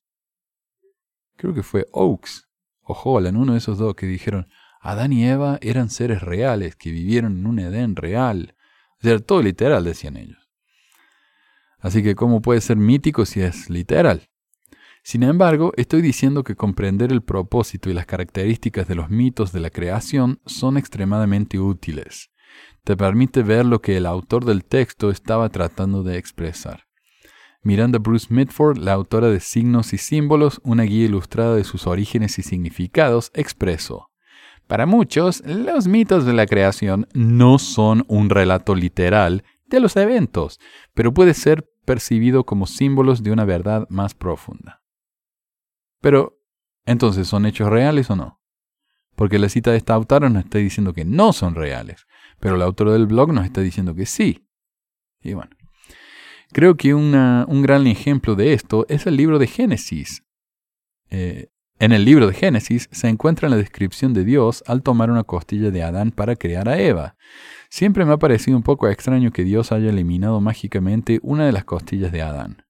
creo 1.36 1.54
que 1.54 1.64
fue 1.64 1.86
Oaks 1.92 2.48
o 2.82 2.94
Holland, 2.94 3.38
uno 3.38 3.54
de 3.54 3.60
esos 3.60 3.78
dos, 3.78 3.96
que 3.96 4.06
dijeron, 4.06 4.48
Adán 4.80 5.14
y 5.14 5.26
Eva 5.26 5.58
eran 5.62 5.90
seres 5.90 6.22
reales, 6.22 6.76
que 6.76 6.92
vivieron 6.92 7.38
en 7.38 7.48
un 7.48 7.60
Edén 7.60 7.96
real. 7.96 8.56
O 9.00 9.04
sea, 9.04 9.20
todo 9.20 9.42
literal, 9.42 9.84
decían 9.84 10.18
ellos. 10.18 10.50
Así 11.80 12.02
que, 12.02 12.16
¿cómo 12.16 12.42
puede 12.42 12.62
ser 12.62 12.78
mítico 12.78 13.26
si 13.26 13.42
es 13.42 13.70
literal? 13.70 14.30
Sin 15.08 15.24
embargo, 15.24 15.72
estoy 15.78 16.02
diciendo 16.02 16.44
que 16.44 16.58
comprender 16.58 17.14
el 17.14 17.22
propósito 17.22 17.90
y 17.90 17.94
las 17.94 18.06
características 18.06 18.90
de 18.90 18.96
los 18.96 19.10
mitos 19.10 19.54
de 19.54 19.62
la 19.62 19.70
creación 19.70 20.42
son 20.46 20.76
extremadamente 20.76 21.62
útiles. 21.62 22.30
Te 22.84 22.98
permite 22.98 23.42
ver 23.42 23.66
lo 23.66 23.80
que 23.80 23.96
el 23.96 24.06
autor 24.06 24.44
del 24.44 24.66
texto 24.66 25.10
estaba 25.10 25.48
tratando 25.48 26.04
de 26.04 26.18
expresar. 26.18 26.88
Miranda 27.64 28.00
Bruce 28.00 28.28
Mitford, 28.30 28.80
la 28.80 28.92
autora 28.92 29.30
de 29.30 29.40
Signos 29.40 29.94
y 29.94 29.98
Símbolos, 29.98 30.60
una 30.66 30.84
guía 30.84 31.06
ilustrada 31.06 31.56
de 31.56 31.64
sus 31.64 31.88
orígenes 31.88 32.38
y 32.38 32.44
significados, 32.44 33.32
expresó. 33.34 34.10
Para 34.68 34.86
muchos, 34.86 35.42
los 35.46 35.88
mitos 35.88 36.26
de 36.26 36.34
la 36.34 36.48
creación 36.48 37.08
no 37.14 37.60
son 37.60 38.04
un 38.10 38.30
relato 38.30 38.76
literal 38.76 39.46
de 39.68 39.80
los 39.80 39.96
eventos, 39.96 40.60
pero 40.94 41.14
puede 41.14 41.34
ser 41.34 41.66
percibido 41.86 42.46
como 42.46 42.68
símbolos 42.68 43.24
de 43.24 43.32
una 43.32 43.46
verdad 43.46 43.88
más 43.90 44.14
profunda. 44.14 44.82
Pero, 46.02 46.40
entonces, 46.86 47.28
¿son 47.28 47.46
hechos 47.46 47.70
reales 47.70 48.10
o 48.10 48.16
no? 48.16 48.42
Porque 49.16 49.40
la 49.40 49.50
cita 49.50 49.72
de 49.72 49.78
esta 49.78 49.96
autora 49.96 50.30
nos 50.30 50.44
está 50.44 50.60
diciendo 50.60 50.94
que 50.94 51.06
no 51.06 51.34
son 51.34 51.56
reales, 51.56 52.06
pero 52.40 52.56
el 52.56 52.62
autor 52.62 52.92
del 52.92 53.08
blog 53.08 53.34
nos 53.34 53.46
está 53.46 53.62
diciendo 53.62 53.96
que 53.96 54.06
sí. 54.06 54.48
Y 55.22 55.34
bueno, 55.34 55.52
creo 56.52 56.78
que 56.78 56.94
un 56.94 57.62
gran 57.64 57.88
ejemplo 57.88 58.36
de 58.36 58.54
esto 58.54 58.86
es 58.90 59.08
el 59.08 59.18
libro 59.18 59.40
de 59.40 59.48
Génesis. 59.48 60.24
Eh, 61.10 61.50
en 61.80 61.92
el 61.92 62.06
libro 62.06 62.28
de 62.28 62.34
Génesis 62.34 62.90
se 62.92 63.08
encuentra 63.08 63.50
la 63.50 63.56
descripción 63.56 64.14
de 64.14 64.24
Dios 64.24 64.64
al 64.66 64.82
tomar 64.82 65.12
una 65.12 65.24
costilla 65.24 65.70
de 65.70 65.84
Adán 65.84 66.12
para 66.12 66.36
crear 66.36 66.68
a 66.70 66.80
Eva. 66.80 67.16
Siempre 67.70 68.04
me 68.06 68.14
ha 68.14 68.18
parecido 68.18 68.58
un 68.58 68.64
poco 68.64 68.88
extraño 68.88 69.32
que 69.32 69.44
Dios 69.44 69.72
haya 69.72 69.90
eliminado 69.90 70.42
mágicamente 70.42 71.20
una 71.22 71.46
de 71.46 71.52
las 71.52 71.66
costillas 71.66 72.12
de 72.12 72.22
Adán. 72.22 72.67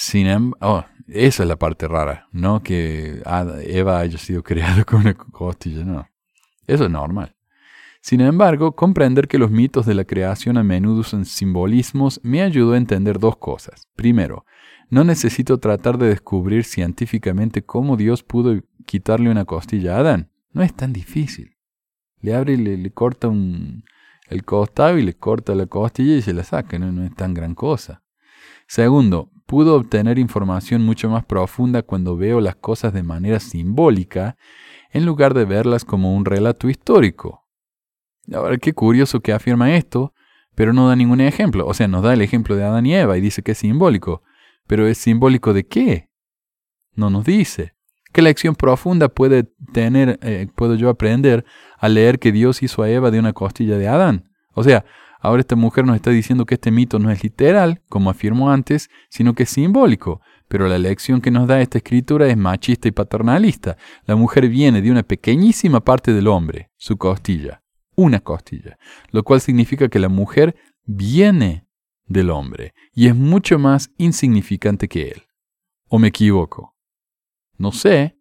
Sin 0.00 0.28
embargo, 0.28 0.86
esa 1.08 1.42
es 1.42 1.48
la 1.48 1.56
parte 1.56 1.88
rara, 1.88 2.28
no 2.30 2.62
que 2.62 3.20
Ad- 3.24 3.62
Eva 3.62 3.98
haya 3.98 4.16
sido 4.16 4.44
creada 4.44 4.84
con 4.86 5.00
una 5.00 5.14
costilla, 5.14 5.84
no. 5.84 6.08
Eso 6.68 6.84
es 6.84 6.90
normal. 6.90 7.34
Sin 8.00 8.20
embargo, 8.20 8.76
comprender 8.76 9.26
que 9.26 9.38
los 9.38 9.50
mitos 9.50 9.86
de 9.86 9.94
la 9.94 10.04
creación 10.04 10.56
a 10.56 10.62
menudo 10.62 11.02
son 11.02 11.24
simbolismos 11.24 12.20
me 12.22 12.42
ayudó 12.42 12.74
a 12.74 12.76
entender 12.76 13.18
dos 13.18 13.38
cosas. 13.38 13.88
Primero, 13.96 14.44
no 14.88 15.02
necesito 15.02 15.58
tratar 15.58 15.98
de 15.98 16.06
descubrir 16.06 16.62
científicamente 16.62 17.62
cómo 17.62 17.96
Dios 17.96 18.22
pudo 18.22 18.62
quitarle 18.86 19.30
una 19.32 19.46
costilla 19.46 19.96
a 19.96 19.98
Adán. 19.98 20.30
No 20.52 20.62
es 20.62 20.72
tan 20.74 20.92
difícil. 20.92 21.56
Le 22.20 22.36
abre 22.36 22.52
y 22.52 22.56
le, 22.58 22.76
le 22.76 22.90
corta 22.92 23.26
un, 23.26 23.82
el 24.28 24.44
costado 24.44 24.96
y 24.96 25.02
le 25.02 25.14
corta 25.14 25.56
la 25.56 25.66
costilla 25.66 26.14
y 26.14 26.22
se 26.22 26.32
la 26.32 26.44
saca. 26.44 26.78
No, 26.78 26.92
no 26.92 27.04
es 27.04 27.12
tan 27.16 27.34
gran 27.34 27.56
cosa. 27.56 28.04
Segundo, 28.68 29.32
pudo 29.48 29.76
obtener 29.76 30.18
información 30.18 30.82
mucho 30.82 31.08
más 31.08 31.24
profunda 31.24 31.82
cuando 31.82 32.18
veo 32.18 32.38
las 32.38 32.54
cosas 32.54 32.92
de 32.92 33.02
manera 33.02 33.40
simbólica 33.40 34.36
en 34.92 35.06
lugar 35.06 35.32
de 35.32 35.46
verlas 35.46 35.86
como 35.86 36.14
un 36.14 36.26
relato 36.26 36.68
histórico. 36.68 37.48
Ahora, 38.30 38.58
qué 38.58 38.74
curioso 38.74 39.20
que 39.20 39.32
afirma 39.32 39.74
esto, 39.74 40.12
pero 40.54 40.74
no 40.74 40.86
da 40.86 40.96
ningún 40.96 41.22
ejemplo. 41.22 41.66
O 41.66 41.72
sea, 41.72 41.88
nos 41.88 42.02
da 42.02 42.12
el 42.12 42.20
ejemplo 42.20 42.56
de 42.56 42.64
Adán 42.64 42.84
y 42.84 42.94
Eva 42.94 43.16
y 43.16 43.22
dice 43.22 43.42
que 43.42 43.52
es 43.52 43.58
simbólico. 43.58 44.22
Pero 44.66 44.86
¿es 44.86 44.98
simbólico 44.98 45.54
de 45.54 45.66
qué? 45.66 46.10
No 46.94 47.08
nos 47.08 47.24
dice. 47.24 47.72
¿Qué 48.12 48.20
lección 48.20 48.54
profunda 48.54 49.08
puede 49.08 49.44
tener, 49.72 50.18
eh, 50.20 50.48
puedo 50.54 50.74
yo 50.74 50.90
aprender 50.90 51.46
al 51.78 51.94
leer 51.94 52.18
que 52.18 52.32
Dios 52.32 52.62
hizo 52.62 52.82
a 52.82 52.90
Eva 52.90 53.10
de 53.10 53.18
una 53.18 53.32
costilla 53.32 53.78
de 53.78 53.88
Adán? 53.88 54.30
O 54.52 54.62
sea, 54.62 54.84
ahora 55.20 55.40
esta 55.40 55.56
mujer 55.56 55.84
nos 55.84 55.96
está 55.96 56.10
diciendo 56.10 56.46
que 56.46 56.54
este 56.54 56.70
mito 56.70 56.98
no 56.98 57.10
es 57.10 57.22
literal, 57.22 57.82
como 57.88 58.10
afirmó 58.10 58.50
antes, 58.50 58.90
sino 59.10 59.34
que 59.34 59.44
es 59.44 59.50
simbólico. 59.50 60.20
Pero 60.48 60.66
la 60.66 60.78
lección 60.78 61.20
que 61.20 61.30
nos 61.30 61.46
da 61.46 61.60
esta 61.60 61.78
escritura 61.78 62.26
es 62.26 62.36
machista 62.36 62.88
y 62.88 62.92
paternalista. 62.92 63.76
La 64.06 64.16
mujer 64.16 64.48
viene 64.48 64.80
de 64.80 64.90
una 64.90 65.02
pequeñísima 65.02 65.80
parte 65.80 66.12
del 66.12 66.26
hombre, 66.26 66.70
su 66.76 66.96
costilla, 66.96 67.62
una 67.94 68.20
costilla, 68.20 68.78
lo 69.10 69.22
cual 69.22 69.40
significa 69.40 69.88
que 69.88 69.98
la 69.98 70.08
mujer 70.08 70.56
viene 70.84 71.66
del 72.06 72.30
hombre 72.30 72.72
y 72.94 73.08
es 73.08 73.14
mucho 73.14 73.58
más 73.58 73.90
insignificante 73.98 74.88
que 74.88 75.08
él. 75.08 75.22
¿O 75.88 75.98
me 75.98 76.08
equivoco? 76.08 76.76
No 77.56 77.72
sé, 77.72 78.18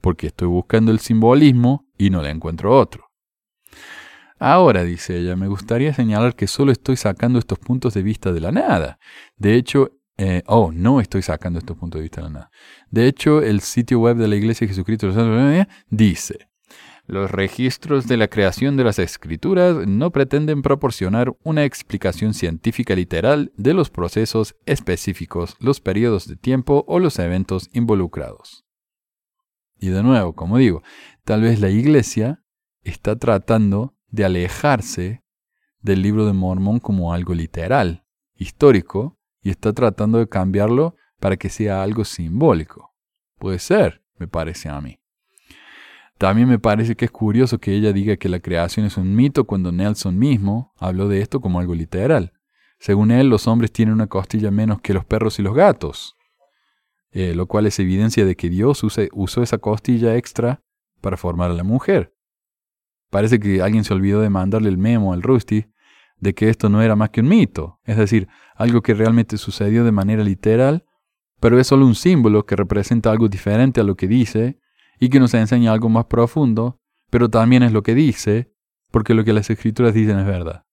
porque 0.00 0.28
estoy 0.28 0.48
buscando 0.48 0.92
el 0.92 0.98
simbolismo 0.98 1.86
y 1.96 2.10
no 2.10 2.22
le 2.22 2.30
encuentro 2.30 2.76
otro. 2.76 3.07
Ahora, 4.38 4.84
dice 4.84 5.18
ella, 5.18 5.34
me 5.34 5.48
gustaría 5.48 5.92
señalar 5.92 6.36
que 6.36 6.46
solo 6.46 6.70
estoy 6.70 6.96
sacando 6.96 7.38
estos 7.38 7.58
puntos 7.58 7.94
de 7.94 8.02
vista 8.02 8.32
de 8.32 8.40
la 8.40 8.52
nada. 8.52 8.98
De 9.36 9.54
hecho, 9.54 9.98
eh, 10.16 10.42
oh, 10.46 10.70
no 10.72 11.00
estoy 11.00 11.22
sacando 11.22 11.58
estos 11.58 11.76
puntos 11.76 11.98
de 11.98 12.02
vista 12.02 12.20
de 12.20 12.28
la 12.28 12.32
nada. 12.32 12.50
De 12.90 13.06
hecho, 13.06 13.42
el 13.42 13.60
sitio 13.60 13.98
web 13.98 14.16
de 14.16 14.28
la 14.28 14.36
Iglesia 14.36 14.66
de 14.66 14.68
Jesucristo 14.68 15.06
de 15.06 15.14
los 15.14 15.22
Santos 15.22 15.74
dice, 15.90 16.50
Los 17.06 17.30
registros 17.32 18.06
de 18.06 18.16
la 18.16 18.28
creación 18.28 18.76
de 18.76 18.84
las 18.84 19.00
escrituras 19.00 19.86
no 19.88 20.12
pretenden 20.12 20.62
proporcionar 20.62 21.36
una 21.42 21.64
explicación 21.64 22.32
científica 22.32 22.94
literal 22.94 23.52
de 23.56 23.74
los 23.74 23.90
procesos 23.90 24.54
específicos, 24.66 25.56
los 25.58 25.80
periodos 25.80 26.28
de 26.28 26.36
tiempo 26.36 26.84
o 26.86 27.00
los 27.00 27.18
eventos 27.18 27.70
involucrados. 27.72 28.64
Y 29.80 29.88
de 29.88 30.02
nuevo, 30.02 30.34
como 30.34 30.58
digo, 30.58 30.82
tal 31.24 31.42
vez 31.42 31.60
la 31.60 31.70
iglesia 31.70 32.42
está 32.82 33.16
tratando 33.16 33.97
de 34.10 34.24
alejarse 34.24 35.22
del 35.80 36.02
libro 36.02 36.26
de 36.26 36.32
Mormón 36.32 36.80
como 36.80 37.12
algo 37.12 37.34
literal, 37.34 38.04
histórico, 38.34 39.18
y 39.42 39.50
está 39.50 39.72
tratando 39.72 40.18
de 40.18 40.28
cambiarlo 40.28 40.96
para 41.20 41.36
que 41.36 41.48
sea 41.48 41.82
algo 41.82 42.04
simbólico. 42.04 42.94
Puede 43.38 43.58
ser, 43.58 44.02
me 44.18 44.26
parece 44.26 44.68
a 44.68 44.80
mí. 44.80 44.98
También 46.18 46.48
me 46.48 46.58
parece 46.58 46.96
que 46.96 47.04
es 47.04 47.10
curioso 47.12 47.58
que 47.58 47.72
ella 47.72 47.92
diga 47.92 48.16
que 48.16 48.28
la 48.28 48.40
creación 48.40 48.84
es 48.84 48.96
un 48.96 49.14
mito 49.14 49.44
cuando 49.44 49.70
Nelson 49.70 50.18
mismo 50.18 50.74
habló 50.76 51.08
de 51.08 51.20
esto 51.20 51.40
como 51.40 51.60
algo 51.60 51.74
literal. 51.74 52.32
Según 52.80 53.12
él, 53.12 53.28
los 53.28 53.46
hombres 53.46 53.72
tienen 53.72 53.94
una 53.94 54.08
costilla 54.08 54.50
menos 54.50 54.80
que 54.80 54.94
los 54.94 55.04
perros 55.04 55.38
y 55.38 55.42
los 55.42 55.54
gatos, 55.54 56.16
eh, 57.12 57.34
lo 57.34 57.46
cual 57.46 57.66
es 57.66 57.78
evidencia 57.78 58.24
de 58.24 58.36
que 58.36 58.48
Dios 58.48 58.82
usó 58.82 59.42
esa 59.42 59.58
costilla 59.58 60.16
extra 60.16 60.62
para 61.00 61.16
formar 61.16 61.52
a 61.52 61.54
la 61.54 61.64
mujer. 61.64 62.14
Parece 63.10 63.40
que 63.40 63.62
alguien 63.62 63.84
se 63.84 63.94
olvidó 63.94 64.20
de 64.20 64.30
mandarle 64.30 64.68
el 64.68 64.78
memo 64.78 65.12
al 65.12 65.22
Rusty 65.22 65.66
de 66.20 66.34
que 66.34 66.48
esto 66.48 66.68
no 66.68 66.82
era 66.82 66.96
más 66.96 67.10
que 67.10 67.20
un 67.20 67.28
mito, 67.28 67.80
es 67.84 67.96
decir, 67.96 68.28
algo 68.56 68.82
que 68.82 68.94
realmente 68.94 69.38
sucedió 69.38 69.84
de 69.84 69.92
manera 69.92 70.24
literal, 70.24 70.84
pero 71.40 71.58
es 71.58 71.68
solo 71.68 71.86
un 71.86 71.94
símbolo 71.94 72.44
que 72.44 72.56
representa 72.56 73.10
algo 73.10 73.28
diferente 73.28 73.80
a 73.80 73.84
lo 73.84 73.94
que 73.94 74.08
dice 74.08 74.58
y 74.98 75.08
que 75.10 75.20
nos 75.20 75.34
enseña 75.34 75.72
algo 75.72 75.88
más 75.88 76.06
profundo, 76.06 76.80
pero 77.10 77.28
también 77.28 77.62
es 77.62 77.72
lo 77.72 77.82
que 77.82 77.94
dice, 77.94 78.52
porque 78.90 79.14
lo 79.14 79.24
que 79.24 79.32
las 79.32 79.48
escrituras 79.48 79.94
dicen 79.94 80.18
es 80.18 80.26
verdad. 80.26 80.64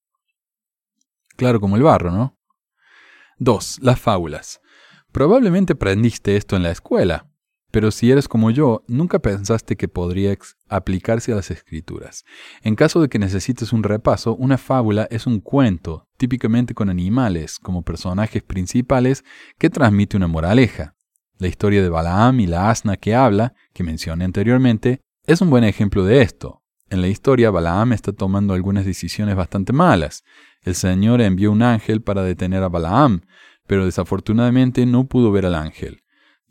Claro 1.37 1.59
como 1.59 1.75
el 1.75 1.83
barro, 1.83 2.11
¿no? 2.11 2.39
2. 3.37 3.79
Las 3.81 3.99
fábulas. 3.99 4.61
Probablemente 5.11 5.73
aprendiste 5.73 6.35
esto 6.37 6.55
en 6.55 6.63
la 6.63 6.71
escuela, 6.71 7.29
pero 7.75 7.91
si 7.91 8.09
eres 8.09 8.29
como 8.29 8.51
yo, 8.51 8.85
nunca 8.87 9.19
pensaste 9.19 9.75
que 9.75 9.89
podría 9.89 10.33
aplicarse 10.69 11.33
a 11.33 11.35
las 11.35 11.51
escrituras. 11.51 12.23
En 12.61 12.73
caso 12.73 13.01
de 13.01 13.09
que 13.09 13.19
necesites 13.19 13.73
un 13.73 13.83
repaso, 13.83 14.33
una 14.33 14.57
fábula 14.57 15.09
es 15.11 15.27
un 15.27 15.41
cuento, 15.41 16.07
típicamente 16.15 16.73
con 16.73 16.89
animales 16.89 17.59
como 17.59 17.81
personajes 17.81 18.43
principales, 18.43 19.25
que 19.59 19.69
transmite 19.69 20.15
una 20.15 20.29
moraleja. 20.29 20.95
La 21.37 21.49
historia 21.49 21.81
de 21.81 21.89
Balaam 21.89 22.39
y 22.39 22.47
la 22.47 22.69
asna 22.69 22.95
que 22.95 23.13
habla, 23.13 23.53
que 23.73 23.83
mencioné 23.83 24.23
anteriormente, 24.23 25.01
es 25.27 25.41
un 25.41 25.49
buen 25.49 25.65
ejemplo 25.65 26.05
de 26.05 26.21
esto. 26.21 26.61
En 26.89 27.01
la 27.01 27.09
historia, 27.09 27.51
Balaam 27.51 27.91
está 27.91 28.13
tomando 28.13 28.53
algunas 28.53 28.85
decisiones 28.85 29.35
bastante 29.35 29.73
malas. 29.73 30.23
El 30.61 30.75
Señor 30.75 31.19
envió 31.19 31.51
un 31.51 31.61
ángel 31.61 32.01
para 32.01 32.23
detener 32.23 32.63
a 32.63 32.69
Balaam, 32.69 33.23
pero 33.67 33.83
desafortunadamente 33.83 34.85
no 34.85 35.07
pudo 35.07 35.33
ver 35.33 35.45
al 35.45 35.55
ángel. 35.55 36.04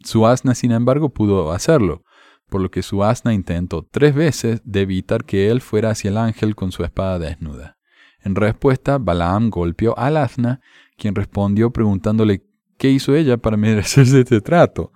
Su 0.05 0.27
asna, 0.27 0.55
sin 0.55 0.71
embargo, 0.71 1.09
pudo 1.09 1.53
hacerlo, 1.53 2.05
por 2.51 2.61
lo 2.61 2.71
que 2.71 2.83
su 2.83 3.03
asna 3.03 3.33
intentó 3.33 3.89
tres 3.91 4.15
veces 4.15 4.61
de 4.65 4.83
evitar 4.83 5.25
que 5.25 5.51
él 5.51 5.61
fuera 5.61 5.91
hacia 5.91 6.11
el 6.11 6.19
ángel 6.19 6.55
con 6.55 6.73
su 6.73 6.85
espada 6.85 7.19
desnuda. 7.19 7.79
En 8.23 8.35
respuesta, 8.35 8.99
Balaam 8.99 9.51
golpeó 9.51 9.99
al 9.99 10.19
asna, 10.19 10.61
quien 10.97 11.15
respondió 11.15 11.71
preguntándole 11.71 12.47
qué 12.79 12.91
hizo 12.91 13.15
ella 13.15 13.39
para 13.39 13.57
merecerse 13.59 14.21
este 14.21 14.41
trato. 14.41 14.93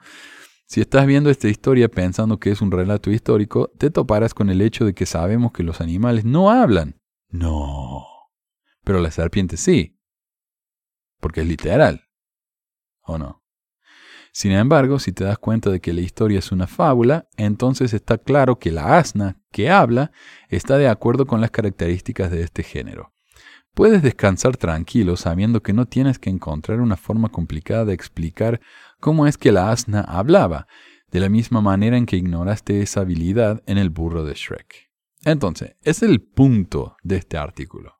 Si 0.66 0.82
estás 0.82 1.06
viendo 1.06 1.30
esta 1.30 1.48
historia 1.48 1.88
pensando 1.88 2.38
que 2.38 2.50
es 2.50 2.60
un 2.60 2.70
relato 2.70 3.10
histórico, 3.10 3.72
te 3.78 3.90
toparás 3.90 4.34
con 4.34 4.50
el 4.50 4.60
hecho 4.60 4.84
de 4.84 4.92
que 4.92 5.06
sabemos 5.06 5.52
que 5.52 5.62
los 5.62 5.80
animales 5.80 6.26
no 6.26 6.50
hablan. 6.50 7.00
No. 7.30 8.06
Pero 8.84 9.00
la 9.00 9.10
serpiente 9.10 9.56
sí. 9.56 9.98
Porque 11.20 11.40
es 11.40 11.46
literal. 11.46 12.04
¿O 13.00 13.16
no? 13.16 13.42
Sin 14.38 14.52
embargo, 14.52 15.00
si 15.00 15.10
te 15.10 15.24
das 15.24 15.36
cuenta 15.36 15.68
de 15.68 15.80
que 15.80 15.92
la 15.92 16.00
historia 16.00 16.38
es 16.38 16.52
una 16.52 16.68
fábula, 16.68 17.26
entonces 17.36 17.92
está 17.92 18.18
claro 18.18 18.60
que 18.60 18.70
la 18.70 18.96
asna 18.96 19.36
que 19.50 19.68
habla 19.68 20.12
está 20.48 20.78
de 20.78 20.86
acuerdo 20.86 21.26
con 21.26 21.40
las 21.40 21.50
características 21.50 22.30
de 22.30 22.42
este 22.42 22.62
género. 22.62 23.12
Puedes 23.74 24.00
descansar 24.00 24.56
tranquilo 24.56 25.16
sabiendo 25.16 25.60
que 25.60 25.72
no 25.72 25.86
tienes 25.86 26.20
que 26.20 26.30
encontrar 26.30 26.80
una 26.80 26.96
forma 26.96 27.30
complicada 27.30 27.84
de 27.84 27.94
explicar 27.94 28.60
cómo 29.00 29.26
es 29.26 29.36
que 29.36 29.50
la 29.50 29.72
asna 29.72 30.02
hablaba, 30.02 30.68
de 31.10 31.18
la 31.18 31.28
misma 31.28 31.60
manera 31.60 31.96
en 31.96 32.06
que 32.06 32.14
ignoraste 32.14 32.80
esa 32.80 33.00
habilidad 33.00 33.64
en 33.66 33.76
el 33.76 33.90
burro 33.90 34.24
de 34.24 34.34
Shrek. 34.34 34.88
Entonces, 35.24 35.74
es 35.82 36.04
el 36.04 36.22
punto 36.22 36.94
de 37.02 37.16
este 37.16 37.38
artículo. 37.38 37.94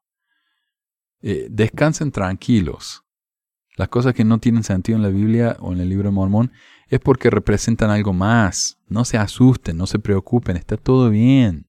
Eh, 1.21 1.49
descansen 1.51 2.13
tranquilos. 2.13 3.03
Las 3.79 3.91
cosas 3.91 4.13
que 4.13 4.25
no 4.25 4.39
tienen 4.39 4.65
sentido 4.65 4.97
en 4.97 5.05
la 5.05 5.09
Biblia 5.09 5.57
o 5.61 5.73
en 5.73 5.79
el 5.79 5.89
libro 5.89 6.09
de 6.09 6.15
Mormón 6.15 6.51
es 6.89 6.99
porque 6.99 7.31
representan 7.31 7.91
algo 7.91 8.13
más. 8.13 8.77
No 8.89 9.05
se 9.05 9.19
asusten, 9.19 9.77
no 9.77 9.87
se 9.87 10.01
preocupen, 10.01 10.57
está 10.57 10.77
todo 10.77 11.11
bien. 11.11 11.69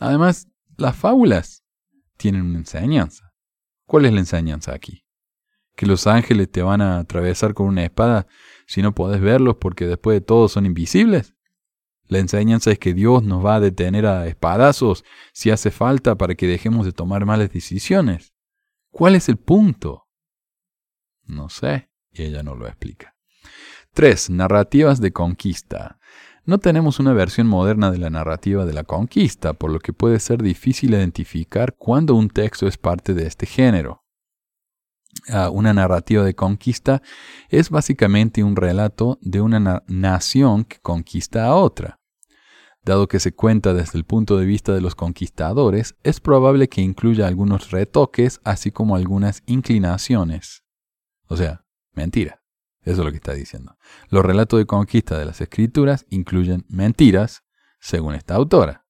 Además, 0.00 0.48
las 0.76 0.96
fábulas 0.96 1.62
tienen 2.16 2.42
una 2.42 2.58
enseñanza. 2.58 3.32
¿Cuál 3.86 4.06
es 4.06 4.12
la 4.12 4.18
enseñanza 4.18 4.74
aquí? 4.74 5.04
Que 5.76 5.86
los 5.86 6.08
ángeles 6.08 6.50
te 6.50 6.62
van 6.62 6.80
a 6.80 6.98
atravesar 6.98 7.54
con 7.54 7.68
una 7.68 7.84
espada 7.84 8.26
si 8.66 8.82
no 8.82 8.92
podés 8.92 9.20
verlos 9.20 9.54
porque 9.60 9.86
después 9.86 10.16
de 10.16 10.20
todo 10.20 10.48
son 10.48 10.66
invisibles. 10.66 11.36
La 12.08 12.18
enseñanza 12.18 12.72
es 12.72 12.80
que 12.80 12.92
Dios 12.92 13.22
nos 13.22 13.46
va 13.46 13.54
a 13.54 13.60
detener 13.60 14.04
a 14.04 14.26
espadazos 14.26 15.04
si 15.32 15.50
hace 15.50 15.70
falta 15.70 16.16
para 16.16 16.34
que 16.34 16.48
dejemos 16.48 16.84
de 16.84 16.92
tomar 16.92 17.24
malas 17.24 17.52
decisiones. 17.52 18.34
¿Cuál 18.90 19.14
es 19.14 19.28
el 19.28 19.36
punto? 19.36 20.07
No 21.28 21.48
sé, 21.48 21.90
y 22.10 22.22
ella 22.22 22.42
no 22.42 22.56
lo 22.56 22.66
explica. 22.66 23.14
3. 23.92 24.30
Narrativas 24.30 25.00
de 25.00 25.12
conquista. 25.12 25.98
No 26.44 26.58
tenemos 26.58 26.98
una 26.98 27.12
versión 27.12 27.46
moderna 27.46 27.90
de 27.90 27.98
la 27.98 28.10
narrativa 28.10 28.64
de 28.64 28.72
la 28.72 28.84
conquista, 28.84 29.52
por 29.52 29.70
lo 29.70 29.80
que 29.80 29.92
puede 29.92 30.18
ser 30.18 30.42
difícil 30.42 30.94
identificar 30.94 31.76
cuándo 31.76 32.14
un 32.14 32.30
texto 32.30 32.66
es 32.66 32.78
parte 32.78 33.12
de 33.12 33.26
este 33.26 33.44
género. 33.44 34.04
Uh, 35.28 35.50
una 35.50 35.74
narrativa 35.74 36.24
de 36.24 36.34
conquista 36.34 37.02
es 37.50 37.70
básicamente 37.70 38.42
un 38.44 38.56
relato 38.56 39.18
de 39.20 39.40
una 39.40 39.60
na 39.60 39.82
nación 39.88 40.64
que 40.64 40.78
conquista 40.80 41.44
a 41.46 41.54
otra. 41.54 42.00
Dado 42.84 43.08
que 43.08 43.20
se 43.20 43.34
cuenta 43.34 43.74
desde 43.74 43.98
el 43.98 44.04
punto 44.04 44.38
de 44.38 44.46
vista 44.46 44.72
de 44.72 44.80
los 44.80 44.94
conquistadores, 44.94 45.96
es 46.02 46.20
probable 46.20 46.68
que 46.68 46.80
incluya 46.80 47.26
algunos 47.26 47.70
retoques, 47.70 48.40
así 48.44 48.70
como 48.70 48.96
algunas 48.96 49.42
inclinaciones. 49.44 50.62
O 51.28 51.36
sea, 51.36 51.64
mentira. 51.92 52.42
Eso 52.82 53.02
es 53.02 53.04
lo 53.04 53.10
que 53.10 53.16
está 53.16 53.34
diciendo. 53.34 53.76
Los 54.08 54.24
relatos 54.24 54.58
de 54.58 54.66
conquista 54.66 55.18
de 55.18 55.26
las 55.26 55.40
escrituras 55.40 56.06
incluyen 56.08 56.64
mentiras, 56.68 57.44
según 57.80 58.14
esta 58.14 58.34
autora. 58.34 58.86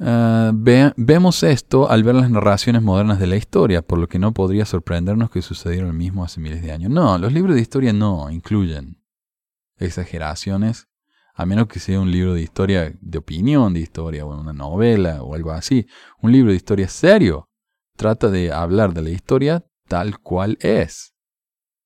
Uh, 0.00 0.52
ve 0.54 0.92
vemos 0.96 1.42
esto 1.42 1.90
al 1.90 2.04
ver 2.04 2.14
las 2.14 2.30
narraciones 2.30 2.82
modernas 2.82 3.18
de 3.18 3.26
la 3.26 3.36
historia, 3.36 3.82
por 3.82 3.98
lo 3.98 4.08
que 4.08 4.20
no 4.20 4.32
podría 4.32 4.64
sorprendernos 4.64 5.28
que 5.30 5.42
sucediera 5.42 5.88
lo 5.88 5.92
mismo 5.92 6.24
hace 6.24 6.40
miles 6.40 6.62
de 6.62 6.70
años. 6.70 6.90
No, 6.90 7.18
los 7.18 7.32
libros 7.32 7.56
de 7.56 7.62
historia 7.62 7.92
no 7.92 8.30
incluyen 8.30 9.02
exageraciones, 9.76 10.88
a 11.34 11.46
menos 11.46 11.66
que 11.66 11.80
sea 11.80 12.00
un 12.00 12.10
libro 12.10 12.34
de 12.34 12.42
historia, 12.42 12.96
de 13.00 13.18
opinión 13.18 13.74
de 13.74 13.80
historia, 13.80 14.24
o 14.24 14.40
una 14.40 14.52
novela 14.52 15.22
o 15.22 15.34
algo 15.34 15.50
así. 15.50 15.86
Un 16.22 16.32
libro 16.32 16.50
de 16.52 16.56
historia 16.56 16.88
serio 16.88 17.50
trata 17.96 18.30
de 18.30 18.52
hablar 18.52 18.94
de 18.94 19.02
la 19.02 19.10
historia 19.10 19.67
tal 19.88 20.18
cual 20.20 20.58
es. 20.60 21.14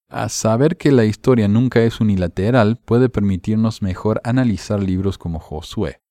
A 0.08 0.28
saber 0.28 0.76
que 0.76 0.92
la 0.92 1.06
historia 1.06 1.48
nunca 1.48 1.80
es 1.80 2.00
unilateral 2.00 2.76
puede 2.76 3.08
permitirnos 3.08 3.80
mejor 3.80 4.20
analizar 4.24 4.82
libros 4.82 5.16
como 5.16 5.38
Josué. 5.38 6.02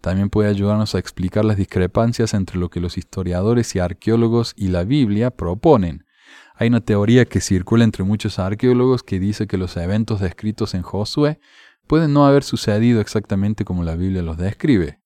También 0.00 0.30
puede 0.30 0.48
ayudarnos 0.48 0.94
a 0.94 0.98
explicar 0.98 1.44
las 1.44 1.56
discrepancias 1.56 2.34
entre 2.34 2.58
lo 2.58 2.70
que 2.70 2.80
los 2.80 2.98
historiadores 2.98 3.76
y 3.76 3.78
arqueólogos 3.78 4.54
y 4.56 4.68
la 4.68 4.84
Biblia 4.84 5.30
proponen. 5.30 6.06
Hay 6.54 6.68
una 6.68 6.80
teoría 6.80 7.24
que 7.26 7.40
circula 7.40 7.84
entre 7.84 8.02
muchos 8.02 8.38
arqueólogos 8.38 9.02
que 9.02 9.20
dice 9.20 9.46
que 9.46 9.58
los 9.58 9.76
eventos 9.76 10.20
descritos 10.20 10.74
en 10.74 10.82
Josué 10.82 11.38
pueden 11.86 12.12
no 12.12 12.26
haber 12.26 12.44
sucedido 12.44 13.00
exactamente 13.00 13.64
como 13.64 13.84
la 13.84 13.94
Biblia 13.94 14.22
los 14.22 14.38
describe. 14.38 15.00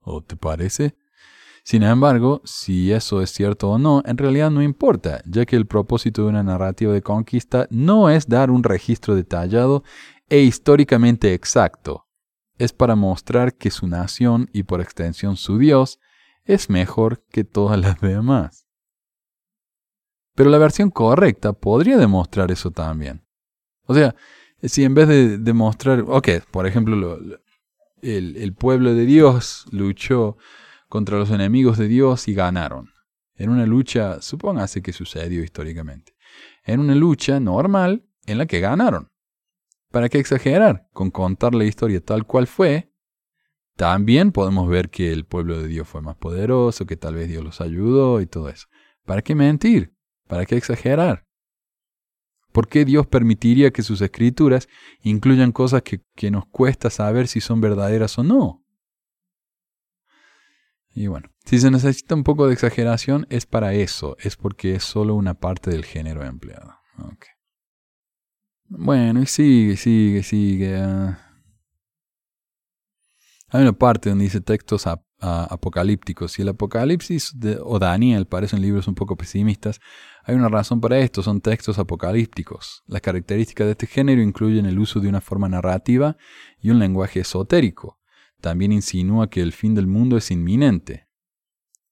¿O 0.00 0.22
te 0.22 0.36
parece? 0.36 0.96
Sin 1.64 1.84
embargo, 1.84 2.42
si 2.44 2.92
eso 2.92 3.22
es 3.22 3.30
cierto 3.30 3.70
o 3.70 3.78
no, 3.78 4.02
en 4.04 4.18
realidad 4.18 4.50
no 4.50 4.62
importa, 4.62 5.22
ya 5.26 5.46
que 5.46 5.54
el 5.54 5.66
propósito 5.66 6.22
de 6.22 6.28
una 6.28 6.42
narrativa 6.42 6.92
de 6.92 7.02
conquista 7.02 7.68
no 7.70 8.10
es 8.10 8.28
dar 8.28 8.50
un 8.50 8.64
registro 8.64 9.14
detallado 9.14 9.84
e 10.28 10.40
históricamente 10.40 11.34
exacto. 11.34 12.08
Es 12.58 12.72
para 12.72 12.96
mostrar 12.96 13.54
que 13.54 13.70
su 13.70 13.86
nación 13.86 14.50
y 14.52 14.64
por 14.64 14.80
extensión 14.80 15.36
su 15.36 15.58
Dios 15.58 16.00
es 16.44 16.68
mejor 16.68 17.24
que 17.30 17.44
todas 17.44 17.78
las 17.78 18.00
demás. 18.00 18.66
Pero 20.34 20.50
la 20.50 20.58
versión 20.58 20.90
correcta 20.90 21.52
podría 21.52 21.96
demostrar 21.96 22.50
eso 22.50 22.70
también. 22.72 23.24
O 23.86 23.94
sea, 23.94 24.16
si 24.62 24.82
en 24.82 24.94
vez 24.94 25.06
de 25.06 25.38
demostrar, 25.38 26.04
ok, 26.06 26.28
por 26.50 26.66
ejemplo, 26.66 26.96
lo, 26.96 27.20
lo, 27.20 27.38
el, 28.00 28.36
el 28.36 28.52
pueblo 28.54 28.94
de 28.94 29.06
Dios 29.06 29.66
luchó 29.70 30.36
contra 30.92 31.16
los 31.16 31.30
enemigos 31.30 31.78
de 31.78 31.88
Dios 31.88 32.28
y 32.28 32.34
ganaron. 32.34 32.90
En 33.36 33.48
una 33.48 33.64
lucha, 33.64 34.20
supóngase 34.20 34.82
que 34.82 34.92
sucedió 34.92 35.42
históricamente, 35.42 36.12
en 36.64 36.80
una 36.80 36.94
lucha 36.94 37.40
normal 37.40 38.04
en 38.26 38.36
la 38.36 38.44
que 38.44 38.60
ganaron. 38.60 39.08
¿Para 39.90 40.10
qué 40.10 40.18
exagerar? 40.18 40.86
Con 40.92 41.10
contar 41.10 41.54
la 41.54 41.64
historia 41.64 42.04
tal 42.04 42.26
cual 42.26 42.46
fue, 42.46 42.92
también 43.74 44.32
podemos 44.32 44.68
ver 44.68 44.90
que 44.90 45.14
el 45.14 45.24
pueblo 45.24 45.58
de 45.62 45.66
Dios 45.66 45.88
fue 45.88 46.02
más 46.02 46.16
poderoso, 46.16 46.84
que 46.84 46.98
tal 46.98 47.14
vez 47.14 47.26
Dios 47.26 47.42
los 47.42 47.62
ayudó 47.62 48.20
y 48.20 48.26
todo 48.26 48.50
eso. 48.50 48.66
¿Para 49.06 49.22
qué 49.22 49.34
mentir? 49.34 49.94
¿Para 50.28 50.44
qué 50.44 50.58
exagerar? 50.58 51.24
¿Por 52.52 52.68
qué 52.68 52.84
Dios 52.84 53.06
permitiría 53.06 53.70
que 53.70 53.82
sus 53.82 54.02
escrituras 54.02 54.68
incluyan 55.02 55.52
cosas 55.52 55.80
que, 55.80 56.02
que 56.14 56.30
nos 56.30 56.44
cuesta 56.48 56.90
saber 56.90 57.28
si 57.28 57.40
son 57.40 57.62
verdaderas 57.62 58.18
o 58.18 58.24
no? 58.24 58.61
Y 60.94 61.06
bueno, 61.06 61.30
si 61.44 61.58
se 61.58 61.70
necesita 61.70 62.14
un 62.14 62.22
poco 62.24 62.46
de 62.46 62.52
exageración 62.52 63.26
es 63.30 63.46
para 63.46 63.72
eso, 63.74 64.16
es 64.20 64.36
porque 64.36 64.74
es 64.74 64.84
solo 64.84 65.14
una 65.14 65.34
parte 65.34 65.70
del 65.70 65.84
género 65.84 66.24
empleado. 66.24 66.74
Bueno, 68.68 69.22
y 69.22 69.26
sigue, 69.26 69.76
sigue, 69.76 70.22
sigue. 70.22 70.76
ah. 70.76 71.18
Hay 73.48 73.62
una 73.62 73.72
parte 73.74 74.08
donde 74.08 74.24
dice 74.24 74.40
textos 74.40 74.86
apocalípticos. 75.18 76.32
Si 76.32 76.40
el 76.42 76.48
Apocalipsis 76.48 77.32
de- 77.38 77.58
o 77.62 77.78
Daniel 77.78 78.26
parecen 78.26 78.62
libros 78.62 78.88
un 78.88 78.94
poco 78.94 79.14
pesimistas, 79.16 79.78
hay 80.24 80.34
una 80.36 80.48
razón 80.48 80.80
para 80.80 80.98
esto, 80.98 81.22
son 81.22 81.42
textos 81.42 81.78
apocalípticos. 81.78 82.82
Las 82.86 83.02
características 83.02 83.66
de 83.66 83.72
este 83.72 83.86
género 83.86 84.22
incluyen 84.22 84.64
el 84.64 84.78
uso 84.78 85.00
de 85.00 85.08
una 85.08 85.20
forma 85.20 85.50
narrativa 85.50 86.16
y 86.60 86.70
un 86.70 86.78
lenguaje 86.78 87.20
esotérico. 87.20 87.98
También 88.42 88.72
insinúa 88.72 89.30
que 89.30 89.40
el 89.40 89.52
fin 89.52 89.74
del 89.76 89.86
mundo 89.86 90.16
es 90.16 90.32
inminente. 90.32 91.08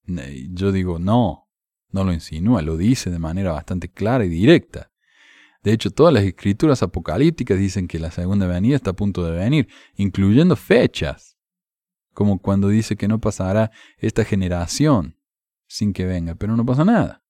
Ne- 0.05 0.49
Yo 0.53 0.73
digo, 0.73 0.99
no, 0.99 1.49
no 1.91 2.03
lo 2.03 2.13
insinúa, 2.13 2.61
lo 2.61 2.77
dice 2.77 3.09
de 3.09 3.21
manera 3.21 3.53
bastante 3.53 3.89
clara 3.89 4.25
y 4.25 4.29
directa. 4.29 4.91
De 5.63 5.73
hecho, 5.73 5.93
todas 5.93 6.13
las 6.13 6.25
escrituras 6.25 6.83
apocalípticas 6.83 7.57
dicen 7.57 7.87
que 7.87 8.01
la 8.01 8.11
segunda 8.11 8.49
venida 8.49 8.75
está 8.75 8.91
a 8.91 8.97
punto 8.97 9.25
de 9.25 9.31
venir, 9.31 9.69
incluyendo 9.95 10.57
fechas, 10.57 11.39
como 12.15 12.41
cuando 12.41 12.69
dice 12.69 12.97
que 12.97 13.07
no 13.07 13.21
pasará 13.21 13.71
esta 13.99 14.25
generación 14.25 15.17
sin 15.69 15.93
que 15.93 16.05
venga, 16.05 16.35
pero 16.35 16.57
no 16.57 16.67
pasa 16.67 16.85
nada. 16.85 17.23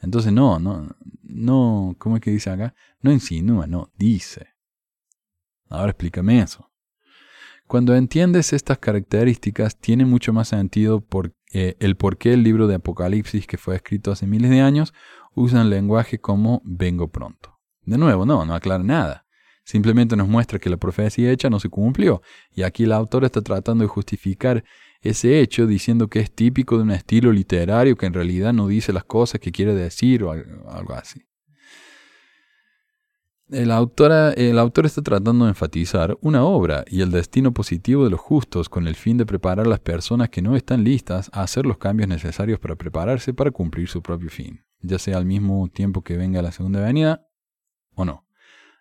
Entonces 0.00 0.30
no, 0.30 0.58
no, 0.58 0.94
no, 1.22 1.96
¿cómo 1.98 2.16
es 2.16 2.22
que 2.22 2.32
dice 2.32 2.50
acá? 2.50 2.74
No 3.00 3.10
insinúa, 3.12 3.66
no, 3.66 3.90
dice. 3.96 4.48
Ahora 5.70 5.92
explícame 5.92 6.42
eso. 6.42 6.70
Cuando 7.66 7.94
entiendes 7.94 8.52
estas 8.52 8.78
características, 8.78 9.76
tiene 9.78 10.04
mucho 10.04 10.32
más 10.32 10.48
sentido 10.48 11.04
eh, 11.52 11.76
el 11.80 11.96
por 11.96 12.18
qué 12.18 12.34
el 12.34 12.42
libro 12.42 12.66
de 12.66 12.74
Apocalipsis, 12.76 13.46
que 13.46 13.56
fue 13.56 13.76
escrito 13.76 14.12
hace 14.12 14.26
miles 14.26 14.50
de 14.50 14.60
años, 14.60 14.92
usa 15.34 15.62
un 15.62 15.70
lenguaje 15.70 16.18
como 16.18 16.60
vengo 16.64 17.08
pronto. 17.08 17.58
De 17.84 17.98
nuevo, 17.98 18.26
no, 18.26 18.44
no 18.44 18.54
aclara 18.54 18.84
nada. 18.84 19.24
Simplemente 19.64 20.16
nos 20.16 20.28
muestra 20.28 20.58
que 20.58 20.68
la 20.70 20.76
profecía 20.76 21.30
hecha 21.30 21.48
no 21.48 21.60
se 21.60 21.68
cumplió, 21.68 22.20
y 22.54 22.62
aquí 22.62 22.84
el 22.84 22.92
autor 22.92 23.24
está 23.24 23.40
tratando 23.42 23.84
de 23.84 23.88
justificar 23.88 24.64
ese 25.00 25.40
hecho 25.40 25.66
diciendo 25.66 26.08
que 26.08 26.20
es 26.20 26.32
típico 26.32 26.76
de 26.76 26.82
un 26.82 26.90
estilo 26.90 27.32
literario 27.32 27.96
que 27.96 28.06
en 28.06 28.14
realidad 28.14 28.52
no 28.52 28.66
dice 28.68 28.92
las 28.92 29.04
cosas 29.04 29.40
que 29.40 29.50
quiere 29.52 29.74
decir 29.74 30.22
o 30.24 30.30
al- 30.32 30.62
algo 30.68 30.94
así. 30.94 31.22
El, 33.52 33.70
autor 33.70 34.86
está 34.86 35.02
tratando 35.02 35.44
de 35.44 35.50
enfatizar 35.50 36.16
una 36.22 36.42
obra 36.42 36.86
y 36.88 37.02
el 37.02 37.10
destino 37.10 37.52
positivo 37.52 38.04
de 38.04 38.10
los 38.10 38.18
justos 38.18 38.70
con 38.70 38.88
el 38.88 38.94
fin 38.94 39.18
de 39.18 39.26
preparar 39.26 39.66
a 39.66 39.68
las 39.68 39.78
personas 39.78 40.30
que 40.30 40.40
no 40.40 40.56
están 40.56 40.84
listas 40.84 41.28
a 41.34 41.42
hacer 41.42 41.66
los 41.66 41.76
cambios 41.76 42.08
necesarios 42.08 42.58
para 42.58 42.76
prepararse 42.76 43.34
para 43.34 43.50
cumplir 43.50 43.88
su 43.88 44.00
propio 44.00 44.30
fin, 44.30 44.64
ya 44.80 44.98
sea 44.98 45.18
al 45.18 45.26
mismo 45.26 45.68
tiempo 45.68 46.02
que 46.02 46.16
venga 46.16 46.40
la 46.40 46.50
segunda 46.50 46.80
venida 46.80 47.28
o 47.94 48.06
no. 48.06 48.24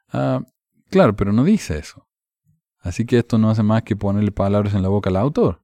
Ah, 0.07 0.41
claro, 0.89 1.17
pero 1.17 1.33
no 1.33 1.43
dice 1.43 1.77
eso. 1.77 2.07
Así 2.79 3.05
que 3.05 3.17
esto 3.17 3.37
no 3.37 3.49
hace 3.49 3.63
más 3.63 3.83
que 3.83 3.97
ponerle 3.97 4.31
palabras 4.31 4.73
en 4.73 4.83
la 4.83 4.89
boca 4.89 5.09
al 5.09 5.17
autor. 5.17 5.61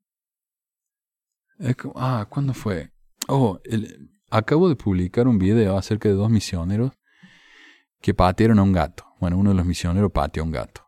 Ah, 1.95 2.27
¿cuándo 2.29 2.53
fue? 2.53 2.91
Oh, 3.29 3.57
el- 3.63 4.11
acabo 4.29 4.67
de 4.67 4.75
publicar 4.75 5.29
un 5.29 5.39
video 5.39 5.77
acerca 5.77 6.09
de 6.09 6.15
dos 6.15 6.29
misioneros 6.29 6.91
que 8.01 8.13
patearon 8.13 8.59
a 8.59 8.63
un 8.63 8.73
gato. 8.73 9.05
Bueno, 9.19 9.37
uno 9.37 9.51
de 9.51 9.55
los 9.55 9.65
misioneros 9.65 10.11
pateó 10.11 10.43
a 10.43 10.45
un 10.45 10.51
gato. 10.51 10.81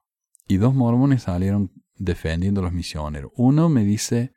Y 0.47 0.57
dos 0.57 0.73
mormones 0.73 1.23
salieron 1.23 1.71
defendiendo 1.95 2.61
a 2.61 2.63
los 2.63 2.73
misioneros. 2.73 3.31
Uno 3.35 3.69
me 3.69 3.83
dice, 3.83 4.33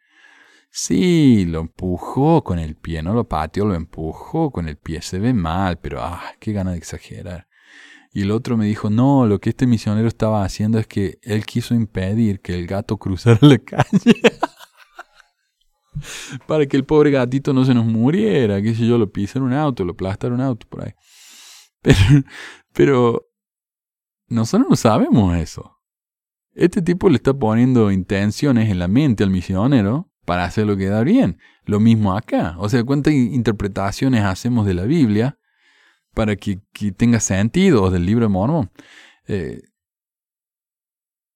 sí, 0.71 1.45
lo 1.47 1.61
empujó 1.61 2.43
con 2.45 2.59
el 2.59 2.77
pie, 2.77 3.03
no 3.03 3.15
lo 3.15 3.29
pateó, 3.29 3.65
lo 3.65 3.75
empujó 3.75 4.51
con 4.51 4.69
el 4.69 4.77
pie. 4.77 5.03
Se 5.03 5.19
ve 5.19 5.33
mal, 5.33 5.79
pero 5.79 6.03
ah, 6.03 6.23
qué 6.39 6.53
gana 6.53 6.73
de 6.73 6.79
exagerar. 6.79 7.47
Y 8.15 8.23
el 8.23 8.31
otro 8.31 8.59
me 8.59 8.67
dijo, 8.67 8.91
no, 8.91 9.27
lo 9.27 9.41
que 9.41 9.51
este 9.51 9.67
misionero 9.67 10.07
estaba 10.07 10.45
haciendo 10.45 10.79
es 10.79 10.87
que 10.87 11.19
él 11.23 11.47
quiso 11.47 11.75
impedir 11.75 12.41
que 12.41 12.55
el 12.55 12.67
gato 12.67 12.99
cruzara 12.99 13.39
la 13.41 13.59
calle. 13.65 14.21
Para 16.47 16.67
que 16.67 16.77
el 16.77 16.85
pobre 16.85 17.11
gatito 17.11 17.53
no 17.53 17.65
se 17.65 17.75
nos 17.75 17.87
muriera, 17.87 18.61
que 18.61 18.75
si 18.75 18.87
yo 18.87 18.99
lo 18.99 19.11
pisé 19.11 19.39
en 19.39 19.45
un 19.45 19.53
auto, 19.55 19.85
lo 19.85 19.93
aplastara 19.93 20.35
en 20.35 20.41
un 20.41 20.47
auto 20.47 20.67
por 20.69 20.85
ahí. 20.85 20.93
Pero, 21.81 21.99
pero 22.73 23.29
nosotros 24.29 24.69
no 24.71 24.77
sabemos 24.77 25.37
eso. 25.37 25.79
Este 26.55 26.83
tipo 26.83 27.09
le 27.09 27.17
está 27.17 27.33
poniendo 27.35 27.91
intenciones 27.91 28.71
en 28.71 28.79
la 28.79 28.89
mente 28.89 29.25
al 29.25 29.31
misionero 29.31 30.11
para 30.25 30.45
hacerlo 30.45 30.77
quedar 30.77 31.05
bien. 31.05 31.39
Lo 31.65 31.81
mismo 31.81 32.17
acá. 32.17 32.57
O 32.59 32.69
sea, 32.69 32.85
¿cuántas 32.85 33.15
interpretaciones 33.15 34.23
hacemos 34.25 34.67
de 34.67 34.75
la 34.75 34.85
Biblia 34.85 35.39
para 36.15 36.37
que, 36.37 36.61
que 36.73 36.93
tenga 36.93 37.21
sentido, 37.21 37.85
o 37.85 37.91
del 37.91 38.07
libro 38.07 38.27
de 38.27 38.29
Mormón? 38.29 38.71
Eh, 39.27 39.63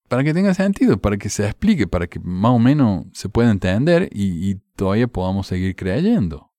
para 0.08 0.22
que 0.22 0.34
tenga 0.34 0.54
sentido, 0.54 0.98
para 0.98 1.16
que 1.16 1.28
se 1.28 1.44
explique, 1.44 1.86
para 1.86 2.06
que 2.06 2.20
más 2.20 2.52
o 2.52 2.58
menos 2.58 3.06
se 3.12 3.28
pueda 3.28 3.50
entender 3.50 4.08
y, 4.12 4.50
y 4.50 4.54
todavía 4.76 5.08
podamos 5.08 5.46
seguir 5.46 5.74
creyendo. 5.74 6.52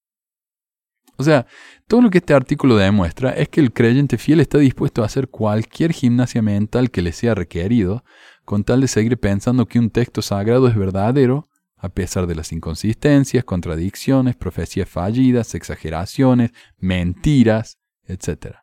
O 1.18 1.24
sea, 1.24 1.48
todo 1.88 2.02
lo 2.02 2.10
que 2.10 2.20
este 2.20 2.34
artículo 2.34 2.78
demuestra 2.78 3.32
es 3.32 3.50
que 3.50 3.60
el 3.60 3.74
creyente 3.74 4.18
fiel 4.18 4.40
está 4.40 4.60
dispuesto 4.60 5.02
a 5.02 5.08
hacer 5.08 5.30
cualquier 5.30 5.92
gimnasia 5.92 6.42
mental 6.42 6.92
que 6.92 7.02
le 7.02 7.12
sea 7.12 7.34
requerido 7.34 8.04
con 8.46 8.64
tal 8.64 8.82
de 8.82 8.88
seguir 8.88 9.18
pensando 9.20 9.66
que 9.66 9.80
un 9.80 9.90
texto 9.90 10.22
sagrado 10.22 10.68
es 10.68 10.76
verdadero, 10.76 11.50
a 11.76 11.90
pesar 11.90 12.28
de 12.28 12.36
las 12.36 12.54
inconsistencias, 12.54 13.44
contradicciones, 13.44 14.36
profecías 14.36 14.88
fallidas, 14.88 15.54
exageraciones, 15.54 16.52
mentiras, 16.78 17.78
etc. 18.06 18.58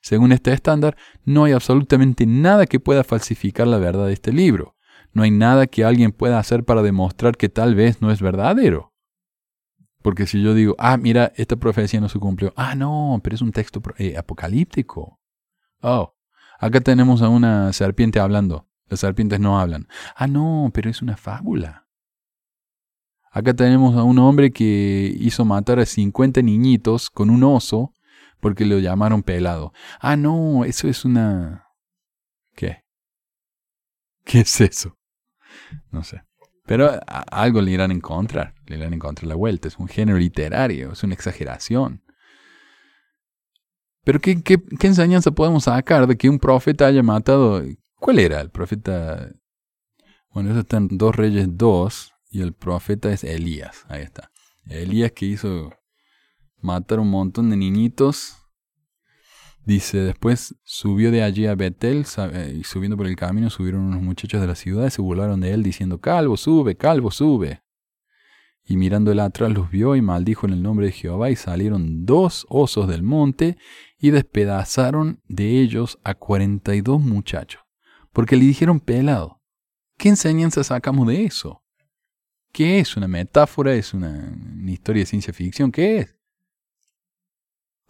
Según 0.00 0.32
este 0.32 0.52
estándar, 0.52 0.96
no 1.24 1.44
hay 1.44 1.52
absolutamente 1.52 2.24
nada 2.24 2.66
que 2.66 2.78
pueda 2.78 3.04
falsificar 3.04 3.66
la 3.66 3.78
verdad 3.78 4.06
de 4.06 4.12
este 4.12 4.32
libro. 4.32 4.76
No 5.12 5.24
hay 5.24 5.30
nada 5.30 5.66
que 5.66 5.84
alguien 5.84 6.12
pueda 6.12 6.38
hacer 6.38 6.64
para 6.64 6.82
demostrar 6.82 7.36
que 7.36 7.48
tal 7.48 7.74
vez 7.74 8.00
no 8.00 8.12
es 8.12 8.22
verdadero. 8.22 8.89
Porque 10.02 10.26
si 10.26 10.42
yo 10.42 10.54
digo, 10.54 10.74
ah, 10.78 10.96
mira, 10.96 11.32
esta 11.36 11.56
profecía 11.56 12.00
no 12.00 12.08
se 12.08 12.18
cumplió. 12.18 12.52
Ah, 12.56 12.74
no, 12.74 13.20
pero 13.22 13.34
es 13.34 13.42
un 13.42 13.52
texto 13.52 13.82
eh, 13.98 14.16
apocalíptico. 14.16 15.20
Oh, 15.82 16.14
acá 16.58 16.80
tenemos 16.80 17.22
a 17.22 17.28
una 17.28 17.72
serpiente 17.72 18.18
hablando. 18.18 18.66
Las 18.86 19.00
serpientes 19.00 19.40
no 19.40 19.60
hablan. 19.60 19.86
Ah, 20.16 20.26
no, 20.26 20.70
pero 20.72 20.90
es 20.90 21.02
una 21.02 21.16
fábula. 21.16 21.86
Acá 23.30 23.54
tenemos 23.54 23.96
a 23.96 24.02
un 24.02 24.18
hombre 24.18 24.50
que 24.50 25.14
hizo 25.20 25.44
matar 25.44 25.78
a 25.78 25.86
50 25.86 26.42
niñitos 26.42 27.10
con 27.10 27.30
un 27.30 27.44
oso 27.44 27.94
porque 28.40 28.64
lo 28.64 28.78
llamaron 28.78 29.22
pelado. 29.22 29.72
Ah, 30.00 30.16
no, 30.16 30.64
eso 30.64 30.88
es 30.88 31.04
una... 31.04 31.66
¿Qué? 32.56 32.84
¿Qué 34.24 34.40
es 34.40 34.60
eso? 34.60 34.98
No 35.92 36.02
sé. 36.02 36.22
Pero 36.70 37.00
algo 37.32 37.60
le 37.60 37.72
irán 37.72 37.90
a 37.90 37.94
encontrar, 37.94 38.54
le 38.66 38.76
irán 38.76 38.92
a 38.92 38.94
encontrar 38.94 39.26
la 39.26 39.34
vuelta. 39.34 39.66
Es 39.66 39.76
un 39.76 39.88
género 39.88 40.18
literario, 40.18 40.92
es 40.92 41.02
una 41.02 41.14
exageración. 41.14 42.00
Pero 44.04 44.20
¿qué, 44.20 44.40
qué, 44.40 44.62
qué 44.78 44.86
enseñanza 44.86 45.32
podemos 45.32 45.64
sacar 45.64 46.06
de 46.06 46.16
que 46.16 46.28
un 46.28 46.38
profeta 46.38 46.86
haya 46.86 47.02
matado? 47.02 47.60
¿Cuál 47.96 48.20
era 48.20 48.40
el 48.40 48.50
profeta? 48.50 49.32
Bueno, 50.32 50.50
eso 50.50 50.60
está 50.60 50.76
en 50.76 50.96
Dos 50.96 51.16
Reyes 51.16 51.48
2 51.50 52.12
y 52.30 52.40
el 52.40 52.52
profeta 52.52 53.10
es 53.10 53.24
Elías. 53.24 53.84
Ahí 53.88 54.02
está. 54.02 54.30
Elías 54.68 55.10
que 55.10 55.26
hizo 55.26 55.72
matar 56.60 57.00
un 57.00 57.10
montón 57.10 57.50
de 57.50 57.56
niñitos. 57.56 58.36
Dice, 59.64 59.98
después 59.98 60.56
subió 60.64 61.10
de 61.10 61.22
allí 61.22 61.46
a 61.46 61.54
Betel 61.54 62.06
eh, 62.32 62.56
y 62.60 62.64
subiendo 62.64 62.96
por 62.96 63.06
el 63.06 63.16
camino 63.16 63.50
subieron 63.50 63.82
unos 63.82 64.02
muchachos 64.02 64.40
de 64.40 64.46
la 64.46 64.54
ciudad 64.54 64.86
y 64.86 64.90
se 64.90 65.02
burlaron 65.02 65.40
de 65.40 65.52
él 65.52 65.62
diciendo, 65.62 66.00
Calvo, 66.00 66.36
sube, 66.36 66.76
Calvo, 66.76 67.10
sube. 67.10 67.62
Y 68.64 68.76
mirando 68.76 69.12
él 69.12 69.20
atrás 69.20 69.52
los 69.52 69.70
vio 69.70 69.96
y 69.96 70.02
maldijo 70.02 70.46
en 70.46 70.54
el 70.54 70.62
nombre 70.62 70.86
de 70.86 70.92
Jehová 70.92 71.30
y 71.30 71.36
salieron 71.36 72.06
dos 72.06 72.46
osos 72.48 72.88
del 72.88 73.02
monte 73.02 73.58
y 73.98 74.10
despedazaron 74.10 75.20
de 75.28 75.60
ellos 75.60 75.98
a 76.04 76.14
cuarenta 76.14 76.74
y 76.74 76.80
dos 76.80 77.00
muchachos, 77.00 77.62
porque 78.12 78.36
le 78.36 78.44
dijeron 78.44 78.80
pelado. 78.80 79.40
¿Qué 79.98 80.08
enseñanza 80.08 80.64
sacamos 80.64 81.06
de 81.08 81.24
eso? 81.24 81.62
¿Qué 82.52 82.80
es? 82.80 82.96
¿Una 82.96 83.08
metáfora? 83.08 83.74
¿Es 83.74 83.92
una, 83.92 84.34
una 84.54 84.70
historia 84.70 85.02
de 85.02 85.06
ciencia 85.06 85.32
ficción? 85.32 85.70
¿Qué 85.70 85.98
es? 85.98 86.19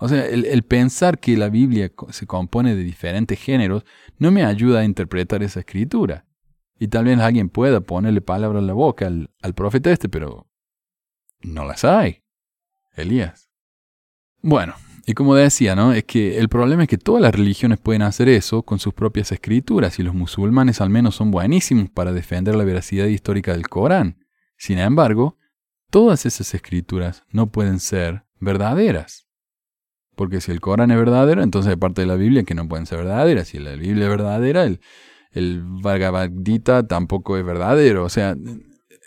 O 0.00 0.08
sea, 0.08 0.26
el, 0.26 0.62
pensar 0.62 1.18
que 1.18 1.36
la 1.36 1.50
Biblia 1.50 1.92
se 2.08 2.26
compone 2.26 2.74
de 2.74 2.82
diferentes 2.82 3.38
géneros 3.38 3.84
no 4.18 4.30
me 4.30 4.44
ayuda 4.44 4.80
a 4.80 4.84
interpretar 4.84 5.42
esa 5.42 5.60
escritura. 5.60 6.24
Y 6.78 6.88
tal 6.88 7.04
vez 7.04 7.18
alguien 7.18 7.50
pueda 7.50 7.82
ponerle 7.82 8.22
palabras 8.22 8.62
en 8.62 8.66
la 8.66 8.72
boca 8.72 9.06
al, 9.06 9.30
al 9.42 9.54
profeta 9.54 9.90
este, 9.90 10.08
pero 10.08 10.48
no 11.42 11.66
las 11.66 11.84
hay. 11.84 12.22
Elías. 12.96 13.50
Bueno, 14.40 14.74
y 15.04 15.12
como 15.12 15.34
decía, 15.34 15.76
¿no? 15.76 15.92
Es 15.92 16.04
que 16.04 16.38
el 16.38 16.48
problema 16.48 16.84
es 16.84 16.88
que 16.88 16.96
todas 16.96 17.20
las 17.20 17.34
religiones 17.34 17.78
pueden 17.78 18.00
hacer 18.00 18.30
eso 18.30 18.62
con 18.62 18.78
sus 18.78 18.94
propias 18.94 19.32
escrituras 19.32 19.98
y 19.98 20.02
los 20.02 20.14
musulmanes 20.14 20.80
al 20.80 20.88
menos 20.88 21.14
son 21.14 21.30
buenísimos 21.30 21.90
para 21.90 22.12
defender 22.12 22.54
la 22.54 22.64
veracidad 22.64 23.04
histórica 23.06 23.52
del 23.52 23.68
Corán. 23.68 24.24
Sin 24.56 24.78
embargo, 24.78 25.36
todas 25.90 26.24
esas 26.24 26.54
escrituras 26.54 27.24
no 27.30 27.50
pueden 27.50 27.80
ser 27.80 28.24
verdaderas. 28.38 29.29
Porque 30.20 30.42
si 30.42 30.52
el 30.52 30.60
Corán 30.60 30.90
es 30.90 30.98
verdadero, 30.98 31.42
entonces 31.42 31.70
hay 31.70 31.76
parte 31.76 32.02
de 32.02 32.06
la 32.06 32.16
Biblia 32.16 32.42
que 32.42 32.54
no 32.54 32.68
pueden 32.68 32.84
ser 32.84 32.98
verdaderas. 32.98 33.48
Si 33.48 33.58
la 33.58 33.72
Biblia 33.72 34.04
es 34.04 34.10
verdadera, 34.10 34.64
el, 34.64 34.80
el 35.32 35.62
Bhagavad 35.64 36.28
tampoco 36.86 37.38
es 37.38 37.44
verdadero. 37.46 38.04
O 38.04 38.10
sea, 38.10 38.36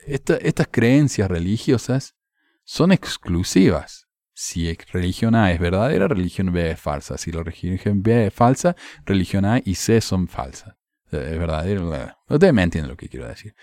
esta- 0.07 0.37
estas 0.37 0.67
creencias 0.71 1.29
religiosas 1.29 2.15
son 2.63 2.91
exclusivas. 2.91 4.07
Si 4.33 4.75
religión 4.91 5.35
A 5.35 5.51
es 5.51 5.59
verdadera, 5.59 6.07
religión 6.07 6.51
B 6.51 6.71
es 6.71 6.79
falsa. 6.79 7.19
Si 7.19 7.31
la 7.31 7.43
religión 7.43 8.01
B 8.01 8.25
es 8.25 8.33
falsa, 8.33 8.75
religión 9.05 9.45
A 9.45 9.61
y 9.63 9.75
C 9.75 10.01
son 10.01 10.27
falsas. 10.27 10.73
Eh, 11.11 11.29
Es 11.33 11.37
verdadero. 11.39 11.91
Ustedes 12.27 12.53
me 12.55 12.63
entienden 12.63 12.89
lo 12.89 12.97
que 12.97 13.07
quiero 13.07 13.27
decir. 13.27 13.53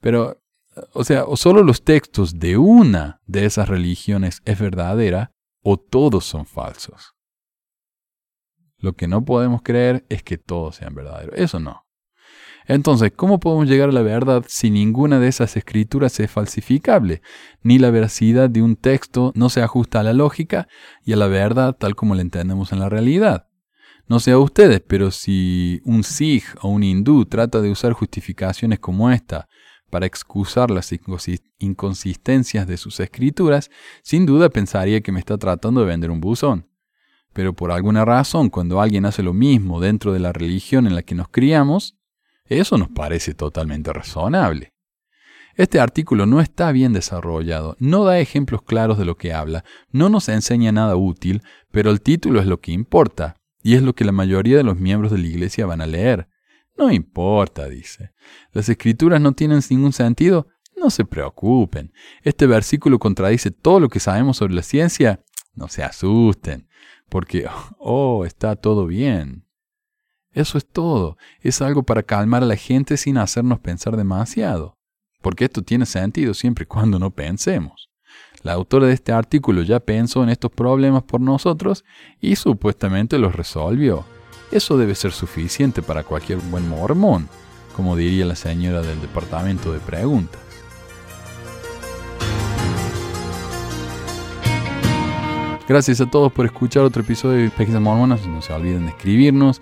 Pero, 0.00 0.42
o 0.92 1.04
sea, 1.04 1.24
o 1.24 1.36
solo 1.36 1.62
los 1.62 1.84
textos 1.84 2.40
de 2.40 2.56
una 2.56 3.20
de 3.26 3.44
esas 3.44 3.68
religiones 3.68 4.42
es 4.44 4.58
verdadera, 4.58 5.30
o 5.68 5.76
todos 5.76 6.24
son 6.24 6.46
falsos. 6.46 7.16
Lo 8.78 8.92
que 8.92 9.08
no 9.08 9.24
podemos 9.24 9.62
creer 9.62 10.06
es 10.08 10.22
que 10.22 10.38
todos 10.38 10.76
sean 10.76 10.94
verdaderos. 10.94 11.34
Eso 11.36 11.58
no. 11.58 11.84
Entonces, 12.68 13.10
¿cómo 13.16 13.40
podemos 13.40 13.66
llegar 13.66 13.88
a 13.88 13.92
la 13.92 14.02
verdad 14.02 14.44
si 14.46 14.70
ninguna 14.70 15.18
de 15.18 15.26
esas 15.26 15.56
escrituras 15.56 16.20
es 16.20 16.30
falsificable? 16.30 17.20
Ni 17.62 17.80
la 17.80 17.90
veracidad 17.90 18.48
de 18.48 18.62
un 18.62 18.76
texto 18.76 19.32
no 19.34 19.48
se 19.48 19.60
ajusta 19.60 19.98
a 19.98 20.02
la 20.04 20.12
lógica 20.12 20.68
y 21.04 21.14
a 21.14 21.16
la 21.16 21.26
verdad 21.26 21.74
tal 21.76 21.96
como 21.96 22.14
la 22.14 22.22
entendemos 22.22 22.70
en 22.70 22.78
la 22.78 22.88
realidad. 22.88 23.48
No 24.06 24.20
sé 24.20 24.30
a 24.30 24.38
ustedes, 24.38 24.82
pero 24.86 25.10
si 25.10 25.80
un 25.84 26.04
Sikh 26.04 26.44
o 26.62 26.68
un 26.68 26.84
hindú 26.84 27.24
trata 27.24 27.60
de 27.60 27.72
usar 27.72 27.92
justificaciones 27.92 28.78
como 28.78 29.10
esta 29.10 29.48
para 29.90 30.06
excusar 30.06 30.70
las 30.70 30.92
inconsi- 30.92 31.42
inconsistencias 31.58 32.66
de 32.66 32.76
sus 32.76 33.00
escrituras, 33.00 33.70
sin 34.02 34.26
duda 34.26 34.48
pensaría 34.48 35.00
que 35.00 35.12
me 35.12 35.20
está 35.20 35.38
tratando 35.38 35.80
de 35.80 35.86
vender 35.86 36.10
un 36.10 36.20
buzón. 36.20 36.68
Pero 37.32 37.52
por 37.52 37.70
alguna 37.70 38.04
razón, 38.04 38.48
cuando 38.48 38.80
alguien 38.80 39.04
hace 39.04 39.22
lo 39.22 39.34
mismo 39.34 39.80
dentro 39.80 40.12
de 40.12 40.20
la 40.20 40.32
religión 40.32 40.86
en 40.86 40.94
la 40.94 41.02
que 41.02 41.14
nos 41.14 41.28
criamos, 41.28 41.96
eso 42.46 42.78
nos 42.78 42.88
parece 42.88 43.34
totalmente 43.34 43.92
razonable. 43.92 44.72
Este 45.54 45.80
artículo 45.80 46.26
no 46.26 46.40
está 46.40 46.70
bien 46.70 46.92
desarrollado, 46.92 47.76
no 47.78 48.04
da 48.04 48.18
ejemplos 48.20 48.62
claros 48.62 48.98
de 48.98 49.06
lo 49.06 49.16
que 49.16 49.32
habla, 49.32 49.64
no 49.90 50.10
nos 50.10 50.28
enseña 50.28 50.70
nada 50.70 50.96
útil, 50.96 51.42
pero 51.70 51.90
el 51.90 52.02
título 52.02 52.40
es 52.40 52.46
lo 52.46 52.60
que 52.60 52.72
importa, 52.72 53.36
y 53.62 53.74
es 53.74 53.82
lo 53.82 53.94
que 53.94 54.04
la 54.04 54.12
mayoría 54.12 54.56
de 54.56 54.64
los 54.64 54.78
miembros 54.78 55.12
de 55.12 55.18
la 55.18 55.26
iglesia 55.26 55.64
van 55.66 55.80
a 55.80 55.86
leer. 55.86 56.28
No 56.76 56.90
importa, 56.90 57.68
dice. 57.68 58.12
¿Las 58.52 58.68
escrituras 58.68 59.20
no 59.20 59.32
tienen 59.32 59.60
ningún 59.70 59.92
sentido? 59.92 60.48
No 60.76 60.90
se 60.90 61.04
preocupen. 61.04 61.92
Este 62.22 62.46
versículo 62.46 62.98
contradice 62.98 63.50
todo 63.50 63.80
lo 63.80 63.88
que 63.88 64.00
sabemos 64.00 64.36
sobre 64.36 64.54
la 64.54 64.62
ciencia. 64.62 65.24
No 65.54 65.68
se 65.68 65.82
asusten, 65.82 66.68
porque, 67.08 67.48
oh, 67.78 68.24
está 68.26 68.56
todo 68.56 68.86
bien. 68.86 69.46
Eso 70.32 70.58
es 70.58 70.66
todo. 70.66 71.16
Es 71.40 71.62
algo 71.62 71.82
para 71.82 72.02
calmar 72.02 72.42
a 72.42 72.46
la 72.46 72.56
gente 72.56 72.98
sin 72.98 73.16
hacernos 73.16 73.58
pensar 73.60 73.96
demasiado. 73.96 74.76
Porque 75.22 75.46
esto 75.46 75.62
tiene 75.62 75.86
sentido 75.86 76.34
siempre 76.34 76.64
y 76.64 76.66
cuando 76.66 76.98
no 76.98 77.10
pensemos. 77.10 77.88
La 78.42 78.52
autora 78.52 78.86
de 78.86 78.92
este 78.92 79.12
artículo 79.12 79.62
ya 79.62 79.80
pensó 79.80 80.22
en 80.22 80.28
estos 80.28 80.52
problemas 80.52 81.04
por 81.04 81.22
nosotros 81.22 81.84
y 82.20 82.36
supuestamente 82.36 83.18
los 83.18 83.34
resolvió. 83.34 84.04
Eso 84.50 84.78
debe 84.78 84.94
ser 84.94 85.12
suficiente 85.12 85.82
para 85.82 86.04
cualquier 86.04 86.38
buen 86.38 86.66
mormón, 86.68 87.28
como 87.74 87.96
diría 87.96 88.24
la 88.24 88.36
señora 88.36 88.80
del 88.82 89.00
departamento 89.00 89.72
de 89.72 89.80
preguntas. 89.80 90.40
Gracias 95.68 96.00
a 96.00 96.06
todos 96.06 96.32
por 96.32 96.46
escuchar 96.46 96.84
otro 96.84 97.02
episodio 97.02 97.42
de 97.42 97.50
Pesquisas 97.50 97.80
Mormonas. 97.80 98.24
No 98.24 98.40
se 98.40 98.52
olviden 98.52 98.84
de 98.84 98.90
escribirnos, 98.90 99.60